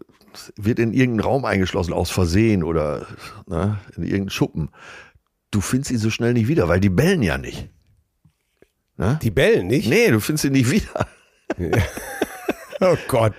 [0.56, 3.06] wird in irgendeinen Raum eingeschlossen aus Versehen oder
[3.48, 4.68] ne, in irgendeinen Schuppen,
[5.50, 7.68] du findest ihn so schnell nicht wieder, weil die bellen ja nicht.
[8.96, 9.18] Ne?
[9.22, 9.88] die bellen nicht?
[9.88, 11.06] Nee, du findest ihn nicht wieder.
[12.80, 13.34] Oh Gott.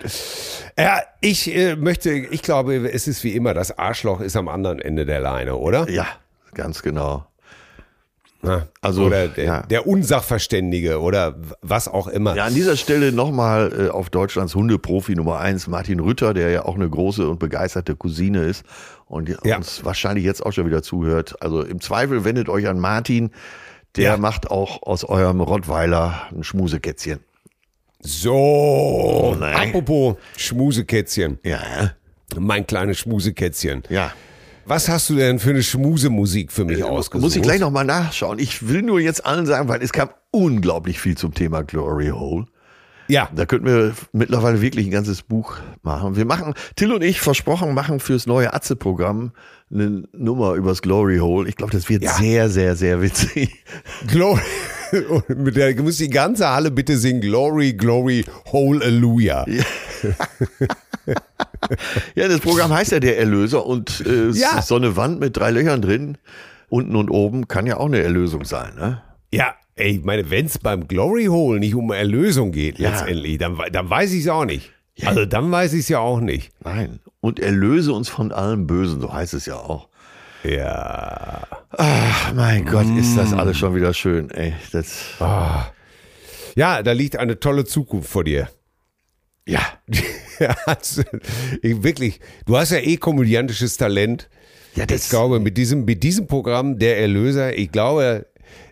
[0.78, 4.80] Ja, ich äh, möchte, ich glaube, es ist wie immer, das Arschloch ist am anderen
[4.80, 5.90] Ende der Leine, oder?
[5.90, 6.08] Ja,
[6.54, 7.26] ganz genau.
[8.42, 9.62] Na, Also, oder der, ja.
[9.64, 12.36] der Unsachverständige oder was auch immer.
[12.36, 16.64] Ja, an dieser Stelle nochmal äh, auf Deutschlands Hundeprofi Nummer eins, Martin Rütter, der ja
[16.66, 18.64] auch eine große und begeisterte Cousine ist
[19.08, 19.58] und Ja.
[19.58, 21.36] uns wahrscheinlich jetzt auch schon wieder zuhört.
[21.42, 23.32] Also im Zweifel wendet euch an Martin,
[23.98, 24.18] der Ja.
[24.18, 27.20] macht auch aus eurem Rottweiler ein Schmusekätzchen.
[28.02, 29.70] So, nein.
[29.70, 31.92] apropos Schmusekätzchen, Ja,
[32.38, 33.84] mein kleines Schmusekätzchen.
[33.90, 34.14] ja.
[34.70, 37.24] Was hast du denn für eine Schmusemusik für mich ausgesucht?
[37.24, 38.38] Muss ich gleich nochmal nachschauen.
[38.38, 42.46] Ich will nur jetzt allen sagen, weil es kam unglaublich viel zum Thema Glory Hole.
[43.08, 46.16] Ja, Da könnten wir mittlerweile wirklich ein ganzes Buch machen.
[46.16, 49.32] Wir machen, Till und ich versprochen, machen fürs neue Atze-Programm
[49.74, 51.50] eine Nummer übers Glory Hole.
[51.50, 52.14] Ich glaube, das wird Ja.
[52.14, 53.64] sehr, sehr, sehr witzig.
[54.06, 54.42] Glory.
[55.36, 57.22] Mit der du musst die ganze Halle bitte singen.
[57.22, 59.46] Glory, Glory, Hallelujah.
[59.50, 59.64] Ja,
[62.16, 64.62] das Programm heißt ja der Erlöser und äh, Ja.
[64.62, 66.18] so eine Wand mit drei Löchern drin.
[66.70, 69.02] unten und oben kann ja auch eine Erlösung sein, ne?
[69.34, 72.92] Ja, ey, ich meine, wenn es beim Glory Hole nicht um Erlösung geht Ja.
[72.92, 74.72] letztendlich, dann, dann weiß ich es auch nicht.
[75.06, 76.52] Also dann weiß ich es ja auch nicht.
[76.64, 77.00] Nein.
[77.22, 79.88] Und erlöse uns von allem Bösen, so heißt es ja auch.
[80.44, 81.42] Ja.
[81.72, 84.54] Ach, mein Gott, ist das alles schon wieder schön, ey.
[84.72, 85.16] Das,
[86.56, 88.50] Ja, da liegt eine tolle Zukunft vor dir.
[90.40, 90.56] ja.
[90.66, 91.04] Also,
[91.62, 94.30] ich, wirklich, du hast ja eh komödiantisches Talent.
[94.76, 98.28] Ja, Ich glaube, mit diesem, mit diesem Programm, der Erlöser, ich glaube,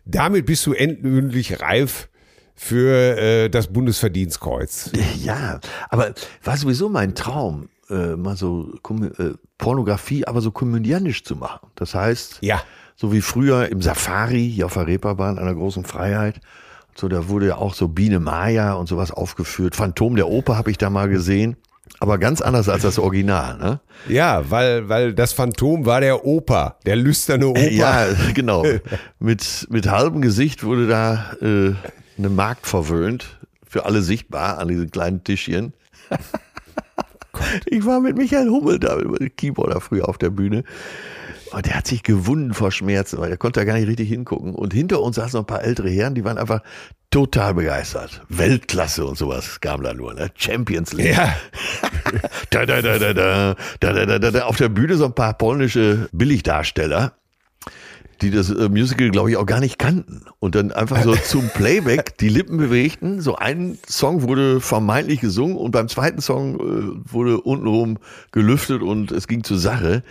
[0.05, 2.07] damit bist du endgültig reif
[2.55, 4.91] für äh, das Bundesverdienstkreuz.
[5.21, 5.59] Ja,
[5.89, 6.13] aber
[6.43, 8.73] war sowieso mein Traum, äh, mal so
[9.17, 11.67] äh, Pornografie, aber so komödiantisch zu machen.
[11.75, 12.61] Das heißt, Ja.
[12.95, 16.39] so wie früher im Safari hier auf der Reeperbahn der großen Freiheit.
[16.99, 19.75] So, da wurde ja auch so Biene Maya und sowas aufgeführt.
[19.75, 21.55] Phantom der Oper habe ich da mal gesehen.
[21.99, 23.79] Aber ganz anders als das Original, ne?
[24.09, 27.59] Ja, weil, weil das Phantom war der Opa, der lüsterne Opa.
[27.59, 28.65] Ja, genau.
[29.19, 31.73] mit, mit halbem Gesicht wurde da äh,
[32.17, 33.37] eine Magd verwöhnt.
[33.67, 35.73] Für alle sichtbar an diesen kleinen Tischchen.
[37.65, 40.63] ich war mit Michael Hummel da, über den Keyboarder früher auf der Bühne.
[41.51, 44.53] Und der hat sich gewunden vor Schmerzen, weil der konnte da gar nicht richtig hingucken.
[44.53, 46.61] Und hinter uns saßen noch ein paar ältere Herren, die waren einfach
[47.09, 48.21] total begeistert.
[48.29, 50.29] Weltklasse und sowas kam da nur, ne?
[50.35, 51.15] Champions League.
[51.15, 51.35] Ja.
[52.49, 54.41] da, da, da, da, da, da, da, da, da, da.
[54.45, 57.13] Auf der Bühne so ein paar polnische Billigdarsteller,
[58.21, 60.25] die das äh, Musical, glaube ich, auch gar nicht kannten.
[60.39, 63.21] Und dann einfach so zum Playback die Lippen bewegten.
[63.21, 67.99] So ein Song wurde vermeintlich gesungen und beim zweiten Song äh, wurde untenrum
[68.31, 70.03] gelüftet und es ging zur Sache.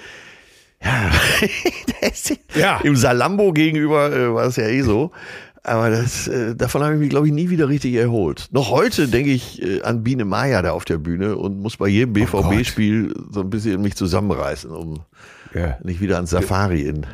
[2.54, 5.12] Ja, im Salambo gegenüber äh, war es ja eh so.
[5.66, 8.46] Aber das, äh, davon habe ich mich, glaube ich, nie wieder richtig erholt.
[8.52, 11.88] Noch heute denke ich äh, an Biene Maya da auf der Bühne und muss bei
[11.88, 15.00] jedem BVB-Spiel so ein bisschen mich zusammenreißen, um
[15.52, 15.76] ja.
[15.82, 17.04] nicht wieder ans Safari in.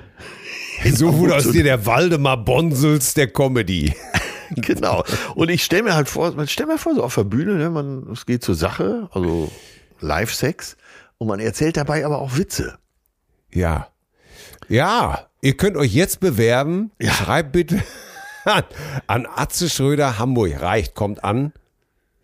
[0.94, 3.94] So wurde aus dir der Waldemar Bonsels der Comedy.
[4.56, 5.02] genau.
[5.34, 7.70] Und ich stelle mir halt vor, man stellt mir vor, so auf der Bühne, ne,
[7.70, 9.50] man, es geht zur Sache, also
[10.00, 10.76] Live-Sex,
[11.16, 12.74] und man erzählt dabei aber auch Witze.
[13.52, 13.88] Ja.
[14.68, 16.90] Ja, ihr könnt euch jetzt bewerben.
[17.00, 17.82] Schreibt bitte
[18.44, 18.62] an,
[19.06, 20.60] an Atze Schröder Hamburg.
[20.60, 21.52] Reicht, kommt an.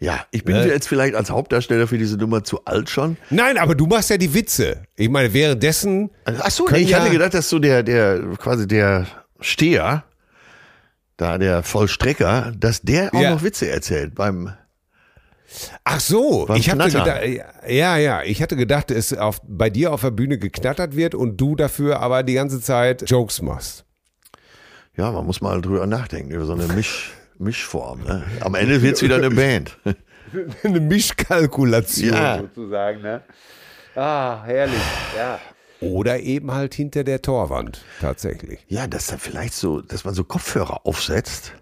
[0.00, 0.68] Ja, ich bin Ne?
[0.68, 3.16] jetzt vielleicht als Hauptdarsteller für diese Nummer zu alt schon.
[3.30, 4.82] Nein, aber du machst ja die Witze.
[4.94, 6.10] Ich meine, währenddessen.
[6.24, 9.06] Ach so, nee, ich ja- hatte gedacht, dass so der, der, quasi der
[9.40, 10.04] Steher,
[11.16, 13.30] da der Vollstrecker, dass der auch Ja.
[13.30, 14.52] noch Witze erzählt beim,
[15.84, 17.22] Ach so, Beim ich hatte gedacht,
[17.66, 21.38] ja, ja, ich hatte gedacht, dass auf, bei dir auf der Bühne geknattert wird und
[21.38, 23.84] du dafür aber die ganze Zeit Jokes machst.
[24.96, 28.02] ja, man muss mal drüber nachdenken, über so eine Misch, Mischform.
[28.04, 28.24] Ne?
[28.40, 29.78] Am Ende wird's wieder eine Band.
[30.62, 32.38] Eine Mischkalkulation Ja.
[32.38, 33.22] sozusagen, ne?
[33.94, 34.78] Ah, herrlich,
[35.16, 35.38] ja.
[35.80, 38.58] Oder eben halt hinter der Torwand, tatsächlich.
[38.68, 41.52] Ja, dass da vielleicht so, dass man so Kopfhörer aufsetzt.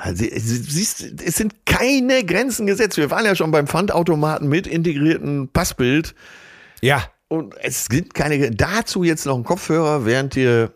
[0.00, 2.96] Also, es- siehst, es sind keine Grenzen gesetzt.
[2.98, 6.14] Wir waren ja schon beim Pfandautomaten mit integrierten Passbild.
[6.80, 10.70] Ja, Und es sind keine, dazu jetzt noch ein Kopfhörer, während dir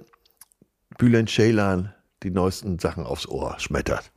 [0.98, 1.94] Bülent Ceylan
[2.24, 4.10] die neuesten Sachen aufs Ohr schmettert.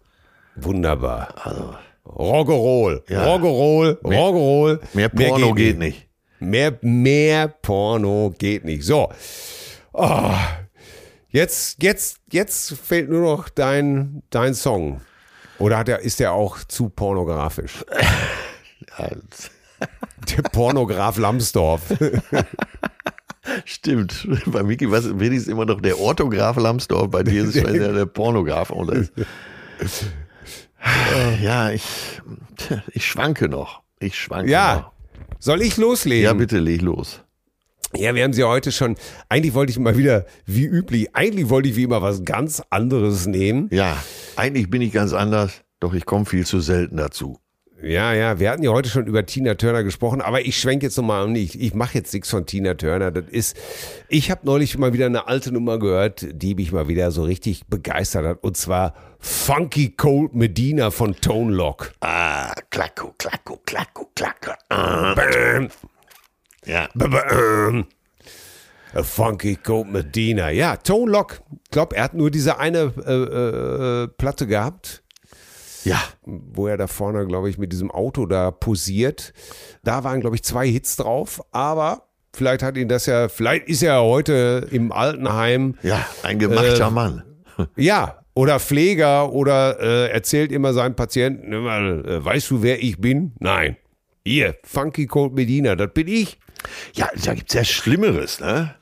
[0.56, 1.34] wunderbar.
[1.43, 1.76] Also,
[2.06, 3.26] Roggerol, Ja.
[3.26, 4.80] Roggerol, Roggerol.
[4.93, 6.08] mehr Porno geht nicht.
[6.39, 8.84] Mehr, mehr Porno geht nicht.
[8.84, 9.10] So.
[9.93, 10.32] Oh.
[11.36, 15.02] Jetzt, jetzt, jetzt fehlt nur noch dein, dein Song.
[15.60, 17.84] Oder hat er, ist der auch zu pornografisch?
[18.98, 21.82] Der Pornograf Lambsdorff.
[23.66, 24.26] stimmt.
[24.46, 27.64] Bei Micky was wenigstens immer noch der Orthograf Lambsdorff, bei dir ist es ja
[27.94, 28.72] der Pornograf.
[29.78, 30.06] Das,
[31.42, 31.84] ja, ich,
[32.94, 33.82] ich schwanke noch.
[34.00, 34.52] Ich schwanke noch.
[34.52, 34.92] Ja.
[35.40, 36.24] Soll ich loslegen?
[36.24, 37.24] Ja, bitte leg los.
[37.95, 38.95] Ja, wir haben sie heute schon.
[39.30, 43.26] Eigentlich wollte ich mal wieder, wie üblich, eigentlich wollte ich wie immer was ganz anderes
[43.26, 43.69] nehmen.
[43.72, 43.97] Ja,
[44.35, 47.39] eigentlich bin ich ganz anders, doch ich komme viel zu selten dazu.
[47.81, 50.97] Ja, ja, wir hatten ja heute schon über Tina Turner gesprochen, aber ich schwenke jetzt
[50.97, 51.35] nochmal um.
[51.35, 53.11] Ich, ich mache jetzt nichts von Tina Turner.
[53.11, 53.55] Das ist,
[54.07, 57.67] ich habe neulich mal wieder eine alte Nummer gehört, die mich mal wieder so richtig
[57.67, 58.43] begeistert hat.
[58.43, 61.91] Und zwar Funky Cold Medina von Tone Lock.
[61.99, 64.51] Ah, klacko, klacko, klacko, klacko.
[64.69, 65.67] Ah, Bam,
[66.66, 67.86] ja, bam.
[68.94, 70.50] A Funky Cold Medina.
[70.52, 71.42] Ja, Tone Lock.
[71.66, 75.04] Ich glaube, er hat nur diese eine äh, äh, Platte gehabt.
[75.84, 79.34] ja, wo er da vorne, glaube ich, mit diesem Auto da posiert.
[79.84, 83.84] Da waren, glaube ich, zwei Hits drauf, aber vielleicht hat ihn das ja, vielleicht ist
[83.84, 87.24] er heute im Altenheim, ja, ein gemachter Äh, Mann.
[87.76, 93.34] ja, oder Pfleger oder äh, erzählt immer seinen Patienten, äh, weißt du, wer ich bin?
[93.40, 93.76] Nein.
[94.26, 96.40] Hier, Funky Cold Medina, das bin ich.
[96.94, 98.76] Ja, da gibt's ja Schlimmeres, ne?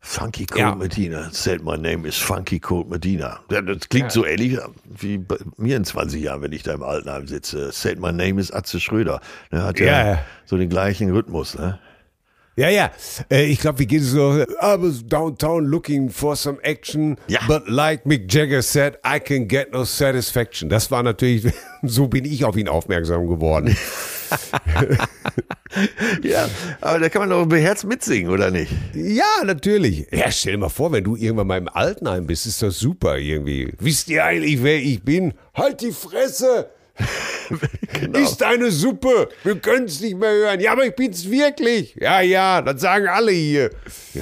[0.00, 0.74] Funky Cold Ja.
[0.76, 1.28] Medina.
[1.32, 3.40] Said my name is Funky Cold Medina.
[3.50, 6.82] Ja, das klingt so ähnlich wie bei mir in 20 Jahren, wenn ich da im
[6.84, 7.72] Altenheim sitze.
[7.72, 9.20] Said my name is Atze Schröder.
[9.50, 10.24] Der hat ja, Ja.
[10.44, 11.80] so den gleichen Rhythmus, ne?
[12.58, 12.90] Ja, ja.
[13.30, 14.38] Äh, ich glaube, wie geht es so?
[14.40, 14.44] I
[14.78, 17.40] was downtown looking for some action, Ja.
[17.48, 20.68] but like Mick Jagger said, I can get no satisfaction.
[20.70, 21.52] Das war natürlich,
[21.82, 23.76] so bin ich auf ihn aufmerksam geworden.
[26.22, 26.48] Ja,
[26.80, 28.72] aber da kann man doch beherzt mitsingen, oder nicht?
[28.94, 30.06] ja, natürlich.
[30.10, 33.18] Ja, stell dir mal vor, wenn du irgendwann mal im Altenheim bist, ist das super
[33.18, 33.74] irgendwie.
[33.78, 35.34] Wisst ihr eigentlich, wer ich bin?
[35.54, 36.70] Halt die Fresse!
[38.00, 38.18] Genau.
[38.18, 39.28] Ist eine Suppe.
[39.44, 40.60] Wir können es nicht mehr hören.
[40.60, 41.94] Ja, aber ich bin's wirklich.
[41.94, 43.70] Ja, ja, das sagen alle hier.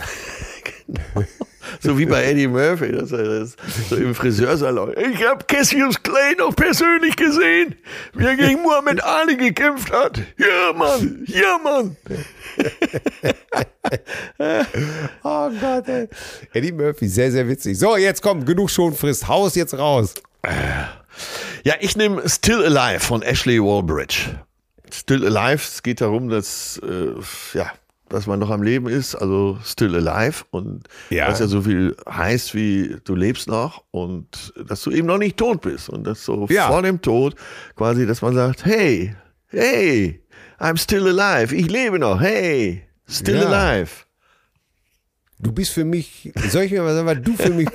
[1.81, 3.57] So wie bei Eddie Murphy, das, das,
[3.89, 4.95] so im Friseursalon.
[4.97, 7.75] Ich habe Cassius Clay noch persönlich gesehen,
[8.15, 10.21] wie er gegen Muhammad Ali gekämpft hat.
[10.39, 11.97] Ja, Mann, ja, Mann.
[15.23, 16.09] Oh Gott, ey.
[16.53, 17.79] Eddie Murphy, sehr, sehr witzig.
[17.79, 19.29] So, jetzt komm, genug schon frisst.
[19.29, 20.15] Haus jetzt raus.
[21.65, 24.39] Ja, ich nehme Still Alive von Ashley Wallbridge.
[24.93, 27.13] Still Alive, es geht darum, dass, äh,
[27.57, 27.73] ja,
[28.09, 31.29] dass man noch am Leben ist, also Still Alive und Ja.
[31.29, 35.37] was ja so viel heißt wie du lebst noch und dass du eben noch nicht
[35.37, 36.69] tot bist und das so Ja.
[36.69, 37.35] vor dem Tod
[37.77, 39.15] quasi, dass man sagt, hey,
[39.49, 40.21] hey,
[40.61, 43.49] I'm still alive, ich lebe noch, hey, still Ja.
[43.51, 43.91] alive.
[45.39, 47.69] Du bist für mich, soll ich mir mal sagen, was du für mich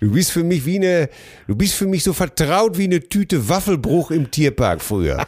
[0.00, 1.08] Du bist für mich wie eine,
[1.48, 5.26] du bist für mich so vertraut wie eine Tüte Waffelbruch im Tierpark früher.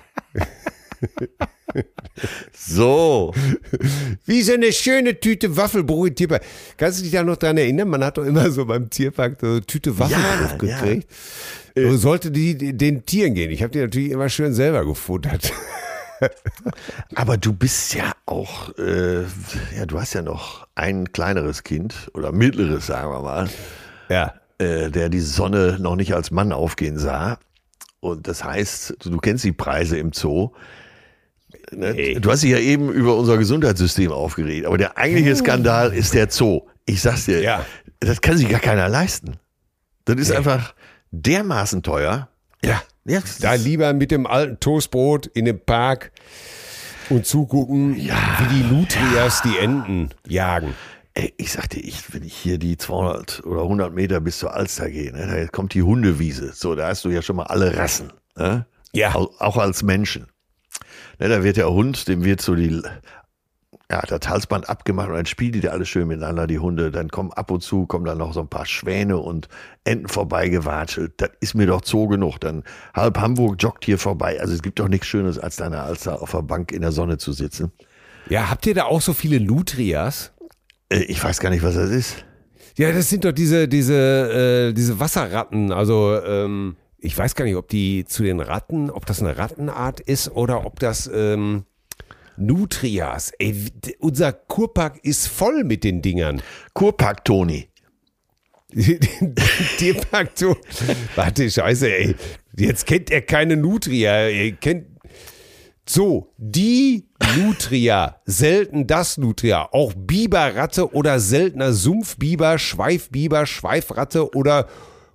[2.53, 3.33] So,
[4.25, 6.43] Wie so eine schöne Tüte Waffelbruch im Tierpark.
[6.77, 7.89] Kannst du dich da noch dran erinnern?
[7.89, 11.09] Man hat doch immer so beim Tierpark so eine Tüte Waffelbruch Ja, gekriegt.
[11.77, 13.51] So sollte die den Tieren gehen.
[13.51, 15.53] Ich habe die natürlich immer schön selber gefuttert.
[17.15, 19.23] aber du bist ja auch, äh,
[19.77, 23.49] ja, du hast ja noch ein kleineres Kind oder mittleres, sagen wir mal.
[24.09, 24.35] Ja.
[24.59, 27.39] äh, der die Sonne noch nicht als Mann aufgehen sah.
[28.01, 30.51] Und das heißt, du kennst die Preise im Zoo.
[31.73, 31.93] Ne?
[31.95, 32.21] Hey.
[32.21, 36.31] Du hast dich ja eben über unser Gesundheitssystem aufgeregt, aber der eigentliche Skandal ist der
[36.31, 36.63] Zoo.
[36.87, 37.65] Ich sag's dir, Ja.
[38.01, 39.37] das kann sich gar keiner leisten.
[40.05, 40.75] Das ist einfach
[41.13, 42.29] dermaßen teuer.
[42.65, 42.83] Ja.
[43.05, 46.13] Ja, Da lieber mit dem alten Toastbrot in dem Park
[47.09, 50.75] und zugucken, wie die Nutrias die Enten jagen.
[51.15, 54.91] Ey, ich sagte, ich, wenn ich hier die 200 oder 100 Meter bis zur Alster
[54.91, 56.53] gehe, ne, da kommt die Hundewiese.
[56.55, 58.13] So, da hast du ja schon mal alle Rassen.
[58.37, 58.67] Ne?
[58.93, 59.15] Ja.
[59.15, 60.27] Au- Auch als Menschen.
[61.21, 62.83] Ne, da wird der Hund, dem wird so die,
[63.91, 66.91] ja, das Halsband abgemacht und dann spielen die da alle schön miteinander, die Hunde.
[66.91, 69.49] Dann kommen ab und zu, kommen dann noch so ein paar Schwäne und
[69.85, 71.13] Enten vorbeigewatschelt.
[71.19, 72.39] Das ist mir doch Zoo genug.
[72.41, 72.63] Dann
[72.95, 74.41] halb Hamburg joggt hier vorbei.
[74.41, 76.81] Also es gibt doch nichts Schönes, als da in der Alster auf der Bank in
[76.81, 77.71] der Sonne zu sitzen.
[78.29, 80.33] Ja, habt ihr da auch so viele Nutrias?
[80.89, 82.25] Äh, Ich weiß gar nicht, was das ist.
[82.79, 85.73] Ja, das sind doch diese, diese, äh, diese Wasserratten.
[85.73, 90.01] Also, ähm, ich weiß gar nicht, ob die zu den Ratten, ob das eine Rattenart
[90.01, 91.65] ist oder ob das ähm,
[92.37, 93.33] Nutrias.
[93.39, 93.55] Ey,
[93.99, 96.43] unser Kurpark ist voll mit den Dingern.
[96.75, 97.69] Kurpark Toni.
[99.79, 100.57] Tierpark, so.
[101.17, 102.15] Warte, scheiße, ey.
[102.57, 104.29] Jetzt kennt er keine Nutria.
[104.29, 104.87] Ihr kennt.
[105.89, 114.69] So, die Nutria, selten das Nutria, auch Biberratte oder seltener Sumpfbiber, Schweifbiber, Schweifratte oder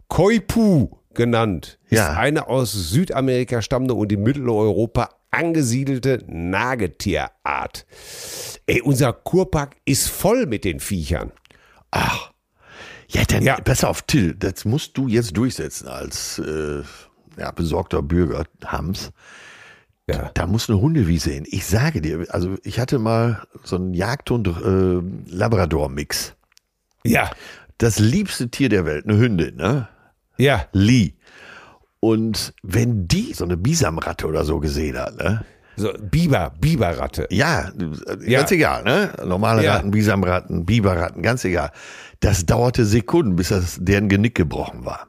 [0.09, 2.11] Koipu genannt, Ja.
[2.11, 7.85] ist eine aus Südamerika stammende und in Mitteleuropa angesiedelte Nagetierart.
[8.67, 11.31] Ey, unser Kurpark ist voll mit den Viechern.
[11.91, 12.31] Ach.
[13.09, 13.59] Ja, dann Ja.
[13.61, 16.81] pass auf, Till, das musst du jetzt durchsetzen als äh,
[17.37, 19.11] ja, besorgter Bürger Hams.
[20.07, 20.31] Ja.
[20.35, 21.43] Da muss eine Hundewiese hin.
[21.47, 26.33] Ich sage dir, also ich hatte mal so einen Jagdhund-Labrador-Mix.
[27.03, 27.31] Ja,
[27.77, 29.89] Das liebste Tier der Welt, eine Hündin, ne?
[30.37, 31.13] Ja, Lee.
[31.99, 35.43] Und wenn die so eine Bisamratte oder so gesehen hat, ne?
[35.75, 37.27] so Biber, Biberratte.
[37.31, 37.71] Ja,
[38.21, 38.39] Ja.
[38.39, 39.11] ganz egal, ne?
[39.25, 39.75] Normale Ja.
[39.75, 41.71] Ratten, Bisamratten, Biberratten, ganz egal.
[42.19, 45.07] Das dauerte Sekunden, bis das deren Genick gebrochen war.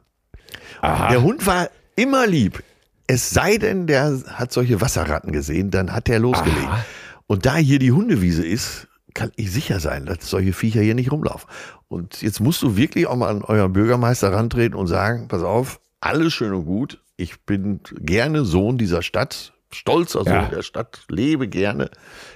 [0.81, 1.09] Aha.
[1.09, 2.63] Der Hund war immer lieb.
[3.07, 6.67] Es sei denn, der hat solche Wasserratten gesehen, dann hat der losgelegt.
[6.67, 6.85] Aha.
[7.27, 8.87] Und da hier die Hundewiese ist,
[9.17, 11.49] kann ich sicher sein, dass solche Viecher hier nicht rumlaufen.
[11.87, 15.79] Und jetzt musst du wirklich auch mal an euren Bürgermeister rantreten und sagen, pass auf,
[15.99, 17.01] alles schön und gut.
[17.17, 20.45] Ich bin gerne Sohn dieser Stadt, stolzer Sohn Ja.
[20.49, 21.89] der Stadt, lebe gerne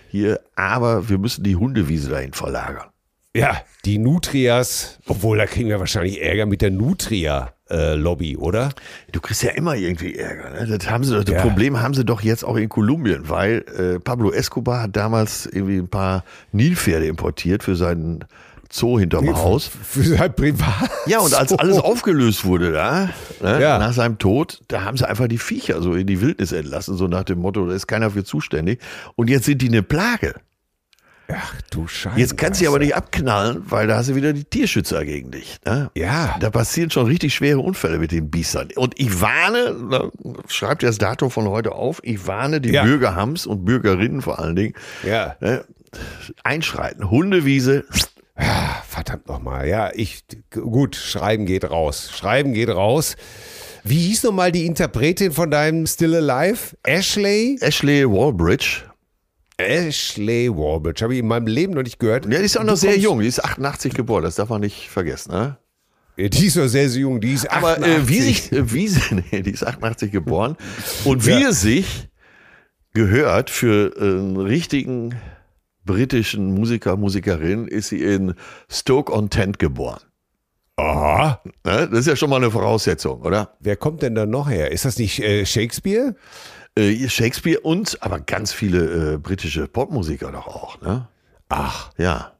[0.09, 2.87] hier, aber wir müssen die Hundewiese dahin verlagern.
[3.35, 6.71] Ja, die Nutrias, obwohl da kriegen wir wahrscheinlich Ärger mit der
[7.72, 8.69] Nutria-Lobby, oder?
[9.11, 10.49] Du kriegst ja immer irgendwie Ärger.
[10.52, 10.77] Ne?
[10.77, 11.41] Das, haben sie, das Ja.
[11.41, 15.77] Problem haben sie doch jetzt auch in Kolumbien, weil äh, Pablo Escobar hat damals irgendwie
[15.77, 18.26] ein paar Nilpferde importiert für seinen
[18.72, 19.68] Zoo hinterm Haus.
[19.84, 20.89] Für sein Privat.
[21.06, 23.10] Ja, und als alles aufgelöst wurde da,
[23.41, 23.77] ne, Ja.
[23.77, 27.07] nach seinem Tod, da haben sie einfach die Viecher so in die Wildnis entlassen, so
[27.07, 28.80] nach dem Motto, da ist keiner für zuständig.
[29.15, 30.35] Und jetzt sind die eine Plage.
[31.33, 32.19] Ach du Scheiße.
[32.19, 35.31] Jetzt kannst du sie aber nicht abknallen, weil da hast du wieder die Tierschützer gegen
[35.31, 35.57] dich.
[35.65, 35.89] Ne?
[35.95, 36.35] Ja.
[36.39, 38.69] Da passieren schon richtig schwere Unfälle mit den Biestern.
[38.75, 40.11] Und ich warne,
[40.47, 42.83] schreibt das Datum von heute auf, ich warne die Ja.
[42.83, 44.73] Bürger Hams und Bürgerinnen vor allen Dingen,
[45.07, 45.35] Ja.
[45.39, 45.63] ne,
[46.43, 47.09] einschreiten.
[47.09, 47.83] Hundewiese,
[48.35, 49.67] Ah, Verdammt nochmal.
[49.67, 52.09] Ja, ich, gut, Schreiben geht raus.
[52.15, 53.15] Schreiben geht raus.
[53.83, 56.75] Wie hieß nochmal die Interpretin von deinem Still Alive?
[56.83, 57.57] Ashley?
[57.61, 58.83] Ashley Wallbridge.
[59.57, 61.03] Ashley Warbridge.
[61.03, 62.25] Habe ich in meinem Leben noch nicht gehört.
[62.25, 64.61] Ja, die ist auch noch Du sehr jung, die ist 88 geboren, das darf man
[64.61, 65.31] nicht vergessen.
[65.31, 65.57] Ne?
[66.17, 67.21] Die ist doch sehr, sehr jung.
[67.21, 67.95] Die ist Aber 88.
[67.95, 69.01] äh, wie sich, äh, wie sie,
[69.31, 70.55] nee, die ist 88 geboren
[71.05, 71.49] und wie Ja.
[71.49, 72.09] es sich
[72.93, 75.15] gehört für äh, einen richtigen
[75.85, 78.35] britischen Musiker, Musikerin, ist sie in
[78.69, 80.01] Stoke-on-Trent geboren.
[80.77, 81.41] Aha.
[81.65, 81.87] Ne?
[81.89, 83.55] Das ist ja schon mal eine Voraussetzung, oder?
[83.59, 84.71] Wer kommt denn da noch her?
[84.71, 86.15] Ist das nicht äh, Shakespeare?
[86.77, 91.07] Äh, Shakespeare und aber ganz viele äh, britische Popmusiker doch auch, ne?
[91.49, 91.91] Ach.
[91.98, 92.34] Ja.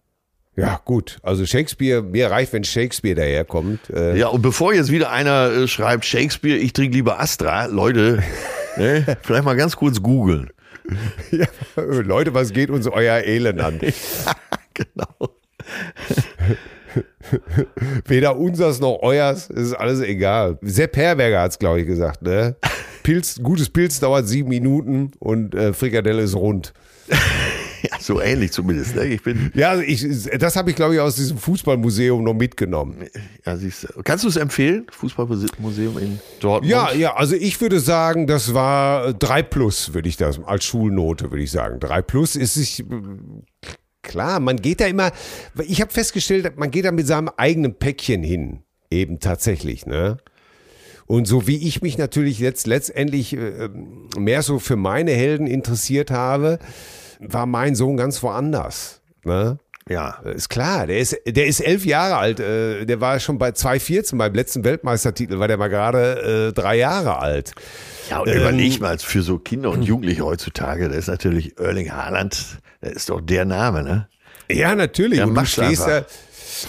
[0.56, 1.18] Ja, gut.
[1.24, 3.90] Also Shakespeare, mir reicht, wenn Shakespeare daherkommt.
[3.90, 8.22] Äh, Ja, und bevor jetzt wieder einer äh, schreibt, Shakespeare, ich trinke lieber Astra, Leute,
[8.78, 10.50] ne, vielleicht mal ganz kurz googeln.
[11.32, 11.46] ja.
[11.76, 13.80] Leute, was geht uns euer Elend an?
[14.74, 15.30] genau.
[18.06, 20.58] Weder unsers noch euers, es ist alles egal.
[20.62, 22.22] Sepp Herberger hat es, glaube ich, gesagt.
[22.22, 22.56] Ne?
[23.04, 26.74] Pilz, gutes Pilz dauert sieben Minuten und äh, Frikadelle ist rund.
[27.84, 28.96] Ja, so ähnlich zumindest.
[28.96, 29.06] Ne?
[29.06, 30.06] Ich bin, Ja, ich,
[30.38, 33.08] das habe ich, glaube ich, aus diesem Fußballmuseum noch mitgenommen.
[33.44, 34.04] ja, siehst du.
[34.04, 34.86] Kannst du es empfehlen?
[34.92, 36.72] Fußballmuseum in Dortmund?
[36.72, 41.32] Ja, ja, also ich würde sagen, das war drei plus, würde ich das als Schulnote,
[41.32, 41.80] würde ich sagen.
[41.80, 42.86] Drei plus ist sich
[44.04, 45.12] klar, man geht da immer,
[45.66, 48.60] ich habe festgestellt, man geht da mit seinem eigenen Päckchen hin,
[48.92, 50.18] eben tatsächlich, ne?
[51.12, 53.68] Und so wie ich mich natürlich jetzt letztendlich äh,
[54.18, 56.58] mehr so für meine Helden interessiert habe,
[57.20, 59.02] war mein Sohn ganz woanders.
[59.26, 59.60] Ne?
[59.90, 60.22] Ja.
[60.24, 62.40] Ist klar, der ist, der ist elf Jahre alt.
[62.40, 66.78] äh, Der war schon bei 2014 beim letzten Weltmeistertitel, war der mal gerade äh, drei
[66.78, 67.56] Jahre alt.
[68.10, 72.60] Ja, und überleg mal, für so Kinder und Jugendliche heutzutage, da ist natürlich Erling Haaland,
[72.82, 74.08] der ist doch der Name, ne?
[74.50, 75.20] Ja, natürlich.
[75.20, 76.06] Ja, und du stehst da.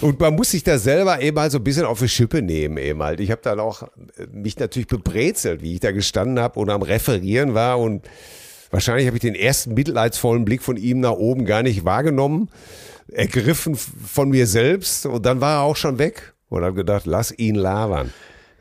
[0.00, 2.78] Und man muss sich da selber eben halt so ein bisschen auf die Schippe nehmen
[2.78, 3.20] eben halt.
[3.20, 6.82] Ich habe dann auch äh, mich natürlich bebrezelt, wie ich da gestanden habe und am
[6.82, 8.08] Referieren war und
[8.70, 12.48] wahrscheinlich habe ich den ersten mitleidsvollen Blick von ihm nach oben gar nicht wahrgenommen,
[13.08, 17.36] ergriffen von mir selbst und dann war er auch schon weg und habe gedacht, lass
[17.36, 18.12] ihn labern.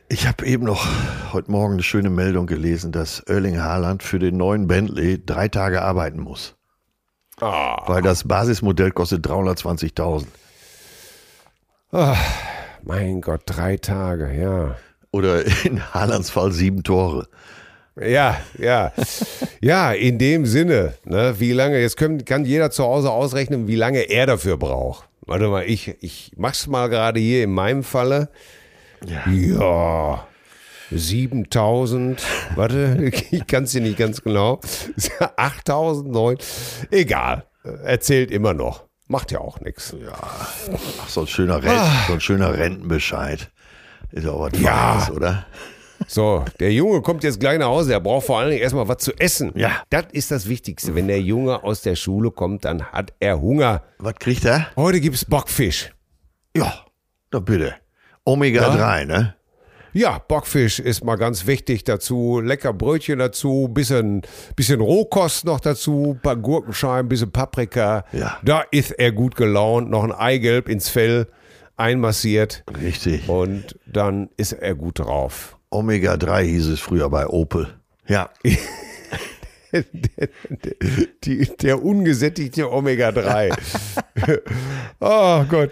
[0.09, 0.85] Ich habe eben noch
[1.31, 5.81] heute Morgen eine schöne Meldung gelesen, dass Erling Haaland für den neuen Bentley drei Tage
[5.81, 6.55] arbeiten muss.
[7.87, 10.25] Weil das Basismodell kostet 320.000.
[11.91, 14.75] Mein Gott, drei Tage, ja.
[15.11, 17.27] Oder in Haalands Fall sieben Tore.
[17.99, 18.93] Ja, ja.
[19.59, 23.75] Ja, in dem Sinne, ne, wie lange, jetzt können, kann jeder zu Hause ausrechnen, wie
[23.75, 25.09] lange er dafür braucht.
[25.21, 28.29] Warte mal, ich, ich mach's mal gerade hier in meinem Falle.
[29.05, 29.29] Ja.
[29.29, 30.27] Ja,
[30.91, 32.21] 7000,
[32.55, 34.61] warte, ich kann es dir nicht ganz genau.
[35.35, 36.37] 8000, 9,
[36.89, 38.90] egal, erzählt immer noch.
[39.11, 39.93] Macht ja auch nichts.
[40.09, 43.51] Ach, so ein schöner, Rent, so ein schöner Rentenbescheid.
[44.11, 44.99] Ist auch was Ja.
[44.99, 45.45] Feines, oder?
[46.07, 48.99] So, der Junge kommt jetzt gleich nach Hause, er braucht vor allen Dingen erstmal was
[48.99, 49.51] zu essen.
[49.55, 49.83] Ja.
[49.89, 50.95] Das ist das Wichtigste.
[50.95, 53.83] Wenn der Junge aus der Schule kommt, dann hat er Hunger.
[53.99, 54.67] Was kriegt er?
[54.77, 55.91] Heute gibt's Bockfisch.
[56.55, 56.73] Ja,
[57.33, 57.75] na bitte.
[58.23, 58.77] Omega Ja?
[58.77, 59.35] 3, ne?
[59.93, 62.39] Ja, Bockfisch ist mal ganz wichtig dazu.
[62.39, 64.21] Lecker Brötchen dazu, bisschen,
[64.55, 68.05] bisschen Rohkost noch dazu, paar Gurkenscheiben, bisschen Paprika.
[68.13, 68.37] Ja.
[68.43, 69.89] Da ist er gut gelaunt.
[69.89, 71.27] Noch ein Eigelb ins Fell
[71.75, 73.27] einmassiert Richtig.
[73.27, 75.57] und dann ist er gut drauf.
[75.69, 77.73] Omega 3 hieß es früher bei Opel.
[78.07, 78.29] Ja.
[81.23, 83.55] Die, der ungesättigte Omega-3.
[84.99, 85.71] oh Gott.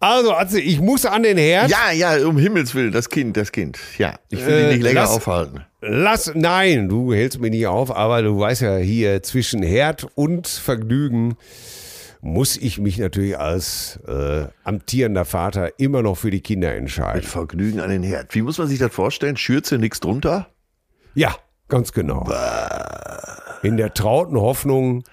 [0.00, 1.70] Also, Atze, ich muss an den Herd.
[1.70, 3.78] Ja, ja, um Himmels Willen, das Kind, das Kind.
[3.98, 5.64] Ja, ich will ihn Äh, nicht länger lass- aufhalten.
[5.80, 10.46] Lass, nein, du hältst mich nicht auf, aber du weißt ja, hier zwischen Herd und
[10.48, 11.36] Vergnügen
[12.22, 17.22] muss ich mich natürlich als äh, amtierender Vater immer noch für die Kinder Mit entscheiden.
[17.22, 18.34] Vergnügen an den Herd.
[18.34, 19.36] Wie muss man sich das vorstellen?
[19.36, 20.48] Schürze, nix drunter?
[21.14, 21.36] Ja,
[21.68, 22.28] ganz genau.
[23.62, 25.04] In der trauten Hoffnung,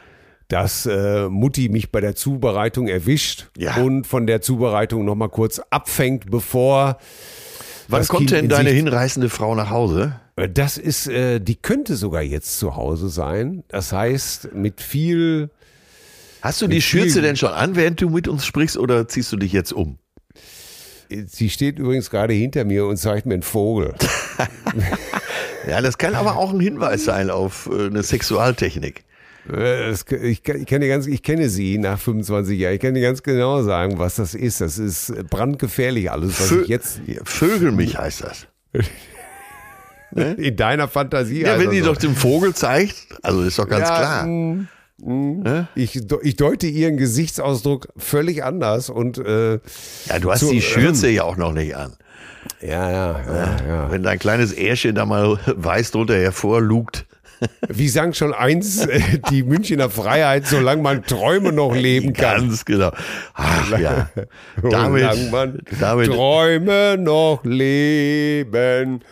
[0.47, 3.77] dass äh, Mutti mich bei der Zubereitung erwischt Ja.
[3.77, 6.97] und von der Zubereitung nochmal kurz abfängt, bevor
[7.87, 10.19] Wann kommt denn in deine hinreißende Frau nach Hause?
[10.35, 13.63] Äh, Das ist, äh, die könnte sogar jetzt zu Hause sein.
[13.69, 15.49] Das heißt, mit viel
[16.41, 19.37] Hast du die Schürze denn schon an, während du mit uns sprichst, oder ziehst du
[19.37, 19.99] dich jetzt um?
[21.27, 23.93] Sie steht übrigens gerade hinter mir und zeigt mir einen Vogel.
[25.67, 29.03] Ja, das kann aber auch ein Hinweis sein auf äh, eine Sexualtechnik.
[29.51, 32.75] Äh, ich, kenne ganz, ich kenne sie nach 25 Jahren.
[32.75, 34.61] Ich kann dir ganz genau sagen, was das ist.
[34.61, 38.47] Das ist brandgefährlich alles, was Vö ich jetzt Vögel mich heißt das.
[40.37, 41.41] in deiner Fantasie.
[41.41, 41.87] Ja, wenn die so.
[41.87, 44.25] doch den Vogel zeigt, also ist doch ganz Ja, klar.
[44.25, 44.67] mm,
[44.97, 45.67] mm.
[45.75, 49.53] Ich, ich deute ihren Gesichtsausdruck völlig anders und äh,
[50.05, 51.93] Ja, du hast So, die Schürze ja auch noch nicht an.
[52.61, 53.91] Ja, ja, ja, ja.
[53.91, 57.05] Wenn dein kleines Ährchen da mal weiß drunter hervorlugt.
[57.67, 62.49] Wie sang schon eins äh, die Münchner Freiheit, solange man Träume noch leben kann.
[62.49, 62.91] Ganz genau.
[63.33, 64.09] Ach ja.
[64.61, 69.05] Solange Damit, man damit Träume noch leben kann.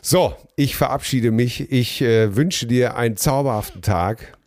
[0.00, 1.72] So, ich verabschiede mich.
[1.72, 4.38] Ich äh, wünsche dir einen zauberhaften Tag.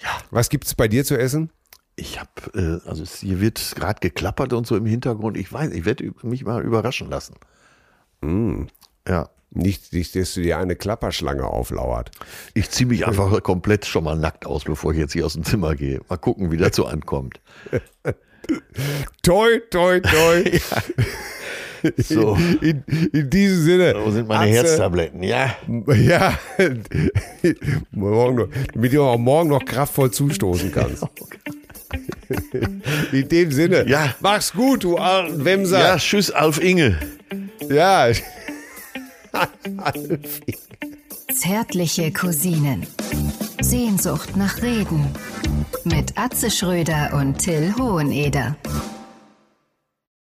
[0.00, 0.10] Ja.
[0.30, 1.50] Was gibt's bei dir zu essen?
[1.96, 5.36] Ich habe, äh, also hier wird gerade geklappert und so im Hintergrund.
[5.36, 7.34] Ich weiß, ich werde mich mal überraschen lassen.
[8.20, 8.64] Mm.
[9.06, 9.30] Ja.
[9.56, 12.10] Nicht, nicht, dass du dir eine Klapperschlange auflauert.
[12.54, 15.44] Ich ziehe mich einfach komplett schon mal nackt aus, bevor ich jetzt hier aus dem
[15.44, 16.00] Zimmer gehe.
[16.08, 17.40] Mal gucken, wie das so ankommt.
[19.22, 20.44] Toi, toi, toi.
[21.98, 22.34] So.
[22.62, 23.94] In, in diesem Sinne.
[24.02, 25.22] Wo sind meine Atze, Herztabletten?
[25.22, 25.54] Ja.
[25.94, 26.38] Ja,
[27.90, 31.04] morgen noch, damit du auch morgen noch kraftvoll zustoßen kannst.
[33.12, 34.14] In dem Sinne, Ja.
[34.20, 35.78] mach's gut, du alten Wemser.
[35.80, 36.98] Ja, tschüss, Alf Inge.
[37.68, 38.08] ja.
[41.32, 42.86] Zärtliche Cousinen.
[43.60, 45.06] Sehnsucht nach Reden.
[45.84, 48.56] Mit Atze Schröder und Till Hoheneder.